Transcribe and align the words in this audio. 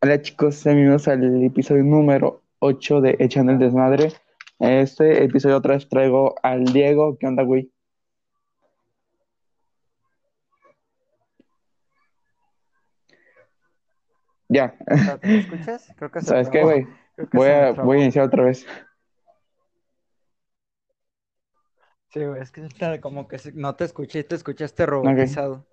Hola 0.00 0.22
chicos, 0.22 0.62
bienvenidos 0.62 1.08
al 1.08 1.44
episodio 1.44 1.82
número 1.82 2.44
8 2.60 3.00
de 3.00 3.16
Echando 3.18 3.50
el 3.50 3.58
Desmadre. 3.58 4.12
Este 4.60 5.24
episodio 5.24 5.56
otra 5.56 5.74
vez 5.74 5.88
traigo 5.88 6.36
al 6.44 6.66
Diego. 6.66 7.18
¿Qué 7.18 7.26
onda, 7.26 7.42
güey? 7.42 7.72
Ya, 14.48 14.76
¿Me 15.20 15.38
escuchas? 15.38 15.92
Creo 15.96 16.12
que 16.12 16.20
se 16.20 16.26
¿sabes 16.26 16.48
qué, 16.48 16.62
güey? 16.62 16.86
Voy 17.32 17.48
a, 17.48 17.72
voy 17.72 17.98
a 17.98 18.02
iniciar 18.02 18.26
otra 18.26 18.44
vez. 18.44 18.64
Sí, 22.10 22.24
güey, 22.24 22.40
es 22.40 22.52
que 22.52 23.00
como 23.00 23.26
que 23.26 23.36
no 23.54 23.74
te 23.74 23.84
escuché, 23.84 24.22
te 24.22 24.36
escuchaste 24.36 24.86
robotizado. 24.86 25.66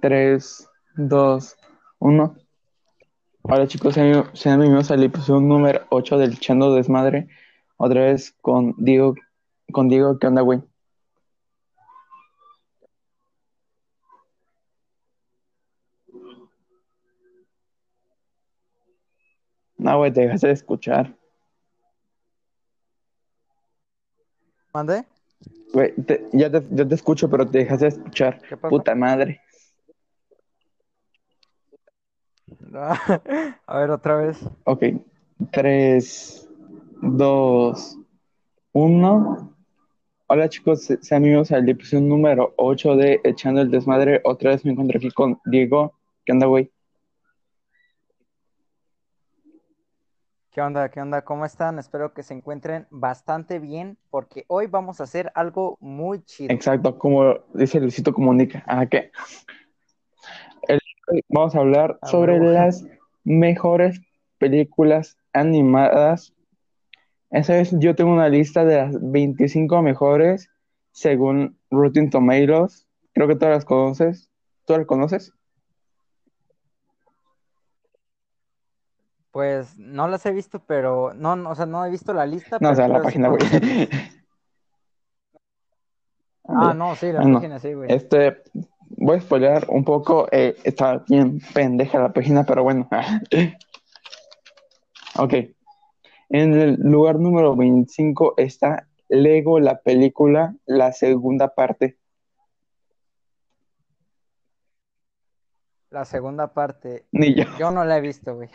3, 0.00 0.66
2, 0.96 1.56
1. 1.98 2.45
Hola 3.48 3.66
chicos, 3.66 3.94
sean 3.94 4.32
bienvenidos 4.34 4.90
al 4.90 5.02
episodio 5.02 5.40
número 5.40 5.86
8 5.90 6.18
del 6.18 6.32
Echando 6.34 6.74
Desmadre. 6.74 7.28
Otra 7.76 8.00
vez 8.02 8.34
con 8.40 8.74
Diego. 8.78 9.14
Con 9.72 9.88
Diego, 9.88 10.18
¿qué 10.18 10.26
onda, 10.26 10.42
güey? 10.42 10.62
No, 19.78 19.98
güey, 19.98 20.12
te 20.12 20.22
dejaste 20.22 20.46
de 20.48 20.52
escuchar. 20.54 21.14
¿Mande? 24.72 25.04
Güey, 25.72 25.94
te- 25.94 26.28
ya, 26.32 26.50
te, 26.50 26.62
ya 26.70 26.86
te 26.88 26.94
escucho, 26.94 27.28
pero 27.30 27.46
te 27.46 27.58
dejaste 27.58 27.84
de 27.84 27.88
escuchar. 27.90 28.40
¿Qué 28.48 28.56
pasó? 28.56 28.70
Puta 28.70 28.94
madre. 28.94 29.40
A 33.66 33.78
ver, 33.78 33.90
otra 33.90 34.16
vez. 34.16 34.38
Ok, 34.64 34.84
3, 35.52 36.48
2, 37.02 37.98
1. 38.72 39.52
Hola 40.28 40.48
chicos, 40.48 40.84
se- 40.84 41.02
sean 41.02 41.22
bienvenidos 41.22 41.52
al 41.52 41.68
episodio 41.68 42.04
número 42.04 42.54
8 42.56 42.96
de 42.96 43.20
Echando 43.24 43.60
el 43.60 43.70
Desmadre. 43.70 44.20
Otra 44.24 44.50
vez 44.50 44.64
me 44.64 44.72
encuentro 44.72 44.98
aquí 44.98 45.10
con 45.10 45.40
Diego. 45.44 45.94
¿Qué 46.24 46.32
onda, 46.32 46.46
güey? 46.46 46.70
¿Qué 50.50 50.60
onda? 50.62 50.88
¿Qué 50.88 51.00
onda? 51.00 51.22
¿Cómo 51.22 51.44
están? 51.44 51.78
Espero 51.78 52.14
que 52.14 52.22
se 52.22 52.32
encuentren 52.32 52.86
bastante 52.90 53.58
bien 53.58 53.98
porque 54.10 54.44
hoy 54.48 54.66
vamos 54.68 55.00
a 55.00 55.04
hacer 55.04 55.30
algo 55.34 55.76
muy 55.80 56.22
chido. 56.22 56.52
Exacto, 56.54 56.98
como 56.98 57.34
dice 57.54 57.78
Luisito 57.78 58.12
Comunica. 58.14 58.64
¿Ah, 58.66 58.86
qué? 58.86 59.10
Vamos 61.28 61.54
a 61.54 61.60
hablar 61.60 61.98
sobre 62.04 62.38
las 62.38 62.84
mejores 63.24 64.00
películas 64.38 65.16
animadas. 65.32 66.34
Esa 67.30 67.54
vez 67.54 67.74
yo 67.78 67.94
tengo 67.94 68.12
una 68.12 68.28
lista 68.28 68.64
de 68.64 68.76
las 68.76 68.96
25 69.00 69.82
mejores 69.82 70.50
según 70.92 71.58
Rotten 71.70 72.10
Tomatoes. 72.10 72.86
Creo 73.12 73.28
que 73.28 73.36
todas 73.36 73.54
las 73.54 73.64
conoces. 73.64 74.30
¿Tú 74.64 74.74
las 74.74 74.86
conoces? 74.86 75.32
Pues 79.30 79.76
no 79.78 80.08
las 80.08 80.24
he 80.24 80.32
visto, 80.32 80.60
pero 80.66 81.12
no, 81.14 81.36
no, 81.36 81.50
o 81.50 81.54
sea, 81.54 81.66
no 81.66 81.84
he 81.84 81.90
visto 81.90 82.14
la 82.14 82.24
lista, 82.24 82.58
No, 82.60 82.70
o 82.70 82.74
sea, 82.74 82.88
la 82.88 83.02
página, 83.02 83.28
güey. 83.28 83.40
Ah, 86.48 86.72
no, 86.74 86.94
sí, 86.94 87.10
la 87.10 87.22
no. 87.22 87.34
página 87.34 87.58
sí, 87.58 87.74
güey. 87.74 87.92
Este, 87.92 88.42
voy 89.06 89.18
a 89.18 89.20
spoiler 89.20 89.66
un 89.68 89.84
poco. 89.84 90.26
eh, 90.32 90.56
está 90.64 91.04
bien 91.08 91.40
pendeja 91.54 91.98
la 92.00 92.12
página, 92.12 92.44
pero 92.44 92.62
bueno. 92.62 92.88
Ok. 95.18 95.32
En 96.28 96.52
el 96.52 96.74
lugar 96.74 97.18
número 97.18 97.56
25 97.56 98.34
está 98.36 98.86
Lego, 99.08 99.58
la 99.60 99.78
película, 99.80 100.54
la 100.66 100.92
segunda 100.92 101.54
parte. 101.54 101.96
La 105.90 106.04
segunda 106.04 106.52
parte, 106.52 107.06
Ni 107.12 107.34
yo. 107.34 107.44
yo 107.58 107.70
no 107.70 107.84
la 107.84 107.96
he 107.96 108.00
visto, 108.00 108.34
güey. 108.34 108.50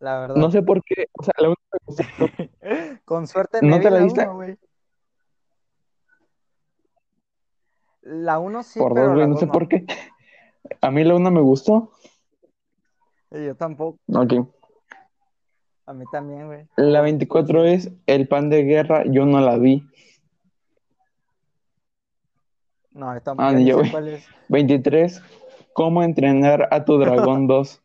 La 0.00 0.18
verdad. 0.20 0.36
No 0.36 0.50
sé 0.50 0.62
por 0.62 0.82
qué. 0.82 1.06
O 1.16 1.22
sea, 1.22 1.34
la 1.38 1.48
única 1.50 2.98
Con 3.04 3.26
suerte 3.28 3.60
¿No 3.62 3.76
me 3.76 3.82
te 3.82 3.88
vi 3.90 3.94
la 3.94 3.98
la 3.98 4.04
viste? 4.04 4.22
uno, 4.22 4.34
güey. 4.34 4.56
La 8.02 8.38
uno 8.38 8.62
sí, 8.62 8.80
por 8.80 8.94
pero 8.94 9.06
dos, 9.06 9.14
güey, 9.14 9.26
la 9.26 9.32
no 9.32 9.38
sé 9.38 9.46
no. 9.46 9.52
por 9.52 9.68
qué. 9.68 9.86
A 10.80 10.90
mí 10.90 11.04
la 11.04 11.14
una 11.14 11.30
me 11.30 11.40
gustó. 11.40 11.92
Y 13.30 13.46
yo 13.46 13.54
tampoco. 13.54 13.98
Ok. 14.08 14.32
A 15.86 15.92
mí 15.92 16.04
también, 16.10 16.46
güey. 16.46 16.66
La 16.76 17.00
24 17.00 17.64
es 17.64 17.90
El 18.06 18.28
pan 18.28 18.50
de 18.50 18.64
guerra. 18.64 19.04
Yo 19.06 19.24
no 19.24 19.40
la 19.40 19.56
vi. 19.56 19.86
No, 22.92 23.14
yo 23.14 23.20
tampoco. 23.22 23.48
Ah, 23.48 23.58
yo, 23.58 23.84
sé 23.84 23.90
cuál 23.90 24.08
es. 24.08 24.26
23. 24.48 25.22
¿Cómo 25.72 26.02
entrenar 26.02 26.68
a 26.70 26.84
tu 26.84 26.98
dragón 26.98 27.46
2? 27.48 27.82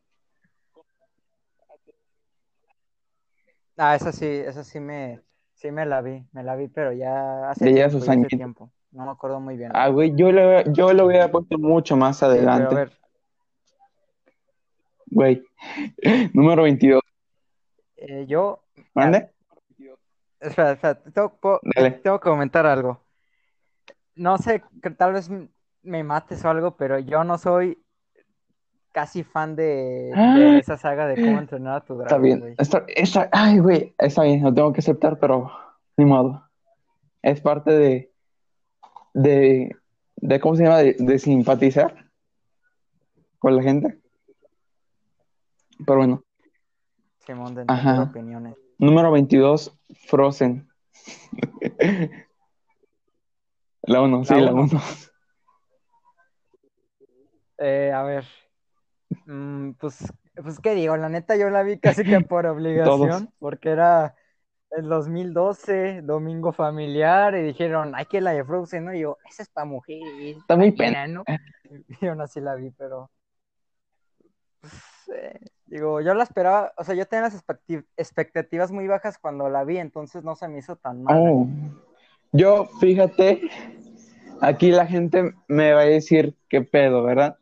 Ah, 3.77 3.95
esa 3.95 4.11
sí, 4.11 4.25
esa 4.25 4.63
sí 4.63 4.79
me, 4.79 5.21
sí 5.53 5.71
me 5.71 5.85
la 5.85 6.01
vi. 6.01 6.25
Me 6.31 6.43
la 6.43 6.55
vi, 6.55 6.67
pero 6.67 6.91
ya 6.91 7.49
hace 7.49 7.65
tiempo, 7.65 7.99
ya 7.99 8.11
hace 8.11 8.25
tiempo. 8.27 8.71
No 8.91 9.05
me 9.05 9.11
acuerdo 9.11 9.39
muy 9.39 9.57
bien. 9.57 9.71
Ah, 9.73 9.89
güey, 9.89 10.13
yo 10.15 10.31
lo, 10.31 10.61
yo 10.71 10.93
lo 10.93 11.05
hubiera 11.05 11.29
puesto 11.29 11.57
mucho 11.59 11.95
más 11.97 12.17
Sí, 12.17 12.25
pero 12.27 12.49
a 12.49 12.53
adelante. 12.55 12.75
ver. 12.75 12.91
Güey. 15.07 15.43
Número 16.33 16.63
22. 16.63 17.01
eh, 17.97 18.25
yo. 18.27 18.63
¿Mande? 18.93 19.29
espera, 20.39 20.71
espera. 20.73 20.95
Tengo, 20.95 21.29
puedo- 21.39 21.59
tengo 22.03 22.19
que 22.19 22.29
comentar 22.29 22.65
algo. 22.65 23.01
No 24.15 24.37
sé, 24.37 24.63
tal 24.97 25.13
vez 25.13 25.29
me 25.83 26.03
mates 26.03 26.43
o 26.45 26.49
algo, 26.49 26.75
pero 26.77 26.99
yo 26.99 27.23
no 27.23 27.37
soy 27.37 27.77
casi 28.91 29.23
fan 29.23 29.55
de, 29.55 30.11
de 30.15 30.57
esa 30.59 30.77
saga 30.77 31.07
de 31.07 31.15
cómo 31.23 31.37
entrenar 31.39 31.77
a 31.77 31.81
tu 31.85 31.93
está 31.93 32.05
dragón, 32.15 32.21
bien. 32.23 32.39
güey. 32.39 32.55
Está, 32.57 32.83
está, 32.87 33.29
ay, 33.31 33.59
güey, 33.59 33.93
está 33.97 34.23
bien, 34.23 34.43
lo 34.43 34.53
tengo 34.53 34.73
que 34.73 34.79
aceptar, 34.79 35.19
pero 35.19 35.51
ni 35.97 36.05
modo. 36.05 36.43
Es 37.21 37.41
parte 37.41 37.71
de, 37.71 38.11
de, 39.13 39.75
de 40.15 40.39
¿cómo 40.39 40.55
se 40.55 40.63
llama? 40.63 40.79
De, 40.79 40.95
de 40.97 41.19
simpatizar 41.19 42.09
con 43.39 43.55
la 43.55 43.63
gente. 43.63 43.99
Pero 45.85 45.97
bueno. 45.99 46.23
De 47.27 47.33
entender 47.33 47.65
Ajá. 47.67 48.03
opiniones. 48.03 48.55
Número 48.79 49.11
22, 49.11 49.77
Frozen. 50.07 50.67
La 53.83 54.01
1, 54.01 54.25
sí, 54.25 54.33
La 54.33 54.41
la 54.41 54.53
uno. 54.53 54.63
1. 54.63 54.81
Eh, 57.59 57.91
a 57.93 58.03
ver. 58.03 58.25
Mm, 59.25 59.71
pues, 59.73 60.13
pues, 60.35 60.59
¿qué 60.59 60.75
digo? 60.75 60.97
La 60.97 61.09
neta, 61.09 61.35
yo 61.37 61.49
la 61.49 61.63
vi 61.63 61.79
casi 61.79 62.03
que 62.03 62.19
por 62.21 62.43
Todos. 62.45 62.57
obligación, 62.57 63.33
porque 63.39 63.69
era 63.69 64.15
el 64.71 64.89
2012, 64.89 66.01
domingo 66.01 66.51
familiar, 66.51 67.35
y 67.35 67.41
dijeron, 67.41 67.95
hay 67.95 68.05
que 68.05 68.21
la 68.21 68.31
de 68.31 68.43
Frozen, 68.43 68.85
¿no? 68.85 68.93
Y 68.93 69.01
yo, 69.01 69.17
esa 69.29 69.43
es 69.43 69.49
para 69.49 69.65
mujeres, 69.65 70.37
Está 70.37 70.55
muy 70.55 70.75
cualquiera, 70.75 71.07
¿no? 71.07 71.23
Y 72.01 72.07
aún 72.07 72.21
así 72.21 72.39
la 72.39 72.55
vi, 72.55 72.71
pero. 72.71 73.09
pues, 74.61 74.73
eh, 75.13 75.39
digo, 75.65 76.01
yo 76.01 76.13
la 76.13 76.23
esperaba, 76.23 76.73
o 76.77 76.83
sea, 76.83 76.95
yo 76.95 77.05
tenía 77.05 77.29
las 77.29 77.43
expectativas 77.97 78.71
muy 78.71 78.87
bajas 78.87 79.17
cuando 79.17 79.49
la 79.49 79.63
vi, 79.63 79.77
entonces 79.77 80.23
no 80.23 80.35
se 80.35 80.47
me 80.47 80.59
hizo 80.59 80.75
tan 80.75 81.03
mala. 81.03 81.19
Oh. 81.19 81.47
Yo, 82.31 82.65
fíjate, 82.79 83.41
aquí 84.41 84.71
la 84.71 84.85
gente 84.85 85.33
me 85.47 85.73
va 85.73 85.81
a 85.81 85.85
decir 85.85 86.35
qué 86.49 86.61
pedo, 86.61 87.03
¿verdad? 87.03 87.37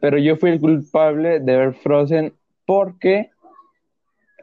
Pero 0.00 0.18
yo 0.18 0.36
fui 0.36 0.50
el 0.50 0.60
culpable 0.60 1.40
de 1.40 1.56
ver 1.56 1.74
Frozen 1.74 2.34
porque, 2.66 3.30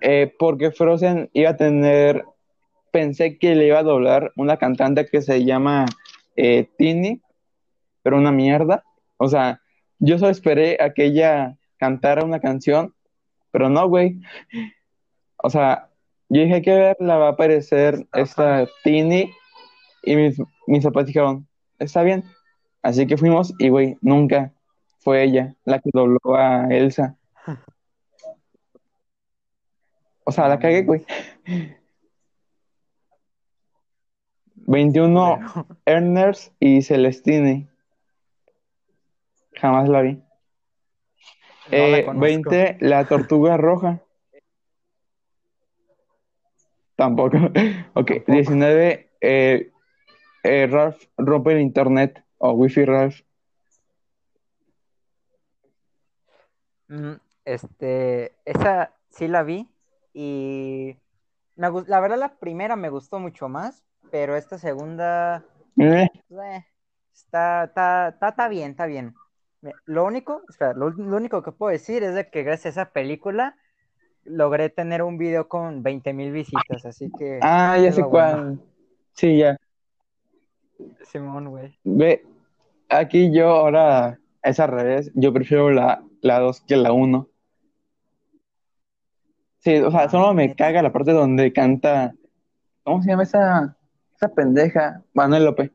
eh, 0.08 0.32
porque 0.38 0.70
Frozen 0.70 1.32
iba 1.34 1.50
a 1.50 1.58
tener, 1.58 2.26
pensé 2.92 3.40
que 3.40 3.56
le 3.56 3.66
iba 3.66 3.80
a 3.80 3.84
doblar 3.84 4.32
una 4.36 4.58
cantante 4.58 5.08
que 5.08 5.24
se 5.24 5.44
llama 5.44 5.88
eh, 6.36 6.70
Tini, 6.78 7.24
pero 8.04 8.18
una 8.18 8.32
mierda. 8.32 8.84
O 9.18 9.28
sea, 9.28 9.62
yo 9.98 10.20
solo 10.20 10.30
esperé 10.30 10.78
a 10.80 10.94
que 10.94 11.06
ella 11.06 11.58
cantara 11.78 12.24
una 12.24 12.40
canción, 12.40 12.94
pero 13.50 13.68
no, 13.68 13.90
güey. 13.90 14.22
O 15.38 15.50
sea, 15.50 15.90
yo 16.30 16.44
dije 16.44 16.62
que 16.62 16.76
verla 16.76 17.18
va 17.18 17.30
a 17.30 17.32
aparecer 17.32 18.06
esta 18.14 18.68
Tini 18.84 19.32
y 20.04 20.16
mis, 20.16 20.40
mis 20.68 20.84
papás 20.84 21.08
dijeron, 21.08 21.48
está 21.80 22.04
bien. 22.04 22.24
Así 22.84 23.08
que 23.08 23.18
fuimos 23.18 23.56
y, 23.58 23.70
güey, 23.70 23.98
nunca 24.02 24.54
fue 25.00 25.24
ella 25.24 25.56
la 25.66 25.80
que 25.80 25.90
dobló 25.92 26.20
a 26.36 26.68
Elsa. 26.70 27.18
O 30.26 30.32
sea, 30.32 30.48
la 30.48 30.60
cagué, 30.60 30.84
güey. 30.84 31.06
21, 34.68 35.40
Culero. 35.54 35.68
Ernest 35.86 36.54
y 36.60 36.82
Celestine. 36.82 37.68
Jamás 39.54 39.88
la 39.90 40.02
vi. 40.02 40.14
No 41.74 41.88
la 41.88 42.00
Eh, 42.00 42.06
conozco. 42.06 42.22
20, 42.22 42.78
La 42.82 43.06
Tortuga 43.08 43.58
Roja. 43.58 44.02
Tampoco. 46.96 47.38
Ok, 47.96 48.24
Tampoco. 48.26 48.32
19. 48.32 49.10
Eh, 49.22 49.72
eh, 50.44 50.68
Ralph 50.68 51.02
rompe 51.18 51.54
el 51.54 51.62
internet 51.62 52.24
o 52.38 52.52
Wi-Fi 52.54 52.86
Ralph. 52.86 53.22
Mm, 56.88 57.14
Este, 57.46 58.34
esa 58.46 58.96
sí 59.10 59.28
la 59.28 59.44
vi 59.44 59.70
y 60.18 60.98
me 61.58 61.70
la 61.88 62.00
verdad 62.00 62.18
la 62.18 62.38
primera 62.38 62.78
me 62.78 62.90
gustó 62.90 63.20
mucho 63.20 63.50
más, 63.50 63.84
pero 64.12 64.38
esta 64.38 64.58
segunda 64.58 65.44
Eh, 65.78 66.08
eh, 66.30 66.66
está, 67.14 67.66
está, 67.66 68.08
está, 68.10 68.30
está 68.30 68.48
bien, 68.48 68.72
está 68.72 68.86
bien. 68.86 69.14
Lo 69.86 70.06
único, 70.06 70.42
espera, 70.48 70.74
lo, 70.74 70.90
lo 70.92 71.18
único 71.18 71.44
que 71.44 71.52
puedo 71.52 71.72
decir 71.72 72.04
es 72.04 72.16
de 72.16 72.30
que 72.30 72.44
gracias 72.44 72.78
a 72.78 72.82
esa 72.84 72.92
película 72.92 73.58
logré 74.24 74.70
tener 74.70 75.04
un 75.04 75.18
video 75.18 75.50
con 75.50 75.84
20 75.84 76.14
mil 76.14 76.32
visitas, 76.32 76.86
así 76.86 77.12
que 77.20 77.40
Ah, 77.42 77.78
ya 77.78 77.92
sé 77.92 78.04
cuál. 78.04 78.60
Sí, 79.14 79.38
ya. 79.40 79.58
Simón, 81.04 81.50
güey. 81.50 81.78
Ve, 81.84 82.24
aquí 82.90 83.34
yo 83.34 83.50
ahora 83.50 84.20
es 84.44 84.60
al 84.60 84.70
revés. 84.70 85.12
Yo 85.14 85.34
prefiero 85.34 85.72
la, 85.72 86.04
la 86.22 86.40
2 86.40 86.62
que 86.62 86.78
la 86.78 86.92
1. 86.94 87.28
Sí, 89.66 89.78
o 89.78 89.90
sea, 89.90 90.08
solo 90.10 90.32
me 90.36 90.56
caga 90.56 90.84
la 90.84 90.92
parte 90.92 91.12
donde 91.12 91.52
canta. 91.52 92.14
¿Cómo 92.84 93.02
se 93.02 93.10
llama 93.10 93.24
esa, 93.24 93.76
esa 94.16 94.28
pendeja? 94.32 95.02
Manuel 95.16 95.46
López. 95.46 95.72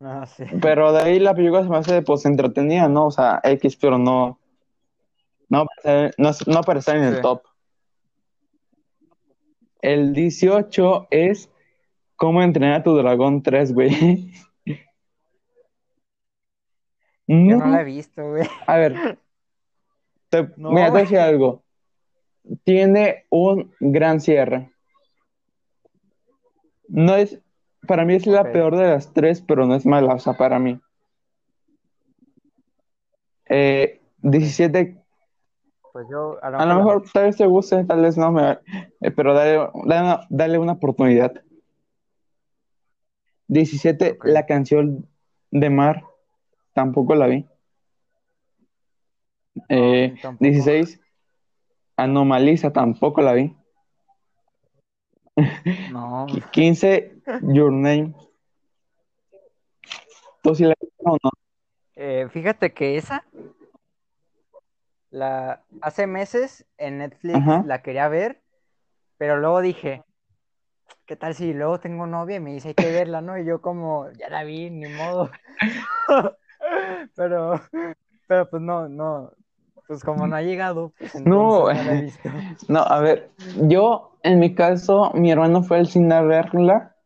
Ah, 0.00 0.26
sí. 0.26 0.44
Pero 0.60 0.92
de 0.92 1.00
ahí 1.00 1.18
la 1.20 1.34
película 1.34 1.62
se 1.62 1.70
me 1.70 1.78
hace 1.78 2.02
pues 2.02 2.26
entretenida, 2.26 2.86
¿no? 2.86 3.06
O 3.06 3.10
sea, 3.10 3.40
X, 3.44 3.76
pero 3.76 3.96
no. 3.96 4.38
No 5.48 5.64
para 5.64 6.10
estar, 6.10 6.14
no, 6.18 6.30
no 6.54 6.60
para 6.62 6.78
estar 6.80 6.96
en 6.98 7.04
el 7.04 7.14
Sí. 7.16 7.22
top. 7.22 7.42
El 9.80 10.12
18 10.12 11.08
es 11.10 11.48
Cómo 12.16 12.42
entrenar 12.42 12.74
a 12.74 12.82
tu 12.84 12.94
dragón 12.94 13.42
3, 13.42 13.72
güey. 13.72 14.32
Yo 17.26 17.56
no 17.56 17.56
No, 17.56 17.66
la 17.68 17.80
he 17.80 17.84
visto, 17.84 18.28
güey. 18.30 18.46
a 18.66 18.76
ver, 18.76 19.18
te, 20.32 20.48
No, 20.56 20.70
mira, 20.70 20.86
te 20.86 20.90
voy 20.92 20.98
a 20.98 21.02
decir 21.02 21.18
algo. 21.18 21.62
Tiene 22.64 23.26
un 23.30 23.72
gran 23.78 24.20
cierre. 24.20 24.72
No 26.88 27.14
es, 27.14 27.38
para 27.86 28.04
mí 28.04 28.14
es 28.14 28.26
la 28.26 28.50
peor 28.50 28.76
de 28.76 28.88
las 28.88 29.12
tres, 29.12 29.42
pero 29.46 29.66
no 29.66 29.74
es 29.74 29.84
mala, 29.86 30.14
o 30.14 30.18
sea, 30.18 30.32
para 30.36 30.58
mí. 30.58 30.80
Eh, 33.48 34.00
17, 34.22 34.96
Pues 35.92 36.06
yo 36.10 36.38
a 36.42 36.50
lo 36.50 36.58
a 36.58 36.66
lo 36.66 36.74
mejor 36.76 37.04
tal 37.12 37.24
vez 37.24 37.36
te 37.36 37.46
guste, 37.46 37.84
tal 37.84 38.00
vez 38.00 38.16
no, 38.16 38.32
me- 38.32 38.58
eh, 39.00 39.10
pero 39.14 39.34
dale, 39.34 39.58
dale 39.84 40.02
una, 40.02 40.20
dale 40.30 40.58
una 40.58 40.72
oportunidad. 40.72 41.42
17, 43.48 44.12
Ok. 44.12 44.24
la 44.24 44.46
canción 44.46 45.06
de 45.50 45.68
Mar, 45.70 46.02
tampoco 46.72 47.14
la 47.14 47.26
vi. 47.26 47.46
Eh, 49.68 50.16
tampoco. 50.20 50.44
16, 50.44 51.00
Anomaliza, 51.96 52.72
tampoco 52.72 53.20
la 53.22 53.34
vi. 53.34 53.56
No, 55.90 56.26
Qui- 56.26 56.50
15, 56.50 57.22
Your 57.42 57.72
Name. 57.72 58.14
¿Tú 60.42 60.54
sí 60.54 60.64
la 60.64 60.74
viste 60.80 60.96
o 61.04 61.16
no? 61.22 61.30
Eh, 61.94 62.28
fíjate 62.30 62.72
que 62.72 62.96
esa, 62.96 63.24
la, 65.10 65.62
hace 65.80 66.06
meses 66.06 66.66
en 66.78 66.98
Netflix 66.98 67.36
Ajá. 67.36 67.62
la 67.64 67.82
quería 67.82 68.08
ver, 68.08 68.42
pero 69.18 69.36
luego 69.38 69.60
dije, 69.60 70.02
¿qué 71.06 71.16
tal 71.16 71.34
si 71.34 71.52
luego 71.52 71.78
tengo 71.78 72.06
novia 72.06 72.36
y 72.36 72.40
me 72.40 72.52
dice 72.54 72.68
hay 72.68 72.74
que 72.74 72.90
verla, 72.90 73.20
¿no? 73.20 73.38
Y 73.38 73.44
yo 73.44 73.60
como, 73.60 74.10
ya 74.12 74.28
la 74.30 74.42
vi, 74.44 74.70
ni 74.70 74.88
modo. 74.88 75.30
Pero, 77.16 77.60
pero 78.28 78.48
pues 78.48 78.62
no, 78.62 78.88
no, 78.88 79.32
pues 79.92 80.04
como 80.04 80.26
no 80.26 80.36
ha 80.36 80.40
llegado, 80.40 80.94
pues 80.98 81.14
No. 81.26 81.66
No, 82.68 82.80
a 82.80 83.00
ver, 83.00 83.30
yo 83.68 84.16
en 84.22 84.38
mi 84.38 84.54
caso, 84.54 85.12
mi 85.14 85.30
hermano 85.30 85.62
fue 85.62 85.80
al 85.80 85.86
cine 85.86 86.14
a 86.14 86.22
verla, 86.22 86.96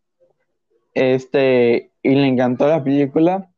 este, 0.94 1.90
y 2.00 2.14
le 2.14 2.28
encantó 2.28 2.68
la 2.68 2.84
película. 2.84 3.50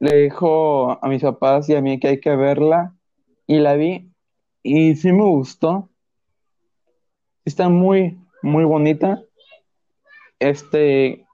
Le 0.00 0.22
dijo 0.22 0.98
a 1.04 1.06
mis 1.08 1.20
papás 1.20 1.68
y 1.68 1.74
a 1.74 1.82
mí 1.82 2.00
que 2.00 2.08
hay 2.08 2.20
que 2.20 2.34
verla, 2.34 2.94
y 3.46 3.58
la 3.58 3.74
vi, 3.74 4.10
y 4.62 4.96
sí 4.96 5.12
me 5.12 5.24
gustó. 5.24 5.90
Está 7.44 7.68
muy, 7.68 8.18
muy 8.40 8.64
bonita. 8.64 9.22
Este, 10.38 11.26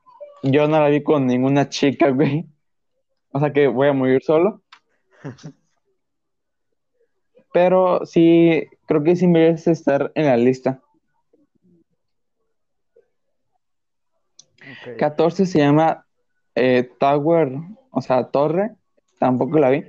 yo 0.43 0.67
no 0.67 0.81
la 0.81 0.89
vi 0.89 1.05
con 1.05 1.29
ninguna 1.29 1.69
chica, 1.69 2.11
güey. 2.11 2.47
O 3.31 3.39
sea 3.39 3.53
que 3.53 3.69
voy 3.69 3.87
a 3.87 3.93
morir 3.93 4.23
solo. 4.25 4.61
Pero 7.53 8.05
sí, 8.07 8.67
creo 8.87 9.03
que 9.03 9.17
sí 9.17 9.27
merece 9.27 9.73
estar 9.73 10.11
en 10.15 10.27
la 10.27 10.37
lista. 10.37 10.81
Ok. 14.71 14.97
14 14.99 15.45
se 15.47 15.59
llama 15.59 16.07
eh, 16.55 16.89
Tower, 16.99 17.53
o 17.91 18.01
sea, 18.01 18.31
Torre. 18.31 18.75
Tampoco 19.19 19.59
la 19.59 19.71
vi. 19.71 19.85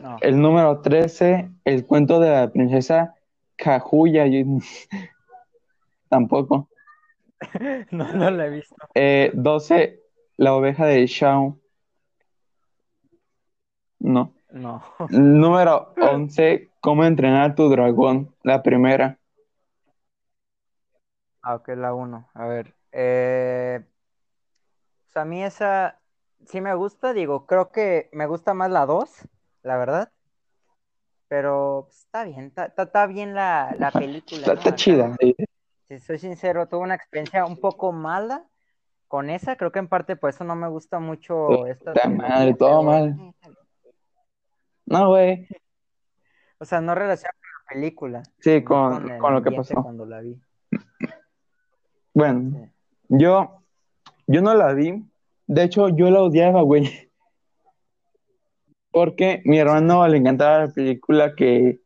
No, 0.00 0.18
El 0.20 0.40
número 0.40 0.80
13, 0.80 1.50
El 1.64 1.86
cuento 1.86 2.20
de 2.20 2.30
la 2.30 2.50
princesa 2.52 3.14
Kaguya. 3.56 4.26
yo- 4.26 4.44
Tampoco. 6.08 6.68
no, 7.90 8.12
no 8.12 8.30
la 8.30 8.46
he 8.46 8.50
visto. 8.50 8.76
Eh, 8.94 9.30
12, 9.34 10.00
La 10.36 10.54
oveja 10.54 10.86
de 10.86 11.06
Shaun. 11.06 11.60
No. 13.98 14.32
No. 14.56 14.82
Número 15.10 15.92
11, 16.00 16.70
Cómo 16.80 17.04
entrenar 17.04 17.50
a 17.50 17.54
tu 17.54 17.68
dragón. 17.68 18.34
La 18.42 18.62
primera. 18.62 19.18
Ah, 21.42 21.56
ok, 21.56 21.68
la 21.76 21.94
uno. 21.94 22.28
A 22.34 22.46
ver. 22.46 22.74
Eh, 22.92 23.84
pues 25.04 25.16
a 25.16 25.24
mí 25.24 25.44
esa 25.44 26.00
sí 26.46 26.60
me 26.60 26.74
gusta, 26.74 27.12
digo, 27.12 27.46
creo 27.46 27.70
que 27.70 28.08
me 28.12 28.26
gusta 28.26 28.54
más 28.54 28.70
la 28.70 28.86
dos, 28.86 29.28
la 29.62 29.76
verdad. 29.76 30.10
Pero 31.28 31.84
pues, 31.86 31.98
está 31.98 32.24
bien, 32.24 32.52
está, 32.56 33.06
bien 33.06 33.34
la, 33.34 33.74
la 33.78 33.90
película, 33.90 34.38
Está, 34.38 34.52
¿no? 34.54 34.58
está 34.58 34.70
Acá, 34.70 34.76
chida. 34.76 35.16
sí. 35.20 35.36
Si 35.88 35.98
soy 36.00 36.18
sincero, 36.18 36.66
tuve 36.68 36.80
una 36.80 36.94
experiencia 36.94 37.44
un 37.44 37.60
poco 37.60 37.92
mala 37.92 38.44
con 39.08 39.30
esa. 39.30 39.56
Creo 39.56 39.70
que 39.70 39.78
en 39.78 39.88
parte 39.88 40.16
por 40.16 40.30
eso 40.30 40.44
no 40.44 40.56
me 40.56 40.68
gusta 40.68 40.98
mucho 40.98 41.66
esta 41.66 42.08
madre, 42.08 42.54
todo 42.54 42.82
mal. 42.82 43.16
No, 44.86 45.08
güey. 45.08 45.46
O 46.58 46.64
sea, 46.64 46.80
no 46.80 46.94
relaciona 46.94 47.32
con 47.32 47.48
la 47.50 47.74
película, 47.80 48.22
Sí, 48.38 48.62
con, 48.64 49.18
con 49.18 49.34
lo 49.34 49.42
que 49.42 49.52
pasó. 49.52 49.82
cuando 49.82 50.06
la 50.06 50.20
vi. 50.20 50.40
Bueno, 52.14 52.50
Sí. 52.58 52.70
yo, 53.08 53.62
yo 54.26 54.40
no 54.42 54.54
la 54.54 54.72
vi. 54.72 55.04
De 55.46 55.64
hecho, 55.64 55.88
yo 55.90 56.10
la 56.10 56.22
odiaba, 56.22 56.62
güey. 56.62 57.10
Porque 58.90 59.42
mi 59.44 59.58
hermano 59.58 60.06
le 60.08 60.16
encantaba 60.16 60.66
la 60.66 60.68
película 60.72 61.34
que, 61.34 61.80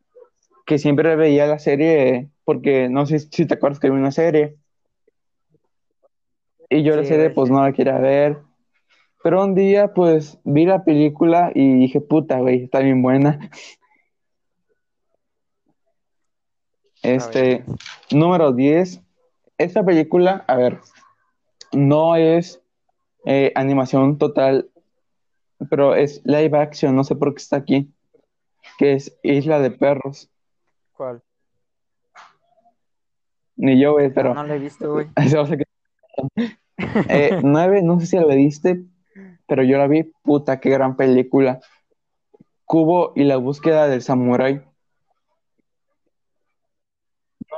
que 0.67 0.79
siempre 0.79 1.17
veía 1.17 1.47
la 1.47 1.59
serie. 1.59 2.31
Porque 2.45 2.89
no 2.89 3.07
sé 3.07 3.19
si 3.19 3.47
te 3.47 3.55
acuerdas 3.55 3.81
que 3.81 3.89
había 3.89 3.99
una 3.99 4.13
serie. 4.13 4.57
Y 6.69 6.85
yo 6.85 6.95
la 6.97 7.05
serie, 7.05 7.31
pues 7.31 7.49
sí. 7.49 7.53
no 7.55 7.63
la 7.65 7.73
quería 7.73 7.99
ver. 7.99 8.39
Pero 9.23 9.45
un 9.45 9.55
día, 9.55 9.93
pues 9.93 10.39
vi 10.45 10.65
la 10.65 10.83
película 10.83 11.53
y 11.55 11.75
dije, 11.75 12.01
puta, 12.01 12.39
güey, 12.39 12.65
está 12.65 12.81
bien 12.81 13.03
buena. 13.03 13.39
Este, 17.03 17.65
número 18.11 18.53
10. 18.53 19.03
Esta 19.59 19.85
película, 19.85 20.45
a 20.47 20.57
ver, 20.57 20.81
no 21.73 22.17
es 22.17 22.63
eh, 23.27 23.53
animación 23.55 24.17
total, 24.17 24.71
pero 25.69 25.95
es 25.95 26.23
live 26.25 26.57
action, 26.59 26.97
no 26.97 27.05
sé 27.05 27.15
por 27.15 27.35
qué 27.35 27.43
está 27.43 27.57
aquí, 27.57 27.93
que 28.79 28.95
es 28.95 29.19
Isla 29.23 29.61
de 29.61 29.71
Perros. 29.71 30.31
¿Cuál? 30.93 31.23
Ni 33.57 33.79
yo, 33.79 33.93
güey, 33.93 34.09
No, 34.09 34.15
pero... 34.15 34.35
no 34.35 34.45
la 34.45 34.55
he 34.55 34.59
visto, 34.59 34.93
güey. 34.93 35.09
Eh, 37.11 37.41
nueve, 37.43 37.83
no 37.83 38.01
sé 38.01 38.07
si 38.07 38.17
la 38.17 38.35
viste, 38.35 38.87
pero 39.51 39.65
yo 39.65 39.79
la 39.79 39.89
vi, 39.89 40.05
puta, 40.05 40.61
qué 40.61 40.71
gran 40.71 40.95
película. 40.95 41.59
Cubo 42.65 43.13
y 43.17 43.25
la 43.25 43.37
búsqueda 43.37 43.89
del 43.89 44.01
samurái. 44.01 44.63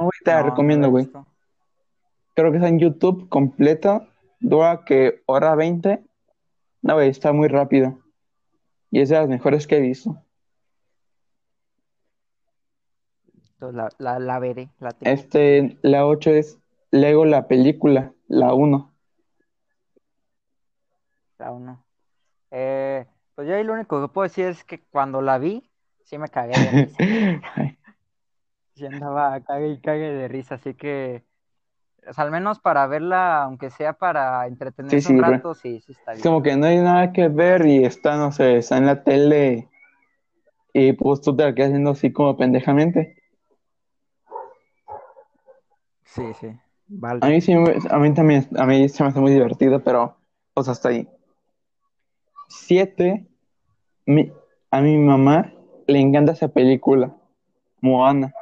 No, 0.00 0.08
te 0.24 0.30
la 0.30 0.40
No, 0.40 0.48
recomiendo, 0.48 0.88
güey. 0.88 1.10
Creo 2.34 2.50
que 2.50 2.56
está 2.56 2.68
en 2.68 2.78
YouTube 2.78 3.28
completa, 3.28 4.08
dura 4.40 4.86
que 4.86 5.22
hora 5.26 5.54
20. 5.54 6.02
No, 6.80 6.94
güey, 6.94 7.10
está 7.10 7.34
muy 7.34 7.48
rápido. 7.48 7.98
Y 8.90 9.02
es 9.02 9.10
de 9.10 9.16
las 9.16 9.28
mejores 9.28 9.66
que 9.66 9.76
he 9.76 9.80
visto. 9.80 10.16
visto, 13.34 13.70
la, 13.70 13.90
la, 13.98 14.18
la 14.18 14.38
veré, 14.38 14.70
la 14.80 14.92
tengo. 14.92 15.12
Este, 15.12 15.76
la 15.82 16.06
8 16.06 16.30
es 16.30 16.58
Lego 16.90 17.26
la 17.26 17.48
película, 17.48 18.14
la 18.28 18.54
1. 18.54 18.91
La 21.42 21.50
uno. 21.50 21.84
Eh, 22.52 23.04
pues 23.34 23.48
yo 23.48 23.56
ahí 23.56 23.64
lo 23.64 23.72
único 23.72 24.00
que 24.00 24.12
puedo 24.12 24.28
decir 24.28 24.46
es 24.46 24.62
que 24.62 24.80
cuando 24.80 25.20
la 25.20 25.38
vi, 25.38 25.68
sí 26.04 26.16
me 26.16 26.28
cagué 26.28 26.56
de 26.56 26.70
risa. 26.70 26.98
Sí 28.74 28.86
andaba 28.86 29.40
cague 29.40 29.68
y 29.70 29.80
cague 29.80 30.12
de 30.12 30.28
risa, 30.28 30.54
así 30.54 30.74
que, 30.74 31.24
o 32.08 32.12
sea, 32.12 32.24
al 32.24 32.30
menos 32.30 32.60
para 32.60 32.86
verla, 32.86 33.42
aunque 33.42 33.70
sea 33.70 33.92
para 33.92 34.46
entretenerse 34.46 35.08
Sí, 35.08 35.08
sí, 35.08 35.12
un 35.14 35.22
rato, 35.22 35.54
sí, 35.54 35.80
sí 35.80 35.92
está 35.92 36.12
Es 36.12 36.22
bien. 36.22 36.22
como 36.22 36.42
que 36.42 36.56
no 36.56 36.66
hay 36.66 36.78
nada 36.78 37.12
que 37.12 37.28
ver 37.28 37.66
y 37.66 37.84
está, 37.84 38.16
no 38.16 38.30
sé, 38.30 38.56
está 38.58 38.78
en 38.78 38.86
la 38.86 39.02
tele 39.02 39.68
y 40.72 40.92
pues 40.92 41.20
tú 41.20 41.36
te 41.36 41.42
la 41.44 41.54
quedas 41.54 41.70
haciendo 41.70 41.90
así 41.90 42.12
como 42.12 42.36
pendejamente. 42.36 43.16
Sí, 46.04 46.22
sí, 46.40 46.46
A 46.48 46.48
vale. 46.88 47.30
mí 47.30 47.40
sí, 47.40 47.52
a 47.52 47.98
mí 47.98 48.14
también, 48.14 48.48
a 48.56 48.66
mí 48.66 48.88
se 48.88 49.02
me 49.02 49.08
hace 49.10 49.20
muy 49.20 49.32
divertido, 49.32 49.82
pero 49.82 50.16
pues 50.54 50.68
hasta 50.68 50.88
ahí. 50.90 51.08
Siete, 52.54 53.26
mi- 54.04 54.30
a 54.70 54.80
mi 54.82 54.98
mamá 54.98 55.50
le 55.86 55.98
encanta 56.00 56.32
esa 56.32 56.48
película, 56.48 57.16
Moana. 57.80 58.34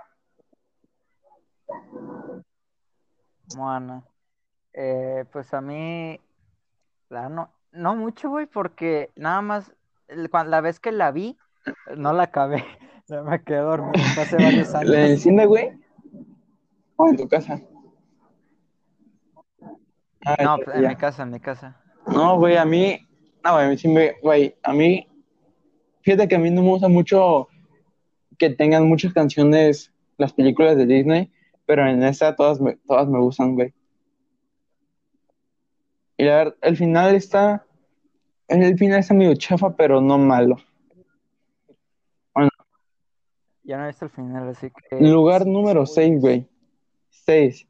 Moana. 3.54 4.02
Eh, 4.72 5.24
pues 5.32 5.54
a 5.54 5.60
mí, 5.60 6.20
la 7.08 7.28
no, 7.28 7.50
no 7.70 7.94
mucho, 7.94 8.30
güey, 8.30 8.46
porque 8.46 9.10
nada 9.14 9.42
más, 9.42 9.72
la 10.08 10.60
vez 10.60 10.80
que 10.80 10.90
la 10.90 11.12
vi, 11.12 11.38
no 11.96 12.12
la 12.12 12.24
acabé, 12.24 12.64
ya 13.06 13.22
me 13.22 13.42
quedé 13.44 13.58
dormido, 13.58 13.92
hace 14.16 14.36
varios 14.38 14.74
¿En 14.74 14.92
el 14.92 15.10
años. 15.10 15.20
cine, 15.20 15.46
güey? 15.46 15.70
¿O 16.96 17.08
en 17.08 17.16
tu 17.16 17.28
casa? 17.28 17.60
Ah, 20.26 20.36
No, 20.42 20.58
ya, 20.58 20.64
pues, 20.64 20.76
en 20.76 20.82
ya. 20.82 20.88
mi 20.88 20.96
casa, 20.96 21.22
en 21.22 21.30
mi 21.30 21.40
casa. 21.40 21.80
No, 22.08 22.36
güey, 22.38 22.56
a 22.56 22.64
mí, 22.64 23.06
no, 23.44 23.52
güey, 23.54 23.66
a 23.66 23.68
mí 23.68 23.78
sí 23.78 23.88
me, 23.88 24.12
güey, 24.22 24.54
a 24.62 24.72
mí, 24.72 25.08
fíjate 26.02 26.28
que 26.28 26.36
a 26.36 26.38
mí 26.38 26.50
no 26.50 26.62
me 26.62 26.68
gusta 26.68 26.88
mucho 26.88 27.48
que 28.38 28.50
tengan 28.50 28.88
muchas 28.88 29.12
canciones 29.12 29.92
las 30.16 30.32
películas 30.32 30.76
de 30.76 30.86
Disney, 30.86 31.30
pero 31.66 31.88
en 31.88 32.02
esta 32.02 32.34
todas 32.36 32.60
me, 32.60 32.76
todas 32.86 33.08
me 33.08 33.18
gustan, 33.18 33.54
güey. 33.54 33.72
Y 36.16 36.24
la 36.24 36.36
verdad, 36.36 36.56
el 36.62 36.76
final 36.76 37.14
está, 37.14 37.64
el 38.48 38.76
final 38.76 38.98
está 38.98 39.14
medio 39.14 39.34
chafa, 39.34 39.74
pero 39.74 40.00
no 40.00 40.18
malo. 40.18 40.56
Ya 43.62 43.76
no 43.76 43.84
he 43.84 43.86
visto 43.86 44.06
el 44.06 44.10
final, 44.10 44.48
así 44.48 44.68
que... 44.70 45.00
Lugar 45.00 45.46
número 45.46 45.86
6, 45.86 46.20
güey. 46.20 46.48
6. 47.10 47.68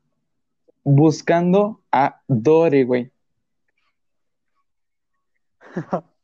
Buscando 0.82 1.82
a 1.92 2.22
Dory, 2.26 2.84
güey. 2.84 3.12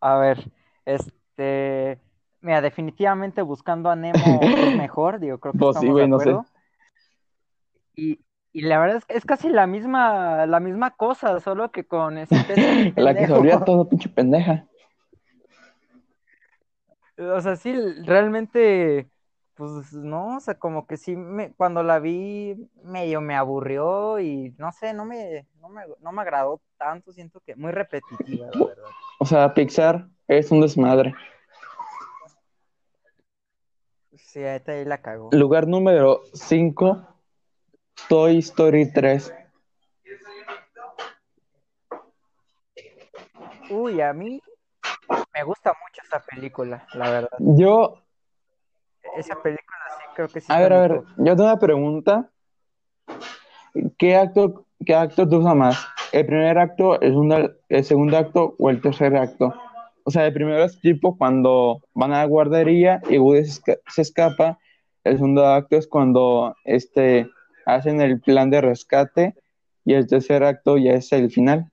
A 0.00 0.16
ver, 0.18 0.50
este... 0.84 2.00
Mira, 2.40 2.60
definitivamente 2.60 3.42
buscando 3.42 3.90
a 3.90 3.96
Nemo 3.96 4.40
es 4.42 4.76
mejor, 4.76 5.18
digo, 5.18 5.38
creo 5.38 5.52
que 5.52 5.58
Pues 5.58 5.78
sí, 5.78 5.88
güey, 5.88 6.04
de 6.04 6.08
no 6.08 6.20
sé. 6.20 6.36
Y, 7.96 8.20
y 8.52 8.60
la 8.62 8.78
verdad 8.78 8.98
es 8.98 9.04
que 9.04 9.16
es 9.16 9.24
casi 9.24 9.48
la 9.48 9.66
misma, 9.66 10.46
la 10.46 10.60
misma 10.60 10.92
cosa, 10.92 11.40
solo 11.40 11.72
que 11.72 11.84
con 11.84 12.18
ese 12.18 12.36
ahí 12.36 12.92
La 12.96 13.14
que 13.14 13.26
se 13.26 13.32
olvida 13.32 13.64
todo, 13.64 13.88
pinche 13.88 14.08
pendeja. 14.08 14.66
O 17.18 17.40
sea, 17.40 17.56
sí, 17.56 17.74
realmente, 18.04 19.08
pues 19.56 19.92
no, 19.94 20.36
o 20.36 20.40
sea, 20.40 20.58
como 20.58 20.86
que 20.86 20.98
sí, 20.98 21.16
me, 21.16 21.52
cuando 21.54 21.82
la 21.82 21.98
vi, 21.98 22.68
medio 22.82 23.22
me 23.22 23.34
aburrió 23.34 24.20
y 24.20 24.54
no 24.58 24.70
sé, 24.70 24.92
no 24.92 25.06
me, 25.06 25.46
no 25.60 25.70
me, 25.70 25.82
no 26.00 26.12
me 26.12 26.22
agradó 26.22 26.60
tanto, 26.76 27.10
siento 27.12 27.40
que 27.40 27.56
muy 27.56 27.72
repetitiva, 27.72 28.48
la 28.52 28.66
verdad. 28.66 28.84
O 29.18 29.24
sea, 29.24 29.54
Pixar 29.54 30.08
es 30.28 30.50
un 30.50 30.60
desmadre. 30.60 31.14
Sí, 34.14 34.44
ahorita 34.44 34.72
ahí 34.72 34.84
la 34.84 35.00
cagó. 35.00 35.30
Lugar 35.32 35.66
número 35.66 36.20
5, 36.34 37.06
Toy 38.08 38.38
Story 38.38 38.92
3. 38.92 39.34
Uy, 43.70 44.02
a 44.02 44.12
mí 44.12 44.40
me 45.34 45.42
gusta 45.44 45.70
mucho 45.70 46.02
esa 46.04 46.20
película, 46.20 46.86
la 46.92 47.10
verdad. 47.10 47.38
Yo, 47.38 48.05
Esa 49.16 49.34
película 49.42 49.78
sí 49.98 50.04
creo 50.14 50.28
que 50.28 50.40
sí 50.40 50.46
a 50.52 50.60
ver, 50.60 50.72
a 50.72 50.80
ver, 50.80 51.00
yo 51.18 51.36
tengo 51.36 51.44
una 51.44 51.58
pregunta. 51.58 52.30
¿Qué 53.98 54.16
acto, 54.16 54.64
qué 54.84 54.94
acto 54.94 55.26
gusta 55.26 55.54
más? 55.54 55.86
¿El 56.12 56.26
primer 56.26 56.58
acto, 56.58 57.00
el 57.00 57.10
segundo, 57.10 57.50
el 57.68 57.84
segundo 57.84 58.16
acto 58.16 58.54
o 58.58 58.70
el 58.70 58.80
tercer 58.80 59.16
acto? 59.16 59.54
O 60.04 60.10
sea, 60.10 60.26
el 60.26 60.32
primero 60.32 60.62
es 60.64 60.80
tipo 60.80 61.16
cuando 61.18 61.80
van 61.94 62.12
a 62.12 62.18
la 62.18 62.24
guardería 62.26 63.00
y 63.10 63.18
Woody 63.18 63.44
se, 63.44 63.60
esca- 63.60 63.80
se 63.88 64.02
escapa. 64.02 64.58
El 65.04 65.14
segundo 65.16 65.46
acto 65.46 65.76
es 65.76 65.86
cuando 65.86 66.54
este, 66.64 67.28
hacen 67.66 68.00
el 68.00 68.20
plan 68.20 68.50
de 68.50 68.60
rescate. 68.60 69.34
Y 69.84 69.94
el 69.94 70.06
tercer 70.06 70.42
acto 70.42 70.78
ya 70.78 70.92
es 70.92 71.12
el 71.12 71.30
final. 71.30 71.70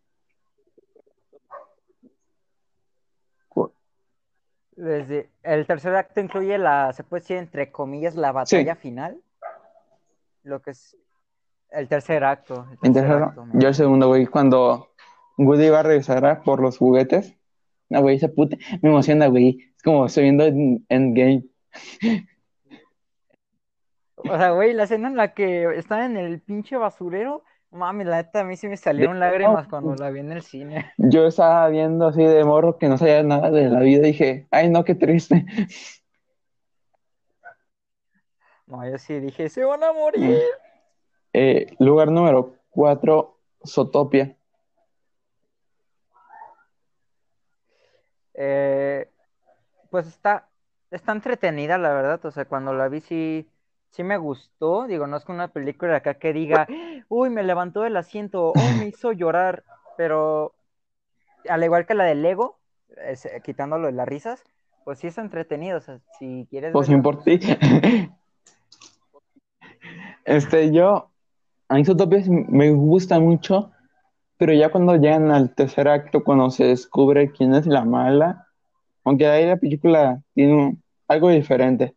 Desde 4.76 5.30
el 5.44 5.68
tercer 5.68 5.96
acto 5.96 6.20
incluye 6.20 6.58
la, 6.58 6.94
se 6.94 7.04
puede 7.04 7.22
decir 7.22 7.38
entre 7.38 7.72
comillas, 7.72 8.16
la 8.16 8.32
batalla 8.32 8.76
final. 8.76 9.22
Lo 10.44 10.62
que 10.62 10.72
es 10.72 10.98
el 11.72 11.88
tercer 11.88 12.24
acto. 12.24 12.68
El 12.82 12.94
tercer 12.94 13.30
yo 13.54 13.68
el 13.68 13.76
segundo, 13.76 14.08
güey, 14.08 14.26
cuando 14.26 14.90
Woody 15.38 15.70
va 15.70 15.80
a 15.80 15.84
regresar 15.84 16.44
por 16.44 16.62
los 16.62 16.78
juguetes. 16.78 17.36
No, 17.90 18.02
güey, 18.02 18.16
esa 18.16 18.28
puta 18.28 18.58
me 18.82 18.90
emociona, 18.90 19.28
güey. 19.28 19.74
Es 19.76 19.84
como 19.84 20.06
estoy 20.06 20.24
viendo 20.24 20.46
en 20.46 20.86
Endgame. 20.90 21.44
O 24.16 24.38
sea, 24.38 24.52
güey, 24.52 24.74
la 24.74 24.84
escena 24.84 25.10
en 25.10 25.18
la 25.18 25.34
que 25.34 25.66
está 25.78 26.06
en 26.06 26.18
el 26.18 26.40
pinche 26.40 26.78
basurero, 26.78 27.44
mami, 27.74 28.04
la 28.04 28.18
neta, 28.18 28.42
a 28.42 28.44
mí 28.44 28.56
sí 28.56 28.68
me 28.68 28.78
salieron 28.78 29.20
lágrimas 29.20 29.68
cuando 29.68 29.96
la 29.96 30.10
vi 30.10 30.20
en 30.20 30.32
el 30.32 30.44
cine. 30.44 30.94
Yo 30.98 31.26
estaba 31.26 31.68
viendo 31.70 32.08
así 32.08 32.24
de 32.24 32.44
morro 32.44 32.78
que 32.78 32.88
no 32.88 32.98
sabía 32.98 33.24
nada 33.24 33.52
de 33.52 33.70
la 33.70 33.80
vida 33.80 34.08
y 34.08 34.12
dije, 34.12 34.48
ay, 34.52 34.70
no, 34.70 34.84
qué 34.84 34.96
triste. 34.96 35.46
No, 38.66 38.90
yo 38.90 38.98
sí 38.98 39.20
dije, 39.20 39.50
se 39.50 39.64
van 39.64 39.84
a 39.84 39.92
morir. 39.94 40.40
Eh, 41.36 41.76
lugar 41.80 42.12
número 42.12 42.54
4, 42.70 43.40
Zootopia. 43.66 44.38
Eh, 48.36 49.10
pues 49.90 50.06
está, 50.06 50.48
está 50.92 51.12
entretenida, 51.12 51.80
la 51.80 51.92
verdad. 51.92 52.24
O 52.24 52.30
sea, 52.30 52.46
cuando 52.46 52.72
la 52.74 52.88
vi 52.88 53.02
sí, 53.02 53.50
sí 53.94 54.04
me 54.04 54.18
gustó. 54.18 54.88
Digo, 54.88 55.08
no 55.08 55.18
es 55.18 55.24
como 55.24 55.38
una 55.38 55.48
película 55.48 55.96
acá 55.98 56.16
que 56.16 56.34
diga, 56.34 56.68
uy, 57.10 57.30
me 57.30 57.44
levantó 57.44 57.82
del 57.82 57.96
asiento, 57.96 58.50
oh, 58.50 58.72
me 58.78 58.88
hizo 58.88 59.12
llorar. 59.12 59.64
Pero 59.98 60.54
al 61.48 61.64
igual 61.64 61.86
que 61.86 61.94
la 61.94 62.06
de 62.06 62.16
Lego, 62.16 62.58
es- 63.08 63.26
eh, 63.26 63.42
quitándolo 63.44 63.88
de 63.88 63.94
las 63.94 64.08
risas, 64.08 64.44
pues 64.84 65.00
sí 65.00 65.08
está 65.08 65.22
entretenido. 65.22 65.78
O 65.78 65.82
sea, 65.82 66.00
si 66.18 66.48
quieres 66.50 66.74
Pues 66.74 66.90
bien 66.90 67.04
por 67.04 67.24
ti. 67.24 67.40
Este, 70.26 70.72
yo, 70.72 71.12
a 71.68 71.76
mí 71.76 71.86
Zootopia 71.86 72.24
me 72.28 72.72
gusta 72.72 73.20
mucho, 73.20 73.72
pero 74.38 74.54
ya 74.54 74.72
cuando 74.72 74.96
llegan 74.96 75.32
al 75.32 75.54
tercer 75.54 75.88
acto, 75.88 76.24
cuando 76.24 76.50
se 76.50 76.64
descubre 76.66 77.32
quién 77.32 77.54
es 77.54 77.68
la 77.68 77.84
mala, 77.86 78.48
aunque 79.04 79.28
ahí 79.28 79.46
la 79.46 79.58
película 79.58 80.22
tiene 80.34 80.54
un- 80.54 80.84
algo 81.08 81.30
diferente. 81.30 81.94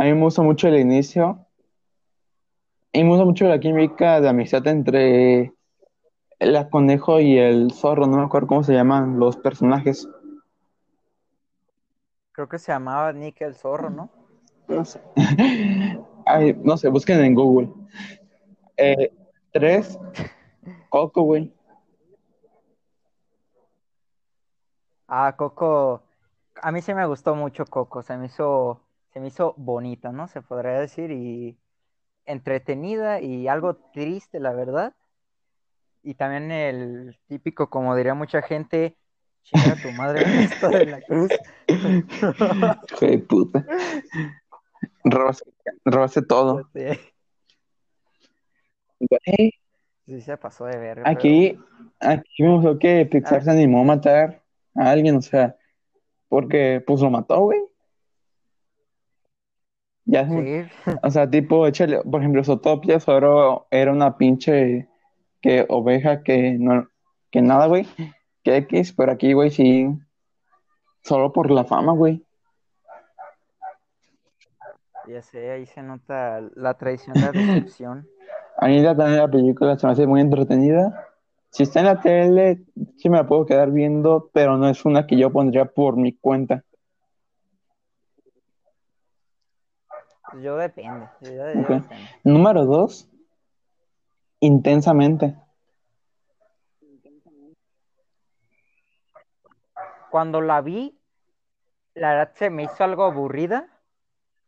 A 0.00 0.04
mí 0.04 0.14
me 0.14 0.22
gusta 0.22 0.40
mucho 0.40 0.66
el 0.66 0.78
inicio 0.78 1.44
y 2.90 3.02
me 3.04 3.10
gusta 3.10 3.26
mucho 3.26 3.44
la 3.44 3.60
química 3.60 4.18
de 4.22 4.30
amistad 4.30 4.66
entre 4.66 5.52
el 6.38 6.70
conejo 6.70 7.20
y 7.20 7.36
el 7.36 7.70
zorro, 7.70 8.06
no 8.06 8.16
me 8.16 8.24
acuerdo 8.24 8.46
cómo 8.46 8.62
se 8.62 8.72
llaman 8.72 9.18
los 9.18 9.36
personajes. 9.36 10.08
creo 12.32 12.48
que 12.48 12.58
se 12.58 12.72
llamaba 12.72 13.12
Nick 13.12 13.42
el 13.42 13.54
Zorro, 13.54 13.90
¿no? 13.90 14.08
No 14.68 14.86
sé. 14.86 15.02
Ay, 16.24 16.58
no 16.64 16.78
sé, 16.78 16.88
busquen 16.88 17.22
en 17.22 17.34
Google. 17.34 17.68
Eh, 18.78 19.12
tres, 19.52 19.98
Coco, 20.88 21.20
güey. 21.20 21.52
Ah, 25.08 25.34
Coco, 25.36 26.02
a 26.62 26.72
mí 26.72 26.80
sí 26.80 26.94
me 26.94 27.04
gustó 27.04 27.34
mucho 27.34 27.66
Coco, 27.66 28.00
se 28.00 28.16
me 28.16 28.24
hizo, 28.24 28.80
se 29.12 29.20
me 29.20 29.28
hizo 29.28 29.54
bonita, 29.56 30.12
¿no? 30.12 30.28
Se 30.28 30.42
podría 30.42 30.78
decir, 30.78 31.10
y 31.10 31.58
entretenida 32.24 33.20
y 33.20 33.48
algo 33.48 33.76
triste, 33.76 34.40
la 34.40 34.52
verdad. 34.52 34.94
Y 36.02 36.14
también 36.14 36.50
el 36.50 37.18
típico, 37.26 37.68
como 37.68 37.94
diría 37.96 38.14
mucha 38.14 38.40
gente, 38.42 38.96
chinga 39.42 39.76
tu 39.76 39.90
madre 39.92 40.20
Ernesto 40.22 40.68
de 40.70 40.86
la 40.86 41.00
Cruz. 41.02 41.30
Hijo 41.68 43.06
de 43.06 43.18
puta. 43.18 43.66
Robaste 45.84 46.22
todo. 46.22 46.70
Sí, 49.24 49.52
sí 50.06 50.20
se 50.20 50.36
pasó 50.36 50.66
de 50.66 50.78
verga. 50.78 51.08
aquí, 51.08 51.58
aquí 51.98 52.42
me 52.42 52.54
gustó 52.54 52.78
que 52.78 53.06
Pixar 53.06 53.42
se 53.42 53.50
animó 53.50 53.80
a 53.80 53.84
matar 53.84 54.42
a 54.74 54.90
alguien, 54.90 55.16
o 55.16 55.22
sea, 55.22 55.56
porque 56.28 56.82
pues 56.86 57.00
lo 57.00 57.10
mató, 57.10 57.40
güey. 57.40 57.69
Ya, 60.10 60.28
Sí, 60.28 60.64
o 61.04 61.10
sea, 61.10 61.30
tipo, 61.30 61.68
échale, 61.68 62.00
por 62.02 62.20
ejemplo, 62.20 62.42
Zootopia 62.42 62.98
solo 62.98 63.68
era 63.70 63.92
una 63.92 64.16
pinche 64.16 64.88
que 65.40 65.64
oveja 65.68 66.24
que 66.24 66.56
no, 66.58 66.88
que 67.30 67.42
nada, 67.42 67.66
güey, 67.66 67.86
que 68.42 68.56
X, 68.56 68.92
pero 68.92 69.12
aquí, 69.12 69.34
güey, 69.34 69.52
sí, 69.52 69.86
solo 71.04 71.32
por 71.32 71.48
la 71.52 71.64
fama, 71.64 71.92
güey. 71.92 72.24
ya 75.06 75.22
sé, 75.22 75.50
ahí 75.50 75.66
se 75.66 75.82
nota 75.82 76.40
la 76.54 76.74
traición 76.74 77.14
de 77.14 77.20
la 77.20 77.32
decepción. 77.32 78.08
A 78.58 78.66
mí 78.66 78.80
la, 78.80 78.96
también 78.96 79.18
la 79.18 79.30
película 79.30 79.78
se 79.78 79.86
me 79.86 79.92
hace 79.92 80.06
muy 80.06 80.20
entretenida. 80.20 81.06
Si 81.50 81.62
está 81.62 81.80
en 81.80 81.86
la 81.86 82.00
tele, 82.00 82.64
sí 82.96 83.08
me 83.08 83.16
la 83.16 83.26
puedo 83.26 83.46
quedar 83.46 83.70
viendo, 83.70 84.28
pero 84.34 84.58
no 84.58 84.68
es 84.68 84.84
una 84.84 85.06
que 85.06 85.16
yo 85.16 85.30
pondría 85.30 85.64
por 85.64 85.96
mi 85.96 86.12
cuenta. 86.12 86.64
Yo 90.34 90.56
depende. 90.56 91.06
Yo, 91.20 91.44
depende. 91.44 91.88
Número 92.24 92.64
dos, 92.64 93.08
intensamente. 94.40 95.36
Cuando 100.10 100.40
la 100.40 100.60
vi, 100.60 100.98
la 101.94 102.10
verdad 102.14 102.32
se 102.34 102.50
me 102.50 102.64
hizo 102.64 102.82
algo 102.82 103.04
aburrida, 103.04 103.68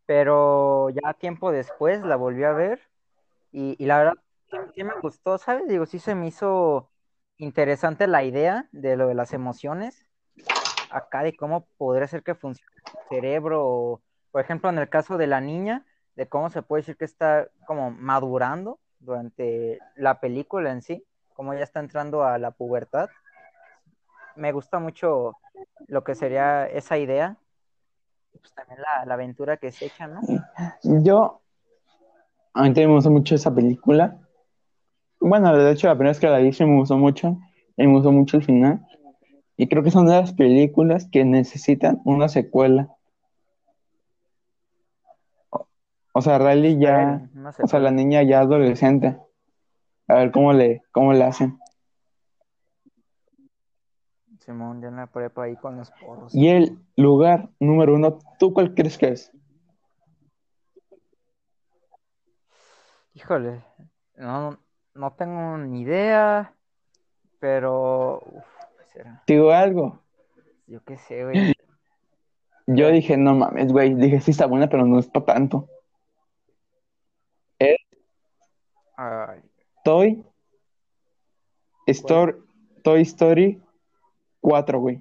pero 0.06 0.90
ya 0.90 1.14
tiempo 1.14 1.52
después 1.52 2.02
la 2.02 2.16
volví 2.16 2.44
a 2.44 2.52
ver 2.52 2.80
y, 3.52 3.76
y 3.82 3.86
la 3.86 3.98
verdad 3.98 4.14
sí, 4.50 4.56
sí 4.74 4.84
me 4.84 4.94
gustó, 5.00 5.38
¿sabes? 5.38 5.68
Digo, 5.68 5.86
sí 5.86 5.98
se 5.98 6.14
me 6.14 6.26
hizo 6.26 6.90
interesante 7.36 8.06
la 8.06 8.24
idea 8.24 8.68
de 8.72 8.96
lo 8.96 9.08
de 9.08 9.14
las 9.14 9.32
emociones, 9.32 10.06
acá 10.90 11.22
de 11.22 11.36
cómo 11.36 11.66
podría 11.76 12.08
ser 12.08 12.22
que 12.22 12.34
funcione 12.34 12.72
el 12.76 13.08
cerebro, 13.08 13.64
o, 13.64 14.02
por 14.32 14.40
ejemplo, 14.40 14.70
en 14.70 14.78
el 14.78 14.88
caso 14.88 15.18
de 15.18 15.26
la 15.26 15.40
niña, 15.40 15.84
de 16.16 16.26
cómo 16.26 16.50
se 16.50 16.62
puede 16.62 16.82
decir 16.82 16.96
que 16.96 17.04
está 17.04 17.48
como 17.66 17.90
madurando 17.90 18.80
durante 18.98 19.78
la 19.94 20.20
película 20.20 20.72
en 20.72 20.82
sí, 20.82 21.04
cómo 21.34 21.54
ya 21.54 21.62
está 21.62 21.80
entrando 21.80 22.24
a 22.24 22.38
la 22.38 22.50
pubertad. 22.50 23.10
Me 24.34 24.52
gusta 24.52 24.78
mucho 24.78 25.36
lo 25.86 26.02
que 26.02 26.14
sería 26.14 26.66
esa 26.66 26.96
idea, 26.96 27.36
pues 28.40 28.54
también 28.54 28.80
la, 29.06 29.12
aventura 29.12 29.58
que 29.58 29.70
se 29.70 29.86
echa, 29.86 30.06
¿no? 30.06 30.20
Yo, 30.82 31.42
a 32.54 32.62
mí 32.62 32.68
también 32.68 32.88
me 32.88 32.94
gustó 32.94 33.10
mucho 33.10 33.34
esa 33.34 33.54
película. 33.54 34.18
Bueno, 35.20 35.56
de 35.56 35.70
hecho, 35.70 35.86
la 35.86 35.94
primera 35.94 36.10
vez 36.10 36.20
que 36.20 36.28
la 36.28 36.38
vi 36.38 36.50
me 36.64 36.78
gustó 36.78 36.96
mucho. 36.96 37.38
Y 37.76 37.86
me 37.86 37.92
gustó 37.92 38.10
mucho 38.12 38.38
el 38.38 38.44
final. 38.44 38.84
Y 39.56 39.68
creo 39.68 39.82
que 39.82 39.90
son 39.90 40.06
de 40.06 40.12
las 40.12 40.32
películas 40.32 41.06
que 41.10 41.24
necesitan 41.24 42.00
una 42.04 42.28
secuela. 42.28 42.88
O- 46.12 46.20
sea, 46.20 46.38
Riley 46.38 46.78
ya, 46.78 47.28
No 47.32 47.52
sé, 47.52 47.62
o 47.62 47.66
sea, 47.66 47.80
la 47.80 47.90
niña 47.90 48.22
ya 48.22 48.40
adolescente. 48.40 49.18
A 50.08 50.14
ver 50.16 50.30
cómo 50.30 50.52
le, 50.52 50.82
cómo 50.92 51.12
le 51.12 51.24
hacen. 51.24 51.58
Simón 54.40 54.82
ya 54.82 54.88
en 54.88 54.96
la 54.96 55.06
prepa 55.06 55.44
ahí 55.44 55.56
con 55.56 55.76
los 55.76 55.90
poros. 55.92 56.34
Y 56.34 56.48
el 56.48 56.78
lugar 56.96 57.50
número 57.60 57.94
uno, 57.94 58.18
¿tú 58.38 58.52
cuál 58.52 58.74
crees 58.74 58.98
que 58.98 59.08
es? 59.08 59.32
Híjole, 63.14 63.62
no, 64.16 64.58
no 64.94 65.12
tengo 65.12 65.58
ni 65.58 65.82
idea, 65.82 66.54
pero 67.38 68.20
uf, 68.24 68.44
¿qué 68.78 68.86
será? 68.86 69.22
Te 69.26 69.34
digo 69.34 69.52
algo. 69.52 70.02
Yo 70.66 70.82
qué 70.82 70.96
sé, 70.96 71.24
güey. 71.24 71.54
Yo 72.66 72.90
dije, 72.90 73.16
no 73.16 73.34
mames, 73.34 73.72
güey. 73.72 73.94
Dije, 73.94 74.20
sí 74.20 74.30
está 74.30 74.46
buena, 74.46 74.68
pero 74.68 74.86
no 74.86 74.98
es 74.98 75.06
para 75.08 75.26
tanto. 75.26 75.68
Ay, 78.96 79.40
Toy 79.84 80.24
Story, 81.86 82.34
Toy 82.82 83.02
Story 83.02 83.62
4, 84.40 84.78
güey. 84.80 85.00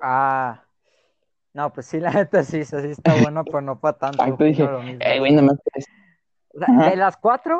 ah, 0.00 0.62
no, 1.54 1.72
pues 1.72 1.86
sí, 1.86 2.00
la 2.00 2.10
neta 2.10 2.42
sí, 2.42 2.64
sí 2.64 2.76
está 2.76 3.14
bueno, 3.14 3.44
pero 3.44 3.60
no 3.60 3.78
para 3.80 3.96
tanto. 3.96 4.22
Exacto, 4.22 4.44
dije, 4.44 4.68
eh, 5.00 5.18
güey, 5.18 5.32
no 5.32 5.42
me 5.42 5.52
es- 5.74 5.86
O 6.54 6.58
sea, 6.58 6.68
ajá. 6.68 6.90
de 6.90 6.96
las 6.96 7.16
cuatro, 7.16 7.58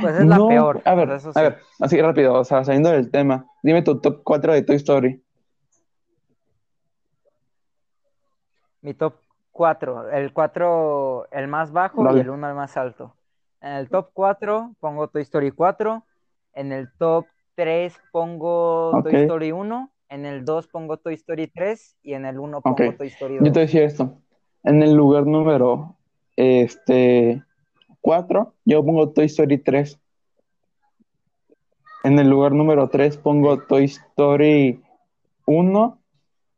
pues 0.00 0.16
es 0.16 0.26
la 0.26 0.36
peor. 0.36 0.80
A 0.84 0.94
ver, 0.94 1.10
a 1.10 1.42
ver, 1.42 1.60
así 1.80 2.00
rápido, 2.00 2.34
o 2.34 2.44
sea, 2.44 2.64
saliendo 2.64 2.90
del 2.90 3.10
tema. 3.10 3.46
Dime 3.62 3.82
tu 3.82 4.00
top 4.00 4.22
4 4.24 4.52
de 4.52 4.62
Toy 4.62 4.76
Story. 4.76 5.22
Mi 8.82 8.94
top 8.94 9.14
4, 9.54 10.10
el 10.10 10.32
4 10.32 11.28
el 11.30 11.48
más 11.48 11.72
bajo 11.72 12.04
Dale. 12.04 12.18
y 12.18 12.20
el 12.22 12.30
1 12.30 12.48
el 12.48 12.54
más 12.54 12.76
alto. 12.76 13.14
En 13.60 13.72
el 13.72 13.88
top 13.88 14.10
4 14.12 14.74
pongo 14.80 15.08
Toy 15.08 15.22
Story 15.22 15.52
4, 15.52 16.04
en 16.54 16.72
el 16.72 16.88
top 16.98 17.24
3 17.54 17.96
pongo 18.12 18.90
Ok. 18.90 19.04
Toy 19.04 19.14
Story 19.22 19.52
1, 19.52 19.90
en 20.08 20.26
el 20.26 20.44
2 20.44 20.66
pongo 20.68 20.96
Toy 20.98 21.14
Story 21.14 21.46
3 21.46 21.96
y 22.02 22.14
en 22.14 22.26
el 22.26 22.38
1 22.38 22.60
pongo 22.60 22.74
Ok. 22.74 22.96
Toy 22.98 23.06
Story 23.06 23.34
Yo 23.36 23.44
2. 23.44 23.52
te 23.52 23.60
decía 23.60 23.84
esto. 23.84 24.18
En 24.64 24.82
el 24.82 24.92
lugar 24.94 25.24
número 25.26 25.96
este 26.36 27.42
4, 28.00 28.52
yo 28.64 28.84
pongo 28.84 29.10
Toy 29.10 29.26
Story 29.26 29.58
3. 29.58 29.98
En 32.02 32.18
el 32.18 32.28
lugar 32.28 32.52
número 32.52 32.88
3 32.88 33.16
pongo 33.18 33.58
Toy 33.60 33.84
Story 33.84 34.82
1. 35.46 35.98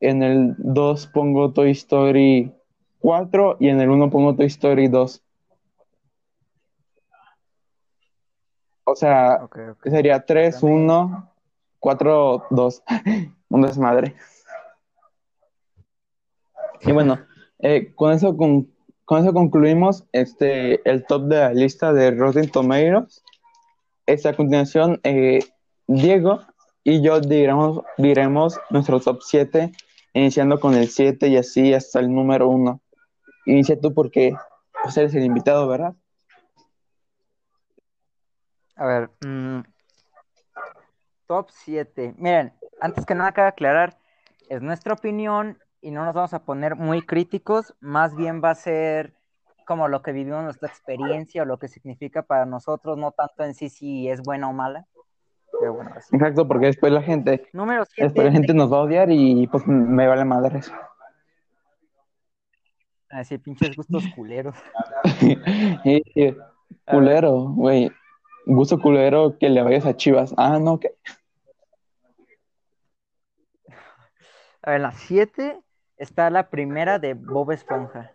En 0.00 0.22
el 0.22 0.54
2 0.58 1.06
pongo 1.08 1.52
Toy 1.52 1.70
Story 1.72 2.52
4. 3.00 3.56
Y 3.60 3.68
en 3.68 3.80
el 3.80 3.90
1 3.90 4.10
pongo 4.10 4.34
Toy 4.34 4.46
Story 4.46 4.88
2. 4.88 5.22
O 8.84 8.94
sea, 8.94 9.40
Ok, 9.42 9.58
ok. 9.72 9.88
sería 9.88 10.24
3, 10.24 10.60
También. 10.60 10.82
1, 10.82 11.32
4, 11.80 12.46
2. 12.50 12.82
Un 13.48 13.62
desmadre. 13.62 14.14
Y 16.82 16.92
bueno, 16.92 17.18
eh, 17.58 17.92
con 17.94 18.12
eso 18.12 18.36
con, 18.36 18.70
con 19.04 19.22
eso 19.22 19.32
concluimos 19.32 20.04
este 20.12 20.88
el 20.88 21.04
top 21.06 21.22
de 21.24 21.36
la 21.36 21.52
lista 21.52 21.92
de 21.92 22.10
Rotten 22.10 22.50
Tomatoes. 22.50 23.22
Este, 24.06 24.28
a 24.28 24.36
continuación, 24.36 25.00
eh, 25.02 25.40
Diego 25.88 26.40
y 26.84 27.02
yo 27.02 27.20
diremos, 27.20 27.80
diremos 27.98 28.60
nuestro 28.70 29.00
top 29.00 29.18
7, 29.22 29.72
iniciando 30.14 30.60
con 30.60 30.74
el 30.74 30.88
7 30.88 31.26
y 31.26 31.36
así 31.36 31.74
hasta 31.74 31.98
el 31.98 32.14
número 32.14 32.48
1. 32.48 32.80
Inicia 33.46 33.80
tú 33.80 33.94
porque 33.94 34.34
pues, 34.82 34.96
eres 34.96 35.14
el 35.14 35.24
invitado, 35.24 35.66
¿verdad? 35.68 35.94
A 38.74 38.84
ver, 38.84 39.10
mm, 39.24 39.62
top 41.26 41.48
7. 41.50 42.14
Miren, 42.18 42.52
antes 42.80 43.06
que 43.06 43.14
nada 43.14 43.32
cabe 43.32 43.48
aclarar, 43.48 43.96
es 44.48 44.60
nuestra 44.60 44.94
opinión 44.94 45.58
y 45.80 45.92
no 45.92 46.04
nos 46.04 46.14
vamos 46.14 46.34
a 46.34 46.44
poner 46.44 46.76
muy 46.76 47.02
críticos, 47.02 47.74
más 47.80 48.14
bien 48.16 48.42
va 48.42 48.50
a 48.50 48.54
ser 48.54 49.14
como 49.66 49.88
lo 49.88 50.02
que 50.02 50.12
vivimos 50.12 50.44
nuestra 50.44 50.68
experiencia 50.68 51.42
o 51.42 51.44
lo 51.44 51.58
que 51.58 51.68
significa 51.68 52.22
para 52.22 52.46
nosotros, 52.46 52.98
no 52.98 53.12
tanto 53.12 53.44
en 53.44 53.54
sí 53.54 53.68
si 53.68 54.08
es 54.08 54.22
buena 54.22 54.48
o 54.48 54.52
mala. 54.52 54.86
Pero 55.58 55.74
bueno, 55.74 55.90
así. 55.94 56.14
Exacto, 56.14 56.46
porque 56.46 56.66
después 56.66 56.92
la 56.92 57.02
gente, 57.02 57.48
Número 57.52 57.80
después 57.80 58.12
7. 58.12 58.24
la 58.24 58.32
gente 58.32 58.54
nos 58.54 58.72
va 58.72 58.78
a 58.78 58.82
odiar 58.82 59.10
y 59.10 59.46
pues 59.46 59.66
me 59.66 60.06
vale 60.06 60.24
madre 60.24 60.58
eso. 60.58 60.72
Así, 63.10 63.38
pinches 63.38 63.76
gustos 63.76 64.04
culeros. 64.14 64.56
Y, 65.84 66.02
y, 66.14 66.36
culero, 66.84 67.52
güey. 67.54 67.90
Gusto 68.46 68.80
culero 68.80 69.38
que 69.38 69.48
le 69.48 69.62
vayas 69.62 69.86
a 69.86 69.96
Chivas. 69.96 70.34
Ah, 70.36 70.58
no, 70.58 70.80
que. 70.80 70.94
A 74.62 74.70
ver, 74.70 74.80
la 74.80 74.92
7 74.92 75.60
está 75.96 76.30
la 76.30 76.50
primera 76.50 76.98
de 76.98 77.14
Bob 77.14 77.52
Esponja. 77.52 78.12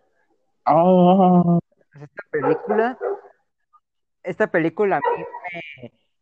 Ah, 0.66 1.58
Esta 1.94 2.22
película, 2.30 2.98
esta 4.22 4.46
película 4.50 4.96
a 4.96 5.00
mí 5.16 5.24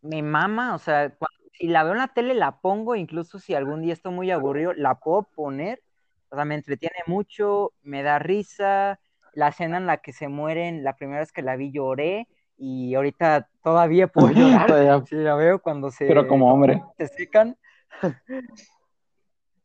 me, 0.03 0.17
me 0.17 0.23
mama, 0.23 0.75
o 0.75 0.79
sea, 0.79 1.13
si 1.53 1.69
la 1.69 1.83
veo 1.83 1.93
en 1.93 1.99
la 1.99 2.09
tele 2.09 2.35
la 2.35 2.61
pongo, 2.61 2.97
incluso 2.97 3.39
si 3.39 3.55
algún 3.55 3.83
día 3.83 3.93
estoy 3.93 4.13
muy 4.13 4.31
aburrido, 4.31 4.73
la 4.73 4.95
puedo 4.95 5.25
poner, 5.25 5.83
o 6.31 6.37
sea, 6.37 6.45
me 6.45 6.55
entretiene 6.55 6.99
mucho, 7.07 7.73
me 7.83 8.03
da 8.03 8.19
risa, 8.19 9.01
la 9.35 9.49
escena 9.49 9.79
en 9.79 9.87
la 9.87 9.99
que 9.99 10.13
se 10.13 10.29
mueren, 10.29 10.85
la 10.85 10.97
primera 10.97 11.21
vez 11.21 11.33
que 11.33 11.43
la 11.43 11.57
vi 11.57 11.73
lloré, 11.73 12.29
y 12.57 12.95
ahorita 12.95 13.49
todavía 13.63 14.07
puedo 14.09 14.31
llorar 14.31 14.67
todavía, 14.67 15.03
si 15.09 15.17
la 15.17 15.35
veo 15.35 15.61
cuando 15.61 15.91
se, 15.91 16.07
pero 16.07 16.29
como 16.29 16.53
hombre. 16.53 16.83
se 16.99 17.09
secan. 17.09 17.57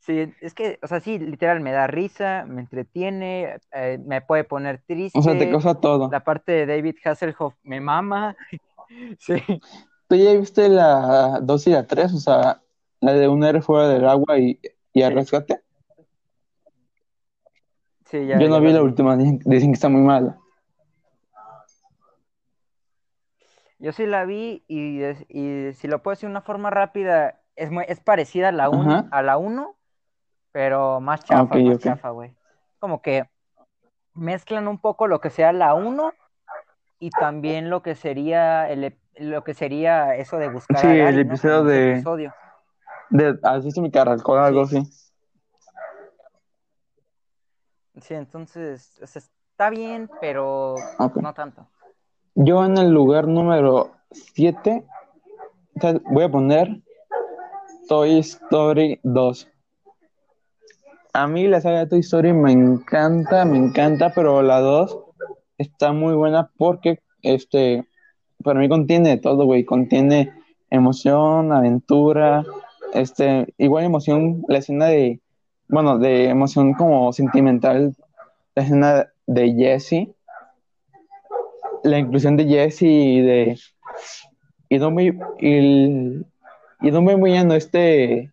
Sí, 0.05 0.31
es 0.39 0.53
que, 0.53 0.77
o 0.83 0.87
sea, 0.87 0.99
sí, 0.99 1.17
literal, 1.17 1.61
me 1.61 1.71
da 1.71 1.87
risa, 1.87 2.45
me 2.47 2.61
entretiene, 2.61 3.57
eh, 3.71 3.97
me 4.05 4.21
puede 4.21 4.43
poner 4.43 4.83
triste. 4.85 5.17
O 5.17 5.23
sea, 5.23 5.35
te 5.35 5.49
causa 5.49 5.73
todo. 5.81 6.11
La 6.11 6.23
parte 6.23 6.51
de 6.51 6.65
David 6.67 6.97
Hasselhoff 7.03 7.55
me 7.63 7.81
mama. 7.81 8.37
sí. 9.19 9.41
¿Tú 10.07 10.15
ya 10.15 10.33
viste 10.33 10.69
la 10.69 11.39
2 11.41 11.67
y 11.67 11.69
la 11.71 11.87
3? 11.87 12.13
O 12.13 12.17
sea, 12.17 12.61
la 12.99 13.13
de 13.13 13.27
un 13.27 13.43
héroe 13.43 13.63
fuera 13.63 13.87
del 13.87 14.07
agua 14.07 14.37
y, 14.37 14.59
y 14.93 15.01
al 15.01 15.15
rescate. 15.15 15.64
Sí, 18.15 18.27
ya, 18.27 18.39
Yo 18.39 18.47
no 18.47 18.55
ya 18.55 18.67
vi 18.67 18.71
la 18.71 18.81
última, 18.81 19.17
dicen, 19.17 19.39
dicen 19.43 19.71
que 19.71 19.73
está 19.75 19.89
muy 19.89 20.01
mala. 20.01 20.37
Yo 23.77 23.91
sí 23.91 24.05
la 24.05 24.23
vi 24.23 24.63
y, 24.69 25.03
y 25.27 25.73
si 25.73 25.87
lo 25.89 26.01
puedo 26.01 26.13
decir 26.13 26.27
de 26.29 26.31
una 26.31 26.41
forma 26.41 26.69
rápida, 26.69 27.41
es, 27.57 27.71
muy- 27.71 27.83
es 27.89 27.99
parecida 27.99 28.49
a 28.49 28.51
la 28.53 28.69
1, 28.69 28.89
Ajá. 28.89 29.07
a 29.11 29.21
la 29.21 29.37
1, 29.37 29.75
pero 30.53 31.01
más 31.01 31.21
Ah, 31.23 31.25
chafa, 31.25 31.57
más 31.57 31.79
chafa, 31.79 32.09
güey. 32.11 32.33
Como 32.79 33.01
que 33.01 33.25
mezclan 34.13 34.69
un 34.69 34.79
poco 34.79 35.07
lo 35.07 35.19
que 35.19 35.29
sea 35.29 35.51
la 35.51 35.73
1 35.73 36.13
y 36.99 37.09
también 37.11 37.69
lo 37.69 37.81
que 37.81 37.95
sería 37.95 38.69
el, 38.69 38.97
lo 39.17 39.43
que 39.43 39.53
sería 39.53 40.15
eso 40.15 40.37
de 40.37 40.47
buscar 40.47 40.77
Sí, 40.77 40.87
a 40.87 40.93
el 40.93 40.97
Gary, 40.99 41.15
¿no? 41.25 41.31
episodio 41.31 41.67
ese 41.69 41.69
de- 41.79 41.91
episodio. 41.91 42.33
De, 43.09 43.37
¿Has 43.43 43.65
visto 43.65 43.81
mi 43.81 43.91
caracol? 43.91 44.39
Algo 44.39 44.61
así. 44.61 44.81
Sí, 48.01 48.13
entonces, 48.13 48.99
o 49.01 49.07
sea, 49.07 49.21
está 49.21 49.69
bien, 49.69 50.09
pero 50.19 50.75
no 51.21 51.33
tanto. 51.33 51.67
Yo 52.35 52.65
en 52.65 52.77
el 52.77 52.91
lugar 52.91 53.27
número 53.27 53.91
7 54.11 54.83
voy 56.11 56.23
a 56.23 56.31
poner 56.31 56.81
Toy 57.87 58.19
Story 58.19 58.99
2. 59.03 59.47
A 61.13 61.27
mí 61.27 61.47
la 61.47 61.61
saga 61.61 61.79
de 61.79 61.87
Toy 61.87 61.99
Story 61.99 62.33
me 62.33 62.51
encanta, 62.51 63.45
me 63.45 63.57
encanta, 63.57 64.11
pero 64.13 64.41
la 64.41 64.59
2 64.59 64.99
está 65.57 65.93
muy 65.93 66.13
buena 66.13 66.51
porque 66.57 66.99
este 67.21 67.87
para 68.43 68.59
mí 68.59 68.69
contiene 68.69 69.17
todo, 69.17 69.45
güey, 69.45 69.65
contiene 69.65 70.31
emoción, 70.69 71.51
aventura, 71.51 72.43
este, 72.93 73.53
igual 73.57 73.85
emoción, 73.85 74.43
la 74.47 74.59
escena 74.59 74.85
de, 74.85 75.19
bueno, 75.67 75.97
de 75.97 76.29
emoción 76.29 76.73
como 76.73 77.11
sentimental, 77.13 77.95
la 78.55 78.63
escena 78.63 79.07
de 79.27 79.53
Jessie, 79.53 80.15
la 81.83 81.99
inclusión 81.99 82.37
de 82.37 82.45
Jesse 82.45 82.81
y 82.83 83.21
de 83.21 83.59
y 84.69 84.77
no 84.79 84.91
muy 84.91 85.17
y, 85.39 86.25
y 86.81 86.91
no 86.91 87.01
muy 87.01 87.15
muy 87.15 87.43
no 87.43 87.53
este 87.53 88.31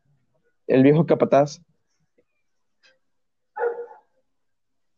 el 0.66 0.82
viejo 0.82 1.06
capataz. 1.06 1.60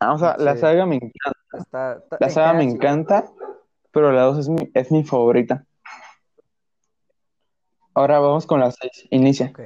Ah, 0.00 0.12
o 0.12 0.18
sea 0.18 0.36
la 0.38 0.56
saga 0.56 0.86
me 0.86 0.96
encanta. 0.96 1.40
Está, 1.52 1.92
está- 1.94 2.16
la 2.20 2.30
saga 2.30 2.52
me 2.54 2.64
encanta 2.64 3.30
pero 3.90 4.10
la 4.10 4.22
2 4.22 4.38
es 4.38 4.48
mi, 4.48 4.70
es 4.74 4.90
mi 4.90 5.04
favorita. 5.04 5.64
Ahora 7.94 8.18
vamos 8.18 8.44
con 8.44 8.58
la 8.58 8.72
6 8.72 9.06
inicia. 9.10 9.46
Ok. 9.50 9.60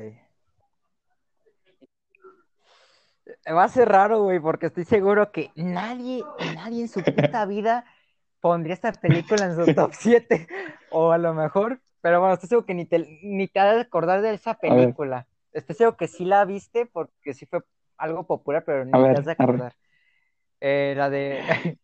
Va 3.54 3.64
a 3.64 3.68
ser 3.68 3.88
raro, 3.88 4.22
güey, 4.22 4.40
porque 4.40 4.66
estoy 4.66 4.84
seguro 4.84 5.32
que 5.32 5.50
nadie, 5.54 6.22
nadie 6.54 6.82
en 6.82 6.88
su 6.88 7.02
puta 7.02 7.46
vida 7.46 7.84
pondría 8.40 8.74
esta 8.74 8.92
película 8.92 9.46
en 9.46 9.56
su 9.56 9.64
top 9.74 9.92
7. 9.94 10.46
O 10.90 11.12
a 11.12 11.18
lo 11.18 11.32
mejor, 11.34 11.80
pero 12.02 12.20
bueno, 12.20 12.34
estoy 12.34 12.48
seguro 12.48 12.66
que 12.66 12.74
ni 12.74 12.84
te, 12.84 13.18
ni 13.22 13.48
te 13.48 13.58
has 13.60 13.74
de 13.74 13.80
acordar 13.82 14.20
de 14.20 14.34
esa 14.34 14.54
película. 14.54 15.26
Estoy 15.52 15.76
seguro 15.76 15.96
que 15.96 16.08
sí 16.08 16.24
la 16.24 16.44
viste 16.44 16.86
porque 16.86 17.32
sí 17.32 17.46
fue 17.46 17.60
algo 17.96 18.26
popular, 18.26 18.64
pero 18.66 18.84
ni 18.84 18.92
A 18.92 18.98
ver, 18.98 19.14
te 19.14 19.20
has 19.20 19.26
de 19.26 19.32
acordar. 19.32 19.74
Eh, 20.60 20.94
la 20.96 21.08
de. 21.10 21.40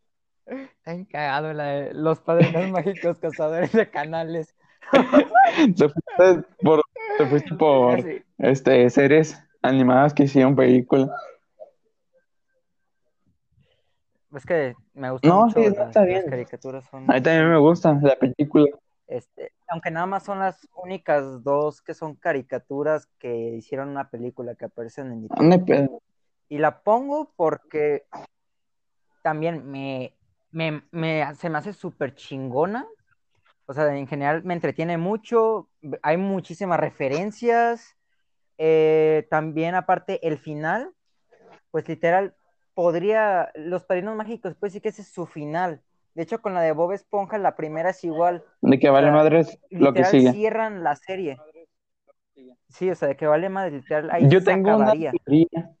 Está 0.45 0.93
bien 0.93 1.05
cagado, 1.05 1.53
la 1.53 1.65
de 1.65 1.93
Los 1.95 2.19
Padrinos 2.19 2.69
Mágicos 2.69 3.17
Cazadores 3.17 3.71
de 3.71 3.89
Canales. 3.89 4.55
te 5.75 5.89
fuiste 5.89 6.47
por, 6.61 6.81
te 7.17 7.25
fuiste 7.25 7.55
por 7.55 8.05
este 8.37 8.87
series 8.91 9.41
animadas 9.63 10.13
que 10.13 10.23
hicieron 10.23 10.55
película 10.55 11.09
Es 14.35 14.45
que 14.45 14.75
me 14.93 15.09
gustan 15.11 15.31
No, 15.31 15.45
mucho 15.45 15.59
sí, 15.59 15.65
las, 15.65 15.87
está 15.87 16.01
las 16.01 16.07
bien. 16.07 16.29
caricaturas. 16.29 16.85
Son, 16.91 17.09
a 17.09 17.13
mí 17.15 17.21
también 17.21 17.49
me 17.49 17.57
gusta 17.57 17.97
la 18.01 18.15
película 18.17 18.65
este, 19.07 19.51
aunque 19.67 19.91
nada 19.91 20.07
más 20.07 20.23
son 20.23 20.39
las 20.39 20.67
únicas 20.75 21.43
dos 21.43 21.81
que 21.81 21.93
son 21.93 22.15
caricaturas 22.15 23.07
que 23.19 23.35
hicieron 23.35 23.89
una 23.89 24.09
película 24.09 24.55
que 24.55 24.65
aparecen 24.65 25.11
en 25.11 25.21
YouTube. 25.23 25.43
no 25.43 25.65
pedo. 25.65 26.01
Y 26.49 26.57
la 26.57 26.81
pongo 26.81 27.31
porque 27.35 28.05
también 29.21 29.69
me, 29.69 30.13
me, 30.51 30.83
me- 30.91 31.35
se 31.35 31.49
me 31.49 31.57
hace 31.57 31.73
súper 31.73 32.15
chingona. 32.15 32.85
O 33.67 33.73
sea, 33.73 33.95
en 33.95 34.07
general 34.07 34.43
me 34.43 34.53
entretiene 34.53 34.97
mucho. 34.97 35.69
Hay 36.03 36.17
muchísimas 36.17 36.79
referencias. 36.79 37.95
Eh, 38.57 39.27
también, 39.29 39.75
aparte, 39.75 40.25
el 40.27 40.37
final, 40.37 40.93
pues 41.71 41.87
literal, 41.87 42.35
podría. 42.75 43.51
Los 43.55 43.83
padrinos 43.83 44.15
mágicos, 44.15 44.55
pues 44.59 44.73
sí 44.73 44.81
que 44.81 44.89
ese 44.89 45.01
es 45.01 45.07
su 45.07 45.25
final. 45.25 45.81
De 46.13 46.23
hecho, 46.23 46.41
con 46.41 46.53
la 46.53 46.61
de 46.61 46.71
Bob 46.71 46.91
Esponja, 46.91 47.37
la 47.37 47.55
primera 47.55 47.89
es 47.89 48.03
igual. 48.03 48.43
de 48.61 48.79
que 48.79 48.89
vale 48.89 49.07
sea, 49.07 49.15
madres 49.15 49.59
lo 49.71 49.93
que 49.93 50.05
sigue 50.05 50.31
cierran 50.31 50.83
la 50.83 50.95
serie. 50.95 51.37
Sí, 52.69 52.89
o 52.89 52.95
sea, 52.95 53.07
de 53.07 53.15
que 53.15 53.27
vale 53.27 53.49
más 53.49 53.71
literal. 53.71 54.09
Ahí 54.11 54.29
Yo 54.29 54.39
se 54.39 54.45
tengo 54.45 54.75
una 54.75 54.91
teoría, 54.91 55.11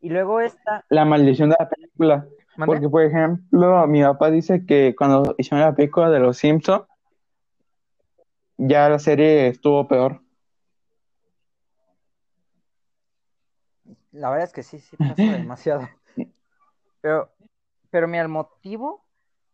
Y 0.01 0.09
luego 0.09 0.41
esta. 0.41 0.83
la 0.89 1.05
maldición 1.05 1.49
de 1.49 1.55
la 1.59 1.69
película. 1.69 2.27
Porque, 2.65 2.87
por 2.87 3.03
ejemplo, 3.03 3.85
mi 3.87 4.01
papá 4.01 4.31
dice 4.31 4.65
que 4.65 4.95
cuando 4.97 5.35
hicieron 5.37 5.59
la 5.59 5.75
película 5.75 6.09
de 6.09 6.19
Los 6.19 6.37
Simpsons, 6.37 6.85
ya 8.57 8.87
la 8.87 8.99
serie 8.99 9.47
estuvo 9.47 9.87
peor. 9.87 10.21
La 14.11 14.29
verdad 14.29 14.45
es 14.45 14.53
que 14.53 14.63
sí, 14.63 14.79
sí 14.79 14.95
pasa 14.95 15.13
demasiado. 15.17 15.89
Pero, 17.05 17.29
pero 17.91 18.07
mira, 18.07 18.23
el 18.23 18.29
motivo 18.29 19.05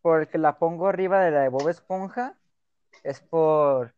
por 0.02 0.22
el 0.22 0.30
que 0.30 0.38
la 0.38 0.58
pongo 0.58 0.88
arriba 0.88 1.20
de 1.20 1.32
la 1.32 1.42
de 1.42 1.50
Bob 1.50 1.68
Esponja 1.68 2.38
es 3.04 3.20
por 3.20 3.94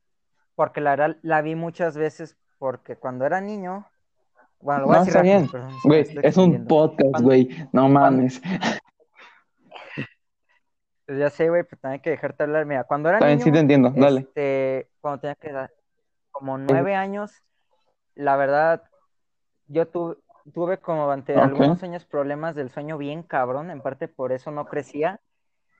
porque 0.55 0.81
la 0.81 1.17
la 1.21 1.41
vi 1.43 1.53
muchas 1.53 1.95
veces 1.95 2.35
porque 2.57 2.95
cuando 2.95 3.27
era 3.27 3.41
niño, 3.41 3.87
bueno, 4.59 4.81
lo 4.81 4.87
voy 4.87 4.95
a 4.95 4.99
decir 5.01 5.17
está 5.17 5.19
rápido, 5.19 5.67
bien. 5.67 5.79
Güey, 5.83 6.19
es 6.23 6.37
un 6.37 6.65
podcast, 6.65 7.23
güey. 7.23 7.47
No 7.71 7.87
mames. 7.89 8.41
Pues 11.05 11.19
ya 11.19 11.29
sé, 11.29 11.49
güey, 11.49 11.61
pero 11.61 11.79
también 11.79 11.99
hay 11.99 12.01
que 12.01 12.09
dejarte 12.09 12.41
hablar. 12.41 12.65
Mira, 12.65 12.85
cuando 12.85 13.09
era 13.09 13.19
También 13.19 13.37
niño, 13.37 13.45
sí 13.45 13.51
te 13.51 13.59
entiendo. 13.59 13.93
Dale. 13.95 14.21
este, 14.21 14.89
cuando 14.99 15.21
tenía 15.21 15.35
que 15.35 15.49
edad, 15.49 15.69
como 16.31 16.57
nueve 16.57 16.95
años, 16.95 17.43
la 18.15 18.35
verdad, 18.35 18.81
yo 19.67 19.87
tu- 19.87 20.17
tuve 20.53 20.77
como 20.79 21.09
ante 21.11 21.33
Ok. 21.37 21.43
algunos 21.43 21.83
años 21.83 22.05
problemas 22.05 22.55
del 22.55 22.69
sueño 22.69 22.97
bien 22.97 23.23
cabrón, 23.23 23.69
en 23.71 23.81
parte 23.81 24.07
por 24.07 24.31
eso 24.31 24.51
no 24.51 24.65
crecía, 24.65 25.21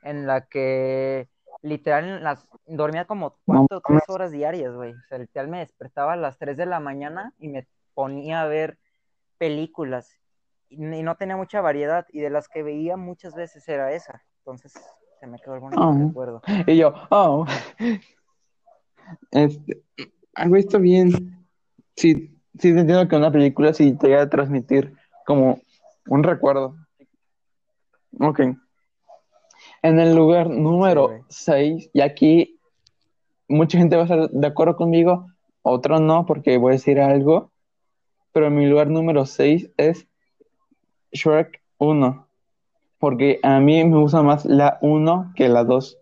en 0.02 0.26
la 0.28 0.42
que 0.48 1.28
literal 1.62 2.24
las, 2.24 2.48
dormía 2.66 3.06
como 3.06 3.38
cuatro 3.46 3.78
o 3.78 3.82
tres 3.82 4.04
horas 4.10 4.32
diarias, 4.32 4.74
güey. 4.76 4.94
O 4.94 5.02
sea, 5.08 5.18
literal 5.18 5.48
me 5.48 5.60
despertaba 5.60 6.14
a 6.14 6.18
las 6.18 6.38
tres 6.38 6.58
de 6.58 6.66
la 6.66 6.80
mañana 6.80 7.34
y 7.40 7.48
me 7.48 7.68
ponía 7.94 8.42
a 8.42 8.48
ver 8.48 8.78
películas 9.38 10.20
y, 10.70 10.76
y 10.76 11.04
no 11.04 11.16
tenía 11.16 11.38
mucha 11.38 11.62
variedad 11.62 12.06
y 12.10 12.20
de 12.22 12.30
las 12.30 12.48
que 12.48 12.64
veía 12.64 12.98
muchas 12.98 13.34
veces 13.36 13.68
era 13.70 13.92
esa. 13.94 14.24
Entonces 14.40 14.74
se 15.20 15.28
me 15.28 15.40
quedó 15.40 15.56
el 15.56 15.62
bonito 15.62 15.82
Oh. 15.82 15.98
recuerdo. 16.08 16.42
Y 16.68 16.78
yo, 16.78 16.94
oh. 17.12 17.46
Este, 19.32 19.84
algo 20.34 20.56
está 20.56 20.78
bien. 20.78 21.46
Sí, 21.96 22.42
sí 22.60 22.70
entiendo 22.70 23.08
que 23.08 23.16
una 23.16 23.32
película 23.32 23.74
sí 23.74 23.94
te 23.98 24.08
llega 24.08 24.24
a 24.24 24.30
transmitir 24.30 24.94
como 25.26 25.60
un 26.08 26.24
recuerdo. 26.24 26.76
Ok. 28.20 28.42
En 29.82 30.00
el 30.00 30.16
lugar 30.16 30.50
número 30.50 31.08
güey. 31.08 31.22
6, 31.30 31.90
y 31.94 32.02
aquí 32.02 32.60
mucha 33.48 33.78
gente 33.78 33.96
va 33.96 34.04
a 34.04 34.06
estar 34.06 34.30
de 34.30 34.48
acuerdo 34.48 34.76
conmigo, 34.76 35.28
otro 35.62 36.00
no, 36.00 36.26
porque 36.26 36.58
voy 36.58 36.72
a 36.72 36.74
decir 36.74 37.00
algo, 37.00 37.52
pero 38.32 38.50
mi 38.50 38.66
lugar 38.66 38.88
número 38.88 39.26
6 39.26 39.72
es 39.78 40.08
Shrek 41.12 41.62
1, 41.78 42.28
porque 42.98 43.40
a 43.44 43.60
mí 43.60 43.84
me 43.84 43.98
gusta 43.98 44.24
más 44.24 44.46
la 44.46 44.78
1 44.82 45.34
que 45.36 45.50
la 45.50 45.64
2. 45.64 46.00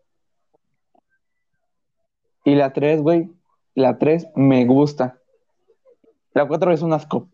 Y 2.43 2.55
la 2.55 2.73
3, 2.73 3.01
güey, 3.01 3.29
la 3.75 3.97
3 3.99 4.27
me 4.35 4.65
gusta. 4.65 5.20
La 6.33 6.47
4 6.47 6.71
es 6.71 6.81
un 6.81 6.93
asco. 6.93 7.27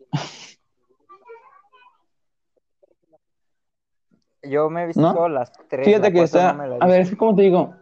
Yo 4.44 4.70
me 4.70 4.84
he 4.84 4.88
visto 4.88 5.28
las 5.30 5.52
tres. 5.68 5.86
Fíjate 5.86 6.10
la 6.10 6.12
que 6.14 6.22
está, 6.22 6.54
no 6.54 6.78
a 6.80 6.88
ver, 6.88 7.02
es 7.02 7.10
que 7.10 7.18
como 7.18 7.36
te 7.36 7.42
digo, 7.44 7.74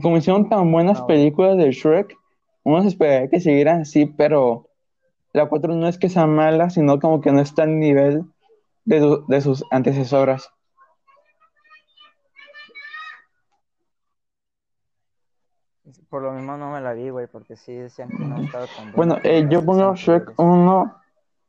como 0.00 0.16
hicieron 0.16 0.48
tan 0.48 0.70
buenas 0.70 1.00
No. 1.00 1.06
películas 1.06 1.56
de 1.56 1.72
Shrek, 1.72 2.16
uno 2.62 2.82
se 2.82 2.88
esperaría 2.88 3.28
que 3.28 3.40
siguieran 3.40 3.82
así, 3.82 4.06
pero 4.06 4.68
la 5.32 5.46
4 5.48 5.74
no 5.74 5.88
es 5.88 5.98
que 5.98 6.08
sea 6.08 6.26
mala, 6.26 6.70
sino 6.70 7.00
como 7.00 7.20
que 7.20 7.32
no 7.32 7.40
está 7.40 7.64
al 7.64 7.78
nivel 7.78 8.24
de 8.84 9.40
sus 9.40 9.64
antecesoras. 9.70 10.50
Por 16.08 16.22
lo 16.22 16.32
mismo 16.32 16.56
no 16.56 16.72
me 16.72 16.80
la 16.80 16.94
vi, 16.94 17.10
güey, 17.10 17.26
porque 17.26 17.56
sí 17.56 17.74
decían 17.74 18.08
que 18.08 18.24
no 18.24 18.40
estaba 18.40 18.66
tan 18.66 18.92
Bueno, 18.92 19.18
eh, 19.22 19.42
las 19.42 19.50
yo 19.50 19.64
pongo 19.64 19.94
Shrek 19.94 20.30
anteriores. 20.30 20.38
1, 20.38 20.94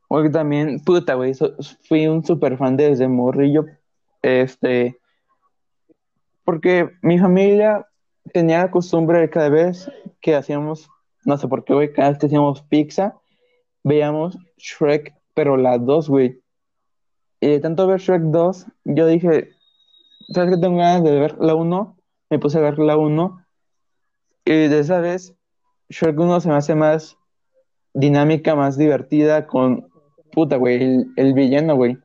porque 0.08 0.30
también, 0.30 0.80
puta, 0.80 1.14
güey, 1.14 1.32
so- 1.34 1.54
fui 1.88 2.06
un 2.06 2.24
super 2.24 2.56
fan 2.58 2.76
desde 2.76 3.08
morrillo, 3.08 3.64
este, 4.22 4.98
porque 6.44 6.90
mi 7.02 7.18
familia 7.18 7.86
tenía 8.32 8.58
la 8.58 8.70
costumbre 8.70 9.20
de 9.20 9.30
cada 9.30 9.48
vez 9.48 9.90
que 10.20 10.34
hacíamos, 10.34 10.88
no 11.24 11.36
sé 11.38 11.48
por 11.48 11.64
qué, 11.64 11.74
güey, 11.74 11.92
cada 11.92 12.10
vez 12.10 12.18
que 12.18 12.26
hacíamos 12.26 12.62
pizza, 12.62 13.16
veíamos 13.84 14.38
Shrek, 14.58 15.14
pero 15.34 15.56
la 15.56 15.78
2, 15.78 16.08
güey. 16.08 16.42
Y 17.40 17.48
de 17.48 17.60
tanto 17.60 17.86
ver 17.86 18.00
Shrek 18.00 18.22
2, 18.22 18.66
yo 18.84 19.06
dije, 19.06 19.50
¿sabes 20.28 20.54
qué 20.54 20.60
tengo 20.60 20.76
ganas 20.78 21.04
de 21.04 21.18
ver 21.18 21.36
la 21.38 21.54
1? 21.54 21.96
Me 22.30 22.38
puse 22.38 22.58
a 22.58 22.62
ver 22.62 22.78
la 22.78 22.96
1, 22.96 23.45
y 24.46 24.68
de 24.68 24.78
esa 24.78 25.00
vez, 25.00 25.34
Shrek 25.90 26.18
1 26.18 26.40
se 26.40 26.48
me 26.48 26.54
hace 26.54 26.74
más 26.74 27.18
dinámica, 27.92 28.54
más 28.54 28.76
divertida 28.78 29.46
con, 29.46 29.90
puta, 30.32 30.56
güey, 30.56 30.82
el, 30.82 31.12
el 31.16 31.34
villano, 31.34 31.76
güey. 31.76 31.98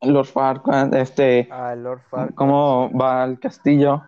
Lord 0.00 0.26
Farquaad, 0.26 0.94
este, 0.94 1.48
Ah, 1.50 1.74
Lord 1.74 2.00
Farquaad. 2.10 2.34
cómo 2.34 2.90
va 2.92 3.22
al 3.22 3.38
castillo. 3.38 4.02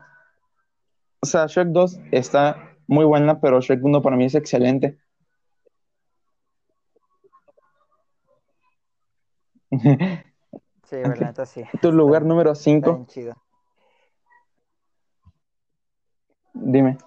O 1.21 1.27
sea, 1.27 1.47
Shrek 1.47 1.69
2 1.69 2.01
está 2.13 2.77
muy 2.87 3.05
buena, 3.05 3.41
pero 3.41 3.61
Shrek 3.61 3.83
1 3.83 4.03
para 4.03 4.17
mí 4.17 4.27
es 4.27 4.35
excelente. 4.35 4.99
Sí, 9.71 10.97
neta 11.21 11.47
sí. 11.47 11.65
Tu 11.81 11.93
lugar 11.93 12.25
número 12.25 12.53
está 12.53 12.65
5, 12.65 12.93
bien 12.95 13.07
chido. 13.07 13.35
Dime. 16.61 16.99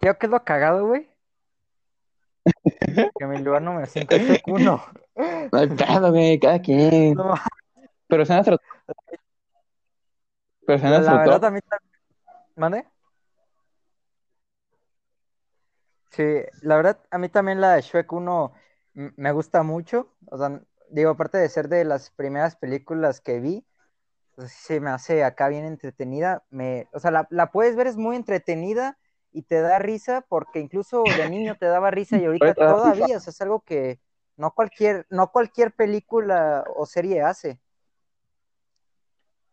Creo 0.00 0.18
que 0.18 0.26
es 0.26 0.30
lo 0.30 0.44
cagado, 0.44 0.86
güey. 0.86 1.08
Que 3.18 3.26
mi 3.26 3.38
lugar 3.38 3.62
número 3.62 3.86
5 3.86 4.14
es 4.14 4.42
1. 4.46 4.82
No 5.16 5.58
hay 5.58 5.68
pedo, 5.68 6.10
güey, 6.10 6.38
cada 6.40 6.60
quien. 6.60 7.14
No, 7.14 7.34
Pero 8.08 8.22
está 8.22 8.34
en 8.34 8.38
nuestro, 8.38 8.58
pero 10.66 10.76
está 10.76 10.86
en 10.88 10.92
la, 10.92 10.98
nuestro 10.98 11.14
la 11.14 11.20
verdad 11.20 11.40
top. 11.40 11.44
a 11.44 11.50
mí 11.50 11.60
también. 11.60 11.92
¿Mande? 12.56 12.86
Sí, 16.10 16.24
la 16.62 16.76
verdad 16.76 16.98
a 17.10 17.18
mí 17.18 17.28
también 17.28 17.60
la 17.60 17.74
de 17.74 17.82
Shrek 17.82 18.12
1 18.12 18.52
m- 18.94 19.12
me 19.16 19.32
gusta 19.32 19.62
mucho. 19.62 20.12
O 20.30 20.36
sea, 20.38 20.60
digo, 20.90 21.10
aparte 21.10 21.38
de 21.38 21.48
ser 21.48 21.68
de 21.68 21.84
las 21.84 22.10
primeras 22.10 22.56
películas 22.56 23.20
que 23.20 23.40
vi, 23.40 23.64
se 24.46 24.80
me 24.80 24.90
hace 24.90 25.24
acá 25.24 25.48
bien 25.48 25.64
entretenida. 25.64 26.44
Me, 26.50 26.88
o 26.92 26.98
sea, 27.00 27.10
la, 27.10 27.26
la 27.30 27.50
puedes 27.50 27.76
ver, 27.76 27.86
es 27.86 27.96
muy 27.96 28.16
entretenida 28.16 28.98
y 29.32 29.42
te 29.42 29.60
da 29.60 29.78
risa 29.78 30.24
porque 30.28 30.60
incluso 30.60 31.04
de 31.04 31.28
niño 31.28 31.56
te 31.58 31.66
daba 31.66 31.90
risa 31.90 32.18
y 32.18 32.24
ahorita 32.24 32.54
todavía, 32.54 33.16
o 33.16 33.20
sea, 33.20 33.30
es 33.30 33.40
algo 33.40 33.60
que 33.60 34.00
no 34.36 34.52
cualquier, 34.52 35.06
no 35.10 35.30
cualquier 35.30 35.72
película 35.72 36.64
o 36.76 36.86
serie 36.86 37.22
hace. 37.22 37.60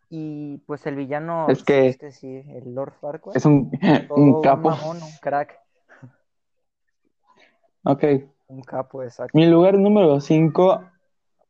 Y 0.09 0.57
pues 0.65 0.85
el 0.87 0.95
villano, 0.95 1.51
Es 1.51 1.59
sí, 1.59 1.65
que 1.65 1.87
es 1.89 1.97
que 1.97 2.11
sí, 2.11 2.43
el 2.49 2.73
Lord 2.73 2.93
Farquaad, 2.99 3.35
es 3.35 3.45
un, 3.45 3.71
un 4.15 4.33
un 4.33 4.41
capo. 4.41 4.69
mamón, 4.69 5.03
un 5.03 5.11
crack, 5.21 5.59
Ok. 7.83 8.03
un 8.47 8.61
capo, 8.61 9.03
exacto. 9.03 9.37
Mi 9.37 9.45
lugar 9.45 9.77
número 9.77 10.19
5, 10.19 10.81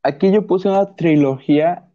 aquí 0.04 0.32
yo 0.32 0.46
puse 0.46 0.68
una 0.68 0.96
trilogía, 0.96 1.89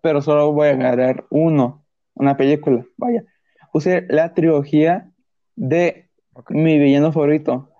pero 0.00 0.22
solo 0.22 0.52
voy 0.52 0.68
a 0.68 0.72
agarrar 0.72 1.26
uno, 1.30 1.84
una 2.14 2.36
película, 2.36 2.84
vaya. 2.96 3.24
Puse 3.72 4.06
la 4.08 4.34
trilogía 4.34 5.10
de 5.54 6.06
Ok. 6.38 6.50
mi 6.50 6.78
villano 6.78 7.12
favorito. 7.12 7.70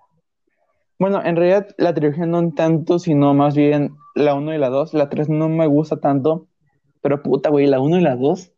Bueno, 0.97 1.23
en 1.23 1.35
realidad 1.35 1.75
la 1.77 1.93
trilogía 1.93 2.25
no 2.25 2.51
tanto, 2.53 2.97
sino 2.97 3.35
más 3.35 3.55
bien 3.55 3.95
la 4.15 4.33
1 4.33 4.55
y 4.55 4.57
la 4.57 4.69
2. 4.69 4.95
La 4.95 5.09
3 5.09 5.29
no 5.29 5.47
me 5.47 5.67
gusta 5.67 5.99
tanto, 5.99 6.47
pero 7.01 7.21
puta, 7.21 7.51
güey, 7.51 7.67
la 7.67 7.79
1 7.79 7.99
y 7.99 8.01
la 8.01 8.15
2 8.15 8.51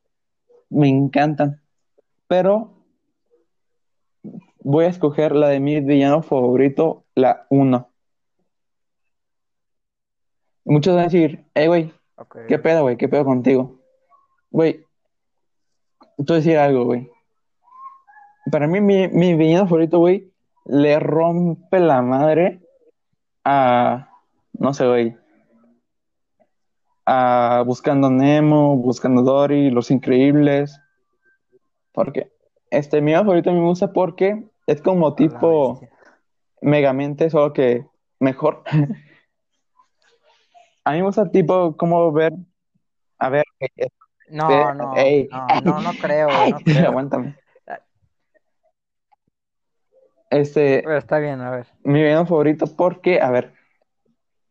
me 0.70 0.88
encantan. 0.88 1.62
Pero 2.28 2.86
voy 4.62 4.86
a 4.86 4.90
escoger 4.90 5.36
la 5.36 5.50
de 5.50 5.60
mi 5.60 5.82
villano 5.82 6.22
favorito, 6.22 7.04
la 7.14 7.46
1. 7.50 7.90
Muchos 10.64 10.96
van 10.96 11.02
a 11.02 11.08
decir, 11.08 11.46
hey, 11.56 11.68
güey, 11.68 11.92
¿qué 12.48 12.60
pedo, 12.60 12.84
güey? 12.84 12.98
¿Qué 12.98 13.08
pedo 13.08 13.26
contigo? 13.26 13.80
Güey, 14.52 14.86
tú 16.26 16.34
decir 16.34 16.58
algo, 16.58 16.86
güey. 16.86 17.10
Para 18.52 18.68
mí, 18.68 18.82
mi, 18.82 19.08
mi 19.08 19.36
villano 19.36 19.66
favorito, 19.66 20.00
güey, 20.00 20.32
le 20.66 21.00
rompe 21.00 21.80
la 21.80 22.02
madre 22.02 22.62
a, 23.44 24.10
no 24.54 24.74
sé, 24.74 24.88
güey, 24.88 25.18
a 27.06 27.64
Buscando 27.66 28.12
Nemo, 28.12 28.78
Buscando 28.78 29.24
Dory, 29.24 29.72
Los 29.72 29.90
Increíbles. 29.90 30.80
Porque, 31.92 32.32
este, 32.70 33.02
mi 33.02 33.14
favorito 33.14 33.50
a 33.50 33.54
mí 33.54 33.60
me 33.60 33.66
gusta 33.66 33.92
porque 33.92 34.44
es 34.68 34.82
como 34.82 35.16
tipo. 35.16 35.82
Megamente, 36.62 37.30
solo 37.30 37.54
que 37.54 37.86
mejor. 38.20 38.64
A 40.90 40.94
mí 40.94 40.98
me 40.98 41.04
gusta 41.06 41.30
tipo 41.30 41.78
como 41.78 42.12
ver, 42.12 42.34
a 43.20 43.30
ver, 43.30 43.46
este, 43.60 43.92
No, 44.32 44.74
no, 44.74 44.96
ey, 44.98 45.28
no, 45.30 45.62
no, 45.62 45.82
no 45.82 45.94
creo, 45.94 46.30
ey, 46.32 46.52
no 46.52 46.60
creo. 46.66 46.90
aguántame. 46.90 47.36
Este, 50.32 50.82
Pero 50.84 50.98
está 50.98 51.20
bien, 51.20 51.42
a 51.42 51.52
ver. 51.52 51.68
mi 51.84 52.02
villano 52.02 52.26
favorito 52.26 52.66
porque, 52.76 53.22
a 53.22 53.30
ver, 53.30 53.54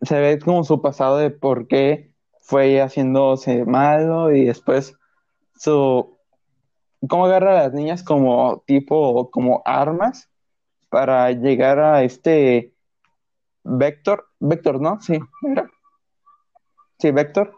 se 0.03 0.20
ve 0.20 0.38
como 0.38 0.62
su 0.62 0.81
pasado 0.81 1.16
de 1.16 1.31
por 1.31 1.66
qué 1.66 2.12
fue 2.40 2.81
haciéndose 2.81 3.64
malo 3.64 4.33
y 4.33 4.44
después 4.44 4.96
su, 5.57 6.20
cómo 7.09 7.27
agarra 7.27 7.51
a 7.51 7.62
las 7.64 7.72
niñas 7.72 8.05
como 8.05 8.62
tipo, 8.64 9.29
como 9.33 9.61
armas 9.64 10.31
para 10.88 11.33
llegar 11.33 11.81
a 11.81 12.05
este 12.05 12.74
Vector, 13.64 14.29
Vector, 14.38 14.81
¿no? 14.81 15.01
Sí, 15.01 15.18
era. 15.42 15.68
Sí, 16.99 17.11
Vector. 17.13 17.55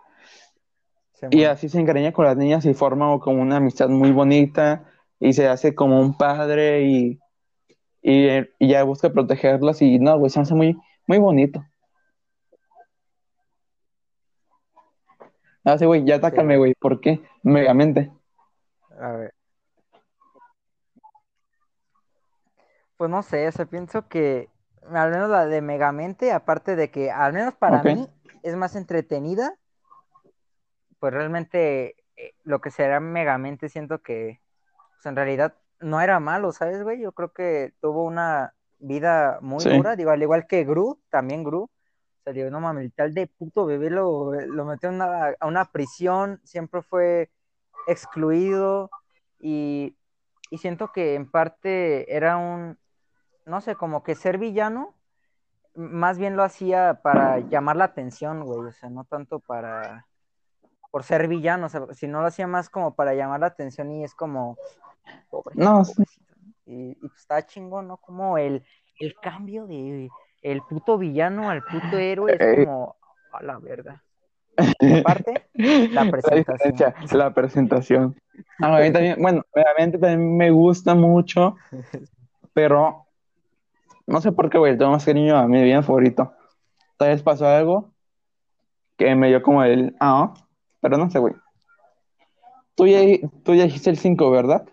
Y 1.31 1.45
así 1.45 1.69
se 1.69 1.79
encariña 1.81 2.13
con 2.13 2.25
las 2.25 2.37
niñas 2.37 2.65
y 2.65 2.75
forma 2.75 3.19
como 3.21 3.43
una 3.43 3.57
amistad 3.57 3.89
muy 3.89 4.11
bonita 4.11 4.91
y 5.19 5.35
se 5.35 5.49
hace 5.49 5.75
como 5.75 6.01
un 6.01 6.17
padre 6.17 6.83
y, 6.83 7.21
y, 8.01 8.29
y 8.59 8.69
ya 8.69 8.83
busca 8.85 9.11
protegerlas 9.11 9.83
y 9.83 9.99
no, 9.99 10.19
güey, 10.19 10.31
se 10.31 10.41
hace 10.41 10.55
muy, 10.55 10.79
muy 11.07 11.19
bonito. 11.19 11.63
Ah, 15.65 15.77
sí, 15.77 15.85
güey, 15.85 16.05
ya 16.05 16.17
atácame, 16.17 16.57
güey, 16.57 16.75
¿por 16.75 17.01
qué? 17.01 17.21
Megamente. 17.43 18.11
A 18.99 19.13
ver. 19.13 19.35
Pues 22.97 23.11
no 23.11 23.23
sé, 23.23 23.47
o 23.47 23.53
sea, 23.53 23.67
pienso 23.67 24.09
que 24.09 24.49
al 24.91 25.11
menos 25.11 25.29
la 25.29 25.47
de 25.47 25.61
Megamente, 25.61 26.33
aparte 26.33 26.77
de 26.77 26.91
que 26.91 27.11
al 27.11 27.35
menos 27.35 27.55
para 27.55 27.81
Ok. 27.81 27.87
mí 27.87 28.09
es 28.43 28.57
más 28.57 28.77
entretenida, 28.77 29.55
pues 30.99 31.13
realmente 31.13 31.97
eh, 32.17 32.35
lo 32.45 32.61
que 32.61 32.71
será 32.71 33.01
Megamente 33.01 33.69
siento 33.69 34.03
que 34.03 34.41
pues, 34.95 35.07
en 35.07 35.17
realidad 35.17 35.55
no 35.81 36.01
era 36.01 36.21
malo, 36.21 36.53
¿sabes, 36.53 36.83
güey? 36.83 37.01
Yo 37.01 37.13
creo 37.13 37.33
que 37.33 37.73
tuvo 37.81 38.05
una 38.05 38.55
vida 38.79 39.39
muy 39.41 39.65
Sí. 39.65 39.71
dura, 39.71 39.97
digo, 39.97 40.11
al 40.11 40.23
igual 40.23 40.47
que 40.47 40.65
Gru, 40.65 41.01
también 41.09 41.43
Gru. 41.45 41.63
O 41.65 42.23
sea, 42.25 42.33
digo, 42.35 42.51
no 42.51 42.61
mames, 42.61 42.85
el 42.85 42.93
tal 42.93 43.15
de 43.15 43.27
puto 43.27 43.65
bebé 43.65 43.89
lo, 43.91 44.33
lo 44.35 44.65
metió 44.67 44.91
una- 44.91 45.35
a 45.41 45.47
una 45.47 45.65
prisión, 45.73 46.41
siempre 46.45 46.83
fue 46.83 47.31
excluido 47.87 48.91
y, 49.39 49.97
y 50.51 50.59
siento 50.59 50.93
que 50.93 51.15
en 51.15 51.31
parte 51.31 52.15
era 52.15 52.37
un, 52.37 52.79
no 53.47 53.61
sé, 53.63 53.75
como 53.75 54.03
que 54.03 54.15
ser 54.15 54.37
villano, 54.37 54.95
más 55.75 56.19
bien 56.19 56.37
lo 56.37 56.43
hacía 56.43 57.01
para 57.03 57.39
llamar 57.39 57.77
la 57.77 57.85
atención, 57.85 58.45
güey, 58.45 58.69
o 58.69 58.73
sea, 58.73 58.91
no 58.91 59.05
tanto 59.05 59.41
para, 59.41 60.07
por 60.91 61.05
ser 61.05 61.29
villano, 61.29 61.67
o 61.67 61.69
sea, 61.69 61.87
si 61.93 62.09
no 62.09 62.21
lo 62.21 62.27
hacía 62.27 62.47
más 62.47 62.69
como 62.69 62.95
para 62.95 63.15
llamar 63.15 63.41
la 63.41 63.47
atención 63.47 63.91
y 63.91 64.05
es 64.05 64.15
como, 64.15 64.57
pobre, 65.31 65.55
No, 65.57 65.85
sí. 65.85 66.03
Y, 66.67 66.91
y 66.91 67.09
pues 67.09 67.21
está 67.21 67.45
chingón, 67.47 67.89
¿no? 67.89 67.97
Como 67.97 68.39
el, 68.39 68.65
el 69.01 69.15
cambio 69.21 69.67
de 69.67 70.09
el 70.43 70.63
puto 70.63 70.99
villano 70.99 71.51
al 71.51 71.63
puto 71.63 71.99
héroe 71.99 72.37
es 72.39 72.67
como, 72.67 72.97
a 73.33 73.43
la 73.43 73.59
verga. 73.59 74.03
Aparte, 75.01 75.49
la 75.55 76.11
presentación. 76.11 76.95
la 77.13 77.35
presentación. 77.35 78.21
Ah, 78.61 78.77
a 78.77 78.81
mí 78.81 78.93
también, 78.93 79.21
bueno, 79.21 79.43
realmente 79.55 79.99
también 79.99 80.37
me 80.37 80.51
gusta 80.51 80.95
mucho, 80.95 81.57
pero 82.53 83.07
no 84.11 84.21
sé 84.21 84.33
por 84.33 84.51
qué, 84.51 84.59
güey, 84.59 84.77
tengo 84.77 84.91
más 84.91 85.05
cariño 85.05 85.37
a 85.37 85.47
mi 85.47 85.63
bien 85.63 85.85
favorito. 85.85 86.33
Tal 86.97 87.11
vez 87.11 87.23
pasó 87.23 87.47
algo 87.47 87.95
que 88.97 89.15
me 89.15 89.29
dio 89.29 89.41
como 89.41 89.63
el, 89.63 89.97
ah, 90.01 90.35
pero 90.81 90.99
no 90.99 91.09
sé, 91.11 91.21
güey. 91.21 91.35
Tú 92.75 92.87
ya, 92.87 92.99
tú 93.45 93.55
ya 93.55 93.65
dijiste 93.65 93.89
el 93.89 93.99
5, 93.99 94.31
¿verdad? 94.31 94.67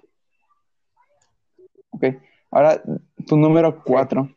Ok. 1.91 2.05
Ahora, 2.49 2.81
tu 3.27 3.37
número 3.37 3.83
4. 3.83 4.27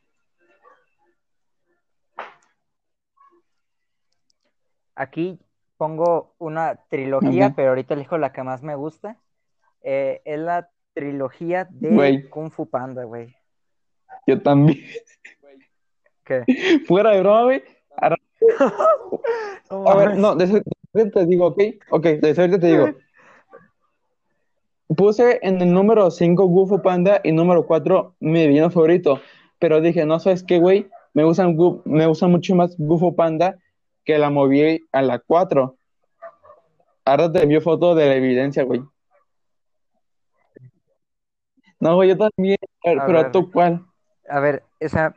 Aquí 4.95 5.41
pongo 5.79 6.35
una 6.39 6.77
trilogía, 6.91 7.55
pero 7.57 7.71
ahorita 7.71 7.95
elijo 7.95 8.19
la 8.19 8.33
que 8.33 8.43
más 8.43 8.63
me 8.63 8.75
gusta. 8.75 9.17
Eh, 9.81 10.21
es 10.27 10.39
la 10.39 10.69
trilogía 10.93 11.67
de. 11.71 12.29
Kung 12.29 12.51
Fu 12.51 12.69
Panda, 12.69 13.05
güey. 13.05 13.35
Yo 14.27 14.41
también. 14.41 14.81
¿Qué? 16.25 16.45
Fuera 16.87 17.11
de 17.13 17.21
broma, 17.21 17.45
güey. 17.45 17.63
A 19.87 19.95
ver, 19.95 20.17
no, 20.17 20.35
de 20.35 20.45
eso 20.45 20.55
de 20.93 21.03
eso 21.03 21.11
te 21.11 21.27
digo, 21.27 21.47
¿ok? 21.47 21.63
Ok, 21.91 22.05
de 22.05 22.31
eso 22.31 22.41
ahorita 22.41 22.59
te 22.59 22.67
digo. 22.67 22.89
Puse 24.97 25.39
en 25.43 25.61
el 25.61 25.73
número 25.73 26.11
5 26.11 26.49
Fu 26.67 26.83
Panda 26.83 27.21
y 27.23 27.31
número 27.33 27.65
4 27.67 28.17
mi 28.19 28.49
villano 28.49 28.71
favorito. 28.71 29.21
Pero 29.61 29.81
dije, 29.81 30.05
no 30.05 30.19
sabes 30.19 30.43
qué, 30.43 30.59
güey. 30.59 30.89
Me 31.15 31.23
gustan, 31.25 31.57
Gu- 31.57 31.83
me 31.85 32.07
gusta 32.07 32.27
mucho 32.27 32.55
más 32.57 32.77
Fu 32.77 33.15
Panda 33.15 33.57
que 34.05 34.19
la 34.19 34.31
moví 34.31 34.81
a 34.91 35.03
la 35.03 35.19
4. 35.21 35.77
Ahora 37.05 37.31
te 37.31 37.43
envío 37.43 37.61
foto 37.61 37.95
de 37.95 38.07
la 38.07 38.15
evidencia, 38.17 38.65
güey. 38.65 38.83
No, 41.79 41.95
güey, 41.95 42.09
yo 42.09 42.19
también. 42.19 42.59
A 42.85 43.07
pero 43.07 43.23
ver. 43.23 43.33
tú, 43.33 43.51
¿cuál? 43.51 43.85
A 44.31 44.41
ver, 44.41 44.63
esa. 44.79 45.13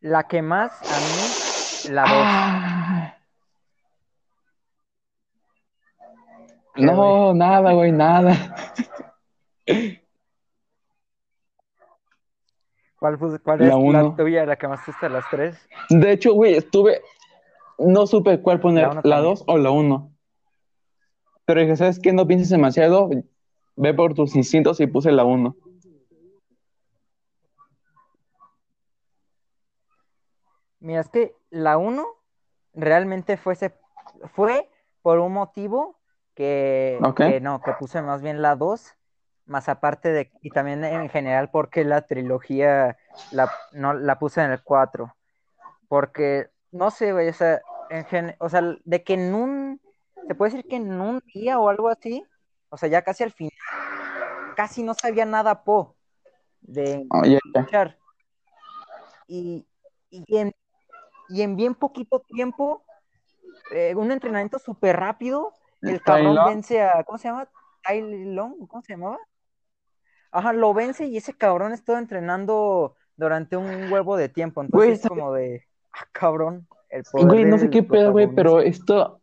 La 0.00 0.24
que 0.24 0.42
más 0.42 0.72
a 0.82 1.88
mí, 1.88 1.94
la 1.94 2.02
2. 2.02 2.10
Ah. 2.14 3.16
¿Qué, 6.74 6.82
No, 6.86 7.34
nada, 7.34 7.72
güey, 7.74 7.92
nada. 7.92 8.32
¿Cuál, 12.98 13.18
cuál 13.18 13.58
La 13.58 13.64
es 13.64 13.70
la 13.70 13.76
uno. 13.76 14.16
tuya, 14.16 14.46
la 14.46 14.56
que 14.56 14.68
más 14.68 14.84
te 14.84 14.92
gusta 14.92 15.08
de 15.08 15.12
las 15.12 15.24
tres? 15.30 15.68
De 15.90 16.12
hecho, 16.12 16.32
güey, 16.32 16.54
estuve. 16.54 17.02
No 17.78 18.06
supe 18.06 18.40
cuál 18.40 18.60
poner, 18.60 18.84
La 18.84 18.90
uno 18.92 19.00
la. 19.04 19.18
2 19.20 19.44
o 19.46 19.58
la 19.58 19.70
1. 19.70 20.12
Pero 21.44 21.60
dije, 21.60 21.76
¿sabes 21.76 21.98
qué? 22.00 22.12
No 22.12 22.26
pienses 22.26 22.48
demasiado. 22.48 23.10
Ve 23.76 23.92
por 23.94 24.14
tus 24.14 24.34
instintos 24.36 24.80
y 24.80 24.86
puse 24.86 25.12
la 25.12 25.24
1. 25.24 25.56
Mira, 30.82 31.00
es 31.00 31.08
que 31.08 31.36
la 31.50 31.78
1 31.78 32.04
realmente 32.74 33.36
fue, 33.36 33.52
ese- 33.52 33.72
fue 34.34 34.68
por 35.00 35.20
un 35.20 35.32
motivo 35.32 36.00
que, 36.34 36.98
no, 37.40 37.62
que 37.62 37.72
puse 37.78 38.02
más 38.02 38.20
bien 38.20 38.42
la 38.42 38.56
2, 38.56 38.94
más 39.46 39.68
aparte 39.68 40.10
de, 40.10 40.32
y 40.40 40.50
también 40.50 40.84
en 40.84 41.08
general 41.08 41.50
porque 41.50 41.84
la 41.84 42.02
trilogía 42.06 42.96
la, 43.30 43.50
no, 43.72 43.94
la 43.94 44.18
puse 44.18 44.42
en 44.42 44.50
el 44.50 44.62
4. 44.62 45.14
Porque, 45.88 46.50
no 46.72 46.90
sé, 46.90 47.12
güey, 47.12 47.28
o 47.28 47.32
sea, 47.32 47.60
en 47.88 48.04
gen- 48.06 48.36
o 48.40 48.48
sea, 48.48 48.62
de 48.84 49.04
que 49.04 49.14
en 49.14 49.34
un, 49.34 49.80
se 50.26 50.34
puede 50.34 50.50
decir 50.52 50.68
que 50.68 50.76
en 50.76 51.00
un 51.00 51.22
día 51.32 51.60
o 51.60 51.68
algo 51.68 51.88
así, 51.88 52.24
o 52.70 52.76
sea, 52.76 52.88
ya 52.88 53.02
casi 53.02 53.22
al 53.22 53.30
final, 53.32 53.52
casi 54.56 54.82
no 54.82 54.94
sabía 54.94 55.26
nada 55.26 55.62
Po 55.62 55.94
de 56.60 57.06
Oh, 57.10 57.22
luchar. 57.54 57.98
Y, 59.26 59.66
y, 60.10 60.36
en, 60.36 60.52
y 61.32 61.42
en 61.42 61.56
bien 61.56 61.74
poquito 61.74 62.20
tiempo, 62.20 62.84
eh, 63.72 63.94
un 63.94 64.12
entrenamiento 64.12 64.58
súper 64.58 64.96
rápido, 64.96 65.54
el 65.80 66.00
cabrón 66.02 66.36
vence 66.46 66.82
a, 66.82 67.02
¿cómo 67.04 67.18
se 67.18 67.28
llama? 67.28 67.48
Tai 67.82 68.00
Lung, 68.34 68.66
¿cómo 68.68 68.82
se 68.82 68.92
llamaba? 68.92 69.18
Ajá, 70.30 70.52
lo 70.52 70.72
vence 70.74 71.06
y 71.06 71.16
ese 71.16 71.34
cabrón 71.34 71.72
estuvo 71.72 71.96
entrenando 71.96 72.94
durante 73.16 73.56
un 73.56 73.90
huevo 73.90 74.16
de 74.16 74.28
tiempo, 74.28 74.62
entonces 74.62 74.86
Güey, 74.86 75.00
es 75.00 75.08
como 75.08 75.32
de, 75.32 75.66
ah, 75.92 76.06
cabrón, 76.12 76.68
el 76.90 77.02
poder 77.10 77.26
Güey, 77.28 77.44
no 77.46 77.58
sé 77.58 77.70
qué 77.70 77.82
pedo, 77.82 78.12
güey, 78.12 78.28
pero 78.34 78.60
esto. 78.60 79.18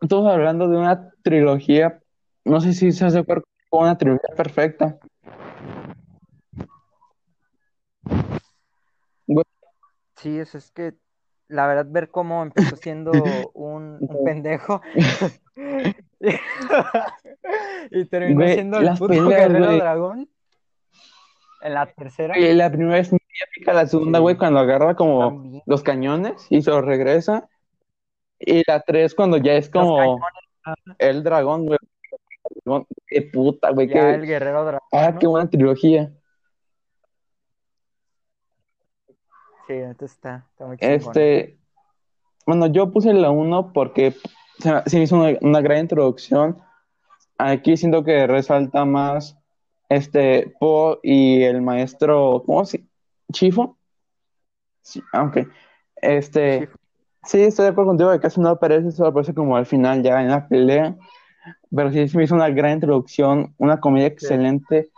Estamos 0.00 0.32
hablando 0.32 0.66
de 0.66 0.78
una 0.78 1.10
trilogía. 1.22 2.00
No 2.46 2.62
sé 2.62 2.72
si 2.72 2.90
se 2.90 3.04
hace 3.04 3.22
con 3.22 3.42
una 3.70 3.98
trilogía 3.98 4.34
perfecta. 4.34 4.98
Güey, 9.26 9.44
Sí, 10.16 10.38
eso 10.38 10.58
es 10.58 10.70
que, 10.70 10.94
la 11.50 11.66
verdad, 11.66 11.86
ver 11.88 12.08
cómo 12.10 12.42
empezó 12.42 12.76
siendo 12.76 13.12
un, 13.54 13.98
un 14.00 14.24
pendejo 14.24 14.80
y 17.90 18.04
terminó 18.06 18.40
Güey, 18.40 18.54
siendo 18.54 18.78
el 18.78 18.88
puto 18.90 19.06
peleas, 19.08 19.28
guerrero 19.28 19.66
güey. 19.66 19.78
dragón 19.78 20.28
en 21.62 21.74
la 21.74 21.86
tercera. 21.86 22.34
Güey, 22.36 22.54
la 22.54 22.70
primera 22.70 22.98
es 22.98 23.10
muy 23.12 23.20
épica, 23.48 23.72
la 23.72 23.86
segunda, 23.86 24.18
Sí. 24.18 24.22
güey, 24.22 24.36
cuando 24.36 24.60
agarra 24.60 24.94
como 24.94 25.28
También. 25.28 25.62
los 25.66 25.82
cañones 25.82 26.46
y 26.50 26.62
se 26.62 26.70
los 26.70 26.84
regresa. 26.84 27.48
Y 28.38 28.62
la 28.66 28.80
tres, 28.80 29.14
cuando 29.14 29.36
ya 29.36 29.52
es 29.54 29.68
como 29.68 30.18
el 30.98 31.22
dragón, 31.22 31.66
güey. 31.66 31.78
Qué 33.06 33.22
puta, 33.22 33.70
güey, 33.70 33.88
Ya 33.88 33.92
qué. 33.94 34.14
el 34.14 34.26
guerrero 34.26 34.64
dragón. 34.64 34.88
Ah, 34.92 35.10
¿no? 35.12 35.18
qué 35.18 35.26
buena 35.26 35.50
trilogía. 35.50 36.10
Sí, 39.70 39.76
entonces 39.76 40.16
está, 40.16 40.44
está 40.50 40.66
muy 40.66 40.76
chingón. 40.78 40.96
Este, 40.96 41.56
bueno, 42.44 42.66
yo 42.66 42.90
puse 42.90 43.12
la 43.14 43.30
1 43.30 43.72
porque 43.72 44.12
se, 44.58 44.72
me- 44.72 44.82
se 44.84 45.00
hizo 45.00 45.14
una, 45.14 45.38
una 45.42 45.60
gran 45.60 45.78
introducción. 45.78 46.58
Aquí 47.38 47.76
siento 47.76 48.02
que 48.02 48.26
resalta 48.26 48.84
más 48.84 49.38
este 49.88 50.52
Po 50.58 50.98
y 51.04 51.44
el 51.44 51.62
maestro, 51.62 52.42
¿cómo 52.44 52.64
se? 52.64 52.84
¿Chifo? 53.32 53.78
Sí, 54.82 55.00
ah, 55.12 55.22
ok. 55.22 55.46
Este, 56.02 56.60
Chifo. 56.62 56.76
sí, 57.26 57.40
estoy 57.42 57.66
de 57.66 57.70
acuerdo 57.70 57.90
contigo 57.90 58.10
que 58.10 58.18
casi 58.18 58.40
no 58.40 58.48
aparece, 58.48 58.90
solo 58.90 59.10
aparece 59.10 59.34
como 59.34 59.56
al 59.56 59.66
final 59.66 60.02
ya 60.02 60.20
en 60.20 60.30
la 60.30 60.48
pelea. 60.48 60.96
Pero 61.70 61.92
sí 61.92 62.08
se 62.08 62.18
me 62.18 62.24
hizo 62.24 62.34
una 62.34 62.50
gran 62.50 62.72
introducción, 62.72 63.54
una 63.58 63.78
comedia 63.78 64.08
excelente, 64.08 64.90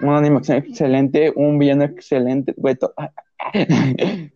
una 0.00 0.18
animación 0.18 0.58
excelente, 0.58 1.32
un 1.34 1.58
villano 1.58 1.82
excelente, 1.82 2.54
güey, 2.56 2.78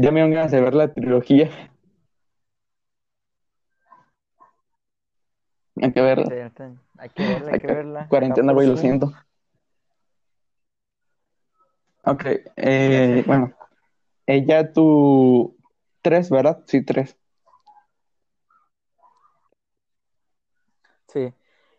Ya 0.00 0.12
me 0.12 0.20
dieron 0.20 0.30
ganas 0.30 0.52
de 0.52 0.60
ver 0.60 0.74
la 0.74 0.94
trilogía. 0.94 1.50
Hay 5.82 5.92
que 5.92 6.00
verla. 6.00 6.26
Sí, 6.26 6.34
hay 6.98 7.08
que 7.08 7.22
verla, 7.26 7.52
hay 7.52 7.58
que 7.58 7.66
verla. 7.66 8.08
Cuarentena, 8.08 8.52
güey, 8.52 8.68
lo 8.68 8.76
siento. 8.76 9.12
Ok, 12.04 12.24
eh, 12.56 13.24
bueno. 13.26 13.52
Ella 14.26 14.72
tu 14.72 15.56
tres, 16.00 16.30
¿verdad? 16.30 16.62
Sí, 16.66 16.84
tres. 16.84 17.16
Sí. 21.08 21.34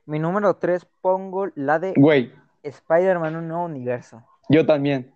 Mi 0.05 0.19
número 0.19 0.55
3 0.55 0.85
pongo 1.01 1.47
la 1.55 1.79
de 1.79 1.93
Güey, 1.95 2.33
Spider-Man, 2.63 3.35
un 3.35 3.47
nuevo 3.47 3.65
universo. 3.65 4.23
yo 4.49 4.65
también. 4.65 5.13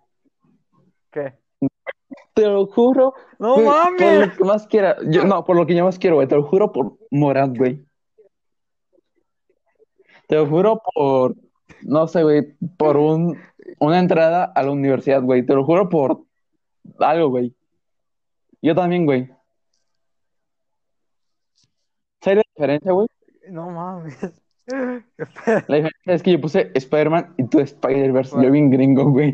¿Qué? 1.14 1.32
Te 2.34 2.46
lo 2.46 2.66
juro. 2.66 3.14
¡No 3.38 3.54
güey, 3.54 3.66
Por 3.66 3.74
mames! 3.76 4.28
lo 4.28 4.36
que 4.36 4.44
más 4.44 4.66
quiera. 4.66 4.96
Yo, 5.08 5.24
no, 5.24 5.44
por 5.44 5.54
lo 5.54 5.64
que 5.64 5.76
yo 5.76 5.84
más 5.84 5.96
quiero, 5.96 6.16
güey. 6.16 6.26
Te 6.26 6.34
lo 6.34 6.42
juro 6.42 6.72
por 6.72 6.98
Morat, 7.12 7.56
güey. 7.56 7.86
Te 10.26 10.34
lo 10.34 10.46
juro 10.48 10.82
por, 10.92 11.36
no 11.82 12.08
sé, 12.08 12.24
güey, 12.24 12.56
por 12.76 12.96
un, 12.96 13.38
una 13.78 14.00
entrada 14.00 14.44
a 14.44 14.62
la 14.64 14.72
universidad, 14.72 15.22
güey. 15.22 15.46
Te 15.46 15.54
lo 15.54 15.64
juro 15.64 15.88
por 15.88 16.24
algo, 16.98 17.28
güey. 17.28 17.54
Yo 18.60 18.74
también, 18.74 19.06
güey. 19.06 19.30
¿Sabes 22.22 22.38
la 22.38 22.42
diferencia, 22.56 22.92
güey? 22.92 23.06
No 23.50 23.70
mames. 23.70 24.18
La 24.66 25.76
diferencia 25.76 25.92
es 26.06 26.22
que 26.22 26.32
yo 26.32 26.40
puse 26.40 26.72
Spider-Man 26.74 27.34
y 27.36 27.44
tú 27.44 27.60
Spider-Verse. 27.60 28.32
Bueno. 28.32 28.48
Yo 28.48 28.52
bien 28.52 28.70
gringo, 28.70 29.10
güey. 29.10 29.32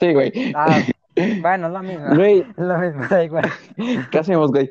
Sí, 0.00 0.12
güey. 0.14 0.32
Ah, 0.54 0.80
bueno, 1.40 1.66
es 1.66 1.72
la 1.72 1.82
misma. 1.82 2.14
Güey, 2.16 2.40
Es 2.40 2.56
la 2.56 2.78
misma, 2.78 3.06
da 3.08 3.24
igual. 3.24 3.50
¿qué 4.10 4.18
hacemos, 4.18 4.50
güey? 4.50 4.70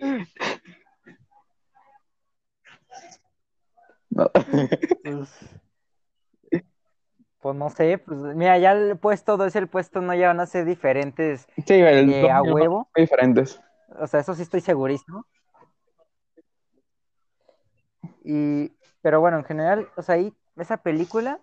No. 4.09 4.29
Pues, 5.03 5.29
pues 7.41 7.55
no 7.55 7.69
sé, 7.69 7.97
pues 7.99 8.19
mira, 8.35 8.57
ya 8.57 8.71
el 8.73 8.97
puesto 8.97 9.37
2 9.37 9.53
y 9.55 9.57
el 9.59 9.67
puesto 9.67 10.01
no 10.01 10.13
ya 10.15 10.27
van 10.27 10.39
a 10.39 10.45
ser 10.45 10.65
diferentes 10.65 11.47
Sí, 11.65 11.79
güey, 11.81 11.99
el- 11.99 12.09
eh, 12.13 12.29
a 12.31 12.41
huevo. 12.41 12.89
diferentes. 12.95 13.61
O 13.99 14.07
sea, 14.07 14.19
eso 14.19 14.33
sí 14.35 14.41
estoy 14.41 14.61
segurísimo. 14.61 15.25
Y, 18.23 18.71
pero 19.01 19.19
bueno, 19.21 19.37
en 19.37 19.45
general, 19.45 19.87
o 19.95 20.01
sea, 20.01 20.15
ahí, 20.15 20.33
esa 20.57 20.77
película, 20.77 21.39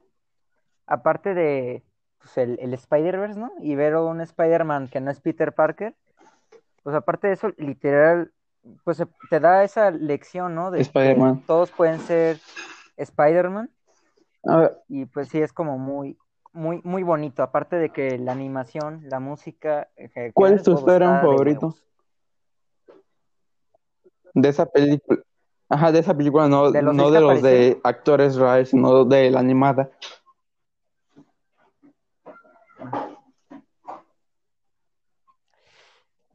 aparte 0.87 1.35
de, 1.35 1.83
pues, 2.19 2.39
el, 2.39 2.59
el 2.61 2.75
Spider-Verse, 2.75 3.39
¿no? 3.39 3.53
Y 3.61 3.75
ver 3.75 3.97
un 3.97 4.21
Spider-Man 4.21 4.89
que 4.89 5.01
no 5.01 5.11
es 5.11 5.21
Peter 5.21 5.53
Parker. 5.53 5.95
Pues 6.83 6.95
aparte 6.95 7.29
de 7.29 7.35
eso, 7.35 7.49
literal, 7.57 8.33
pues 8.85 9.03
te 9.31 9.41
da 9.41 9.65
esa 9.65 9.91
lección, 9.91 10.55
¿no? 10.55 10.71
De 10.71 10.81
Spider-Man. 10.81 11.41
que 11.41 11.47
todos 11.47 11.71
pueden 11.71 12.01
ser 12.01 12.39
Spider-Man. 12.97 13.71
A 14.49 14.71
Y 14.89 15.07
pues 15.07 15.29
sí, 15.29 15.41
es 15.41 15.53
como 15.53 15.79
muy, 15.79 16.17
muy, 16.53 16.81
muy 16.85 17.03
bonito. 17.03 17.43
Aparte 17.43 17.77
de 17.77 17.91
que 17.91 18.19
la 18.19 18.33
animación, 18.33 19.03
la 19.09 19.21
música. 19.21 19.89
¿Cuál 20.35 20.55
es 20.55 20.63
tu 20.63 20.75
Spider-Man 20.75 21.23
de 21.23 21.29
favorito? 21.29 21.75
de 24.37 24.49
esa 24.51 24.67
película. 24.67 25.21
Ajá, 25.69 25.91
de 25.91 25.99
esa 25.99 26.17
película, 26.17 26.47
no, 26.47 26.71
¿De 26.71 26.83
los 26.83 26.95
no 26.95 27.11
de 27.11 27.21
los 27.21 27.43
de 27.43 27.81
actores 27.83 28.37
reales, 28.37 28.69
sino 28.69 29.05
de 29.05 29.31
la 29.31 29.41
animada. 29.41 29.91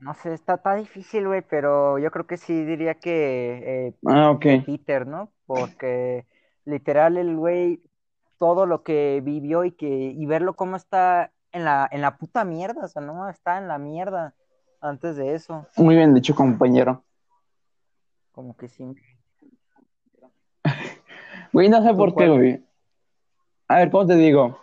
No 0.02 0.14
sé, 0.16 0.34
está, 0.34 0.56
está 0.56 0.76
difícil, 0.76 1.28
güey, 1.28 1.42
pero 1.44 2.00
yo 2.00 2.10
creo 2.12 2.26
que 2.26 2.38
sí 2.38 2.66
diría 2.66 2.96
que 2.96 3.88
eh, 3.88 3.94
Ah, 4.06 4.32
ok. 4.32 4.46
Peter, 4.66 5.06
¿no? 5.06 5.32
Porque 5.46 6.26
literal 6.66 7.18
el 7.18 7.38
güey, 7.38 7.82
todo 8.40 8.66
lo 8.66 8.82
que 8.84 9.22
vivió 9.24 9.64
y 9.64 9.72
que 9.72 9.88
y 9.88 10.26
verlo 10.26 10.56
cómo 10.56 10.76
está 10.76 11.32
en 11.52 11.66
la, 11.66 11.88
en 11.92 12.02
la 12.02 12.18
puta 12.18 12.44
mierda, 12.44 12.86
o 12.86 12.88
sea, 12.88 13.02
no, 13.02 13.30
está 13.30 13.60
en 13.60 13.68
la 13.68 13.78
mierda 13.78 14.34
antes 14.82 15.16
de 15.18 15.36
eso, 15.36 15.68
Muy 15.78 15.96
bien 15.96 16.14
dicho, 16.16 16.34
compañero. 16.34 17.04
como 18.32 18.58
que 18.58 18.68
sí. 18.68 18.84
Güey, 21.54 21.70
no 21.70 21.84
sé 21.84 21.90
¿Tú 21.90 21.98
por 21.98 22.16
qué, 22.16 22.28
güey. 22.30 22.66
A 23.68 23.78
ver, 23.80 23.92
¿cómo 23.92 24.08
te 24.08 24.16
digo? 24.16 24.58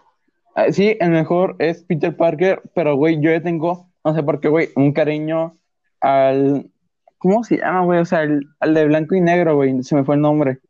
Ah, 0.55 0.72
Sí, 0.72 0.97
el 0.99 1.11
mejor 1.11 1.55
es 1.59 1.84
Peter 1.84 2.16
Parker, 2.16 2.62
pero, 2.74 2.97
güey, 2.97 3.20
yo 3.20 3.30
ya 3.30 3.41
tengo, 3.43 3.89
no 4.09 4.14
sé 4.14 4.22
por 4.22 4.40
qué, 4.40 4.48
güey, 4.48 4.70
un 4.76 4.92
cariño 4.92 5.56
al... 6.00 6.70
¿Cómo 7.18 7.42
se 7.42 7.56
llama, 7.59 7.84
güey? 7.84 7.98
O 8.00 8.04
sea, 8.04 8.20
al, 8.20 8.42
al 8.61 8.74
de 8.74 8.84
blanco 8.86 9.14
y 9.16 9.20
negro, 9.20 9.56
güey. 9.56 9.82
Se 9.82 9.94
me 9.96 10.04
fue 10.04 10.14
el 10.14 10.20
nombre. 10.20 10.61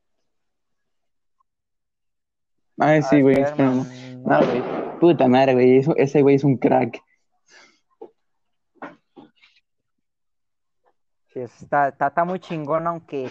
Ay, 2.78 3.00
Ah, 3.00 3.02
sí, 3.02 3.20
güey. 3.20 3.38
espera, 3.40 3.70
no. 3.70 3.84
Güey. 4.24 4.98
Puta 4.98 5.28
madre, 5.28 5.52
güey. 5.54 5.82
Ese 5.96 6.22
güey 6.22 6.36
es 6.36 6.44
un 6.44 6.56
crack. 6.56 7.00
sí, 11.32 11.40
está, 11.40 11.88
está, 11.88 12.06
está 12.08 12.24
muy 12.24 12.40
chingón, 12.40 12.86
aunque 12.86 13.30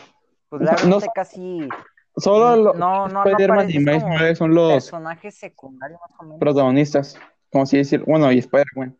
pues 0.49 0.61
No- 0.61 0.71
realmente 0.71 1.07
casi 1.13 1.67
Solo 2.15 2.55
los 2.55 2.75
no, 2.77 3.07
no, 3.07 3.23
Spider-Man 3.25 3.69
y 3.69 3.77
es 3.77 3.83
Miles 3.83 4.03
Morales 4.03 4.37
son 4.39 4.53
los 4.55 4.73
personaje 4.73 5.29
secundario 5.31 5.99
más 5.99 6.19
o 6.19 6.23
menos. 6.23 6.39
protagonistas. 6.39 7.19
Como 7.51 7.63
así 7.63 7.77
decir, 7.77 8.03
bueno, 8.05 8.31
y 8.31 8.39
Spider-Man. 8.39 8.97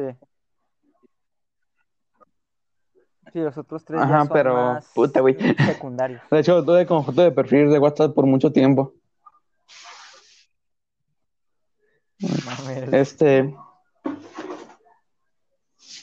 Sí. 0.00 0.26
Sí, 3.32 3.38
los 3.38 3.56
otros 3.58 3.84
tres 3.84 4.00
Ajá, 4.00 4.12
ya 4.12 4.18
son 4.24 4.28
pero, 4.32 4.54
más 4.54 4.86
puta, 4.94 5.20
güey. 5.20 5.36
secundarios. 5.66 6.20
De 6.30 6.40
hecho, 6.40 6.64
tuve 6.64 6.86
como 6.86 7.04
foto 7.04 7.22
de 7.22 7.30
perfil 7.30 7.70
de 7.70 7.78
WhatsApp 7.78 8.14
por 8.14 8.26
mucho 8.26 8.50
tiempo. 8.50 8.94
Mames. 12.44 12.92
Este. 12.92 13.54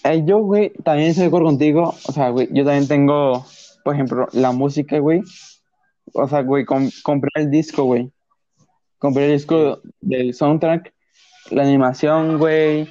eh, 0.03 0.23
yo, 0.25 0.39
güey, 0.39 0.71
también 0.83 1.09
estoy 1.09 1.23
de 1.23 1.27
acuerdo 1.27 1.47
contigo. 1.47 1.93
O 2.07 2.11
sea, 2.11 2.29
güey, 2.29 2.47
yo 2.51 2.63
también 2.63 2.87
tengo, 2.87 3.45
por 3.83 3.93
ejemplo, 3.95 4.27
la 4.31 4.51
música, 4.51 4.97
güey. 4.99 5.21
O 6.13 6.27
sea, 6.27 6.41
güey, 6.43 6.63
com- 6.65 6.89
compré 7.03 7.29
el 7.35 7.51
disco, 7.51 7.83
güey. 7.83 8.11
Compré 8.99 9.25
el 9.25 9.33
disco 9.33 9.81
del 9.99 10.33
soundtrack, 10.33 10.93
la 11.51 11.63
animación, 11.63 12.37
güey. 12.39 12.87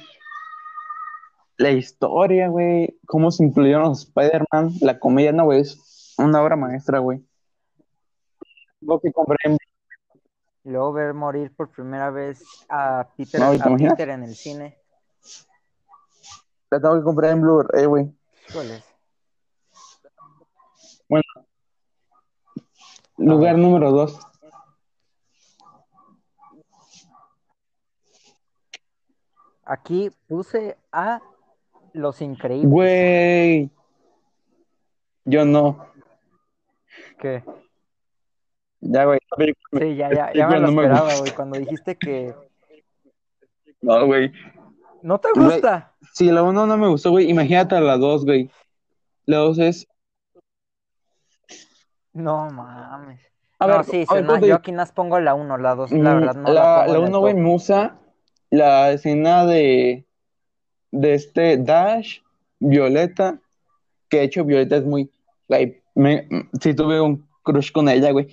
La 1.57 1.71
historia, 1.71 2.49
güey. 2.49 2.99
Cómo 3.05 3.31
se 3.31 3.43
incluyeron 3.43 3.83
los 3.83 4.03
Spider-Man. 4.03 4.73
La 4.81 4.99
comedia, 4.99 5.31
no, 5.31 5.45
güey. 5.45 5.61
Es 5.61 6.13
una 6.17 6.41
obra 6.41 6.55
maestra, 6.55 6.99
güey. 6.99 7.25
Lo 8.81 8.99
que 8.99 9.11
compré 9.11 9.37
en 9.43 9.57
Y 10.63 10.69
luego 10.69 10.93
ver 10.93 11.13
morir 11.13 11.53
por 11.55 11.69
primera 11.71 12.11
vez 12.11 12.43
a 12.69 13.07
Peter, 13.17 13.39
No, 13.41 13.51
¿te 13.51 13.57
a? 13.57 13.89
Peter 13.89 14.09
en 14.09 14.23
el 14.23 14.35
cine. 14.35 14.77
La 16.69 16.79
tengo 16.79 16.97
que 16.97 17.03
comprar 17.03 17.31
en 17.31 17.41
Blu-ray, 17.41 17.85
güey. 17.85 18.13
Híjoles. 18.49 18.83
Lugar 23.17 23.55
ver. 23.55 23.63
número 23.63 23.91
dos. 23.91 24.19
Aquí 29.63 30.11
puse 30.27 30.77
a 30.91 31.19
Los 31.93 32.21
Increíbles. 32.21 32.69
Güey. 32.71 33.69
Yo 35.25 35.45
no. 35.45 35.87
¿Qué? 37.19 37.43
Ya, 38.79 39.05
güey. 39.05 39.19
Sí, 39.79 39.95
ya, 39.95 40.13
ya, 40.13 40.31
ya 40.33 40.47
me 40.47 40.59
lo 40.59 40.71
no 40.71 40.81
esperaba, 40.81 41.15
güey. 41.17 41.31
Cuando 41.31 41.57
dijiste 41.59 41.95
que 41.97 42.33
No, 43.81 44.05
güey. 44.05 44.31
no 45.01 45.19
te 45.19 45.29
Güey. 45.33 45.45
gusta. 45.45 45.93
Si 46.13 46.31
la 46.31 46.43
uno 46.43 46.65
no 46.65 46.77
me 46.77 46.87
gustó, 46.87 47.11
güey, 47.11 47.29
imagínate 47.29 47.79
la 47.81 47.97
dos, 47.97 48.25
güey. 48.25 48.49
La 49.25 49.37
dos 49.37 49.59
es. 49.59 49.87
No 52.13 52.49
mames. 52.49 53.19
A 53.59 53.67
no, 53.67 53.77
ver, 53.77 53.85
sí, 53.85 54.03
a 54.03 54.05
sí, 54.05 54.13
ver, 54.15 54.23
no, 54.23 54.27
¿cómo 54.33 54.41
te 54.41 54.47
yo 54.47 54.55
aquí 54.55 54.71
más 54.71 54.91
pongo 54.91 55.19
la 55.19 55.33
1, 55.33 55.57
la 55.57 55.75
2, 55.75 55.91
la 55.91 56.13
Mm, 56.15 56.19
verdad 56.19 56.35
no 56.35 56.49
la, 56.49 56.53
la, 56.53 56.85
pongo 56.85 56.93
la 56.93 56.97
en 56.99 57.03
el 57.03 57.09
uno, 57.09 57.19
güey, 57.19 57.33
top. 57.33 57.41
me 57.41 57.55
usa 57.55 57.99
la 58.51 58.91
escena 58.91 59.45
de. 59.45 60.06
De 60.91 61.13
este 61.13 61.57
Dash, 61.57 62.19
Violeta. 62.59 63.39
Que 64.09 64.17
de 64.17 64.23
hecho, 64.23 64.45
Violeta 64.45 64.77
es 64.77 64.85
muy. 64.85 65.11
Güey, 65.47 65.81
me, 65.95 66.27
sí 66.61 66.73
tuve 66.73 67.01
un 67.01 67.27
crush 67.43 67.71
con 67.71 67.89
ella, 67.89 68.11
güey. 68.11 68.27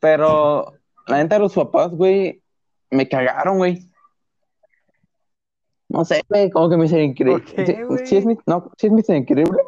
Pero, 0.00 0.74
la 1.06 1.18
neta, 1.18 1.38
los 1.38 1.54
papás, 1.54 1.90
güey, 1.90 2.42
me 2.90 3.08
cagaron, 3.08 3.58
güey. 3.58 3.86
No 5.88 6.04
sé, 6.04 6.22
güey, 6.28 6.50
como 6.50 6.70
que 6.70 6.76
me 6.76 6.86
hice 6.86 7.02
increíble. 7.02 7.42
¿Por 7.42 7.98
qué, 7.98 8.06
Sí, 8.06 8.16
es 8.16 8.24
mi, 8.24 8.38
no, 8.46 8.70
sí 8.78 8.86
es 8.86 8.92
Mr. 8.92 9.16
Increíble. 9.16 9.58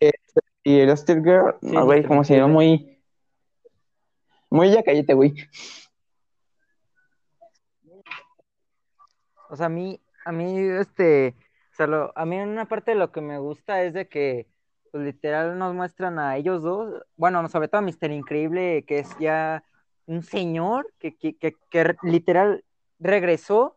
Este, 0.00 0.40
y 0.64 0.78
el 0.78 0.96
Steel 0.96 1.22
Girl, 1.22 1.56
Sí, 1.60 1.72
no, 1.72 1.84
güey, 1.84 2.04
como 2.04 2.24
se 2.24 2.34
ve 2.34 2.38
Increíble. 2.40 2.52
muy. 2.52 2.98
Muy 4.50 4.70
ya 4.70 4.82
cállate, 4.82 5.14
güey. 5.14 5.34
O 9.52 9.56
sea, 9.56 9.66
a 9.66 9.68
mí, 9.68 10.00
a 10.24 10.32
mí, 10.32 10.58
este, 10.58 11.36
o 11.72 11.76
sea, 11.76 11.86
lo- 11.86 12.12
a 12.16 12.24
mí 12.26 12.38
una 12.40 12.66
parte 12.68 12.92
de 12.92 12.96
lo 12.98 13.12
que 13.12 13.20
me 13.20 13.38
gusta 13.38 13.82
es 13.84 13.92
de 13.94 14.08
que, 14.08 14.48
pues, 14.90 15.04
literal 15.04 15.58
nos 15.58 15.74
muestran 15.74 16.18
a 16.18 16.36
ellos 16.38 16.62
dos, 16.62 17.02
bueno, 17.16 17.46
sobre 17.50 17.68
todo 17.68 17.80
a 17.80 17.82
Mr. 17.82 18.12
Increíble, 18.12 18.84
que 18.86 19.00
es 19.00 19.10
ya 19.18 19.64
un 20.06 20.22
señor 20.22 20.92
que, 20.98 21.16
que, 21.18 21.36
que, 21.38 21.54
que 21.70 21.96
literal 22.02 22.64
regresó, 22.98 23.76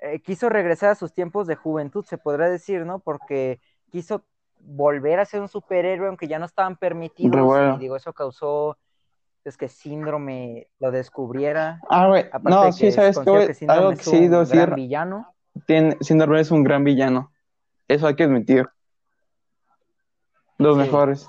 eh, 0.00 0.20
quiso 0.22 0.48
regresar 0.48 0.90
a 0.90 0.94
sus 0.94 1.12
tiempos 1.14 1.48
de 1.48 1.56
juventud, 1.56 2.04
se 2.06 2.18
podrá 2.18 2.48
decir, 2.50 2.86
¿no? 2.86 3.00
Porque 3.00 3.60
quiso 3.90 4.24
volver 4.60 5.20
a 5.20 5.24
ser 5.26 5.40
un 5.40 5.48
superhéroe, 5.48 6.08
aunque 6.08 6.28
ya 6.28 6.38
no 6.38 6.46
estaban 6.46 6.76
permitidos, 6.76 7.60
bueno. 7.60 7.72
y 7.72 7.78
digo, 7.78 7.96
eso 7.96 8.12
causó, 8.12 8.78
es 9.48 9.56
que 9.56 9.68
síndrome 9.68 10.68
lo 10.80 10.90
descubriera. 10.90 11.80
Ah, 11.88 12.08
güey, 12.08 12.24
no, 12.42 12.64
de 12.64 12.72
sí, 12.72 12.90
¿sabes 12.90 13.18
que 13.18 13.30
Algo 13.68 13.92
es 13.92 13.98
que 13.98 14.04
sí 14.04 14.28
debo 14.28 14.40
un 14.40 14.48
gran 14.48 14.74
villano. 14.74 15.34
tiene, 15.66 15.96
Síndrome 16.00 16.40
es 16.40 16.50
un 16.50 16.64
gran 16.64 16.84
villano. 16.84 17.32
Eso 17.88 18.06
hay 18.08 18.16
que 18.16 18.24
admitir. 18.24 18.68
Los 20.58 20.76
Sí. 20.76 20.82
mejores. 20.82 21.28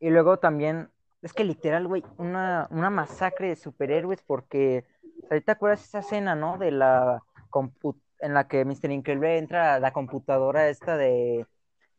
Y 0.00 0.10
luego 0.10 0.38
también, 0.38 0.90
es 1.22 1.32
que 1.32 1.44
literal, 1.44 1.86
güey, 1.86 2.02
una, 2.18 2.66
una 2.70 2.90
masacre 2.90 3.48
de 3.48 3.56
superhéroes 3.56 4.22
porque, 4.22 4.84
ahorita 5.30 5.46
te 5.46 5.52
acuerdas 5.52 5.84
esa 5.84 6.00
escena, 6.00 6.34
¿no? 6.34 6.58
De 6.58 6.70
la 6.70 7.22
en 8.18 8.34
la 8.34 8.48
que 8.48 8.64
Mr. 8.64 8.90
Increíble 8.90 9.38
entra 9.38 9.74
a 9.74 9.80
la 9.80 9.92
computadora 9.92 10.68
esta 10.68 10.96
de, 10.96 11.46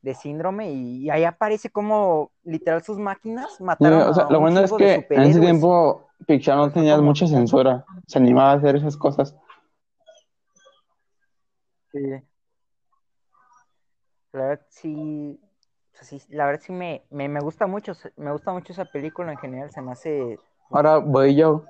de 0.05 0.13
síndrome 0.13 0.71
y, 0.71 1.09
ahí 1.09 1.23
aparece 1.23 1.71
como 1.71 2.31
literal 2.43 2.83
sus 2.83 2.99
máquinas 2.99 3.59
mataron 3.59 4.03
o 4.03 4.13
sea, 4.13 4.25
a 4.25 4.31
lo 4.31 4.39
bueno 4.39 4.59
es 4.61 4.71
que 4.71 5.07
en 5.09 5.23
ese 5.23 5.39
tiempo 5.39 6.07
Pixar 6.27 6.57
no 6.57 6.71
tenía 6.71 6.97
mucha 7.01 7.27
censura. 7.27 7.83
Se 8.07 8.19
animaba 8.19 8.51
a 8.51 8.55
hacer 8.55 8.75
esas 8.75 8.95
cosas. 8.95 9.35
Sí. 11.91 11.99
La 14.31 14.41
verdad 14.41 14.65
sí, 14.69 15.39
o 15.91 15.97
sea, 15.97 16.03
sí, 16.03 16.21
la 16.29 16.45
verdad 16.45 16.61
sí 16.63 16.71
me, 16.71 17.03
me, 17.09 17.27
me 17.27 17.39
gusta 17.39 17.65
mucho, 17.67 17.93
me 18.15 18.31
gusta 18.31 18.53
mucho 18.53 18.73
esa 18.73 18.85
película 18.85 19.31
en 19.31 19.37
general, 19.39 19.71
se 19.71 19.81
me 19.81 19.91
hace 19.91 20.39
Ahora 20.69 20.97
voy 20.97 21.35
yo. 21.35 21.65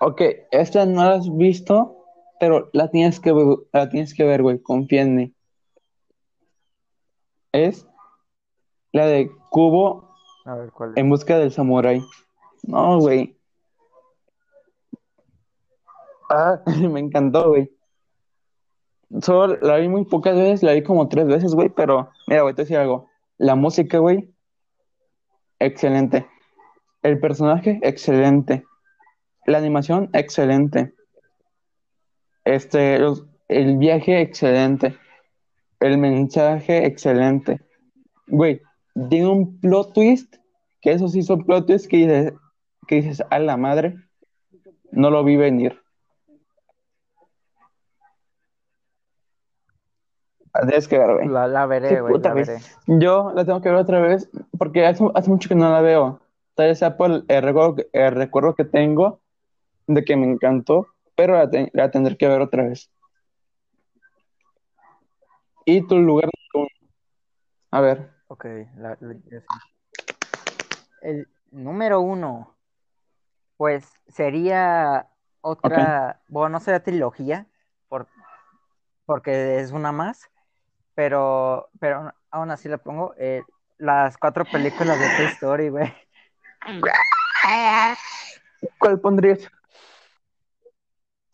Ok, 0.00 0.22
esta 0.50 0.84
no 0.84 1.02
la 1.02 1.14
has 1.14 1.36
visto, 1.36 2.04
pero 2.38 2.68
la 2.72 2.90
tienes 2.90 3.20
que, 3.20 3.32
ver- 3.32 3.58
la 3.72 3.88
tienes 3.88 4.14
que 4.14 4.24
ver, 4.24 4.42
güey. 4.42 4.60
Confía 4.60 5.02
en 5.02 5.14
mí. 5.16 5.34
Es 7.66 7.86
La 8.92 9.06
de 9.06 9.30
Cubo 9.50 10.14
A 10.44 10.54
ver, 10.54 10.70
¿cuál 10.72 10.90
es? 10.90 10.96
en 10.96 11.08
busca 11.10 11.38
del 11.38 11.50
samurái. 11.52 12.02
No, 12.62 12.98
güey. 13.00 13.36
Ah, 16.30 16.60
me 16.90 17.00
encantó, 17.00 17.48
güey. 17.50 17.70
Solo 19.22 19.56
la 19.62 19.76
vi 19.78 19.88
muy 19.88 20.04
pocas 20.04 20.36
veces, 20.36 20.62
la 20.62 20.72
vi 20.74 20.82
como 20.82 21.08
tres 21.08 21.26
veces, 21.26 21.54
güey, 21.54 21.70
pero 21.70 22.10
mira, 22.26 22.42
güey, 22.42 22.54
te 22.54 22.62
voy 22.62 22.64
a 22.64 22.66
decir 22.66 22.76
algo. 22.76 23.08
La 23.38 23.54
música, 23.54 23.98
güey, 23.98 24.30
excelente. 25.58 26.26
El 27.02 27.18
personaje, 27.18 27.80
excelente. 27.82 28.64
La 29.46 29.58
animación, 29.58 30.10
excelente. 30.12 30.94
Este, 32.44 32.98
los- 32.98 33.24
el 33.48 33.78
viaje, 33.78 34.20
excelente. 34.20 34.98
El 35.80 35.98
mensaje, 35.98 36.86
excelente. 36.86 37.60
Güey, 38.26 38.60
tiene 39.08 39.28
un 39.28 39.60
plot 39.60 39.92
twist, 39.92 40.36
que 40.80 40.92
eso 40.92 41.08
sí 41.08 41.22
son 41.22 41.44
plot 41.44 41.66
twists 41.66 41.88
que 41.88 41.96
dices, 41.98 42.32
que 42.86 42.96
dices, 42.96 43.22
a 43.30 43.38
la 43.38 43.56
madre, 43.56 43.96
no 44.90 45.10
lo 45.10 45.22
vi 45.24 45.36
venir. 45.36 45.80
Tienes 50.66 50.88
que 50.88 50.98
ver, 50.98 51.14
güey. 51.14 51.28
La, 51.28 51.46
la 51.46 51.64
Sí, 51.64 51.68
veré, 51.68 52.00
güey, 52.00 52.14
puta, 52.14 52.28
la 52.30 52.34
güey. 52.34 52.46
veré. 52.46 52.60
Yo 52.86 53.32
la 53.34 53.44
tengo 53.44 53.60
que 53.60 53.68
ver 53.68 53.78
otra 53.78 54.00
vez 54.00 54.28
porque 54.58 54.84
hace, 54.86 55.04
hace 55.14 55.30
mucho 55.30 55.48
que 55.48 55.54
no 55.54 55.70
la 55.70 55.80
veo. 55.80 56.20
Tal 56.54 56.68
vez 56.68 56.78
sea 56.80 56.96
por 56.96 57.10
el, 57.28 57.42
recuerdo, 57.42 57.76
que- 57.76 57.88
el 57.92 58.12
recuerdo 58.12 58.54
que 58.54 58.64
tengo 58.64 59.20
de 59.86 60.04
que 60.04 60.16
me 60.16 60.26
encantó, 60.26 60.88
pero 61.14 61.34
la, 61.34 61.48
te- 61.48 61.70
la 61.72 61.90
tendré 61.90 62.16
que 62.16 62.26
ver 62.26 62.40
otra 62.40 62.64
vez. 62.64 62.90
¿Y 65.70 65.86
tu 65.86 65.98
lugar 65.98 66.30
número 66.54 66.66
uno? 66.66 66.90
A 67.72 67.80
ver, 67.82 68.10
Ok, 68.28 68.46
la-. 68.78 68.96
El 71.02 71.28
número 71.50 72.00
uno, 72.00 72.56
pues 73.58 73.86
sería 74.06 75.10
otra, 75.42 76.22
bueno, 76.28 76.48
no 76.48 76.60
sería 76.60 76.82
trilogía, 76.82 77.48
por, 77.90 78.08
porque 79.04 79.60
es 79.60 79.72
una 79.72 79.92
más, 79.92 80.30
pero, 80.94 81.68
pero 81.78 82.14
aún 82.30 82.50
así 82.50 82.70
la 82.70 82.78
pongo, 82.78 83.14
eh, 83.18 83.42
las 83.76 84.16
cuatro 84.16 84.46
películas 84.46 84.98
de 84.98 85.16
Toy 85.18 85.26
Story, 85.34 85.68
güey. 85.68 85.92
¿cuál 88.78 89.00
pondrías? 89.00 89.46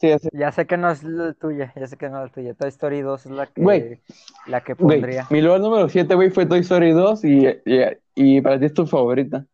Sí, 0.04 0.10
ya 0.10 0.18
sé. 0.18 0.28
Ya 0.34 0.52
sé 0.52 0.66
que 0.66 0.76
no 0.76 0.90
es 0.90 1.02
la 1.02 1.32
tuya, 1.32 1.72
ya 1.74 1.86
sé 1.86 1.96
que 1.96 2.10
no 2.10 2.18
es 2.18 2.30
la 2.30 2.34
tuya. 2.34 2.54
Toy 2.54 2.68
Story 2.68 3.00
2 3.00 3.24
es 3.24 3.32
la 3.32 3.46
que, 3.46 4.02
la 4.46 4.60
que 4.60 4.76
pondría. 4.76 5.26
mi 5.30 5.40
lugar 5.40 5.60
número 5.60 5.88
7, 5.88 6.14
güey, 6.14 6.28
fue 6.28 6.44
Toy 6.44 6.60
Story 6.60 6.92
2 6.92 7.24
y, 7.24 7.46
y, 7.64 7.80
y 8.14 8.40
para 8.42 8.58
ti 8.58 8.66
es 8.66 8.74
tu 8.74 8.86
favorita. 8.86 9.46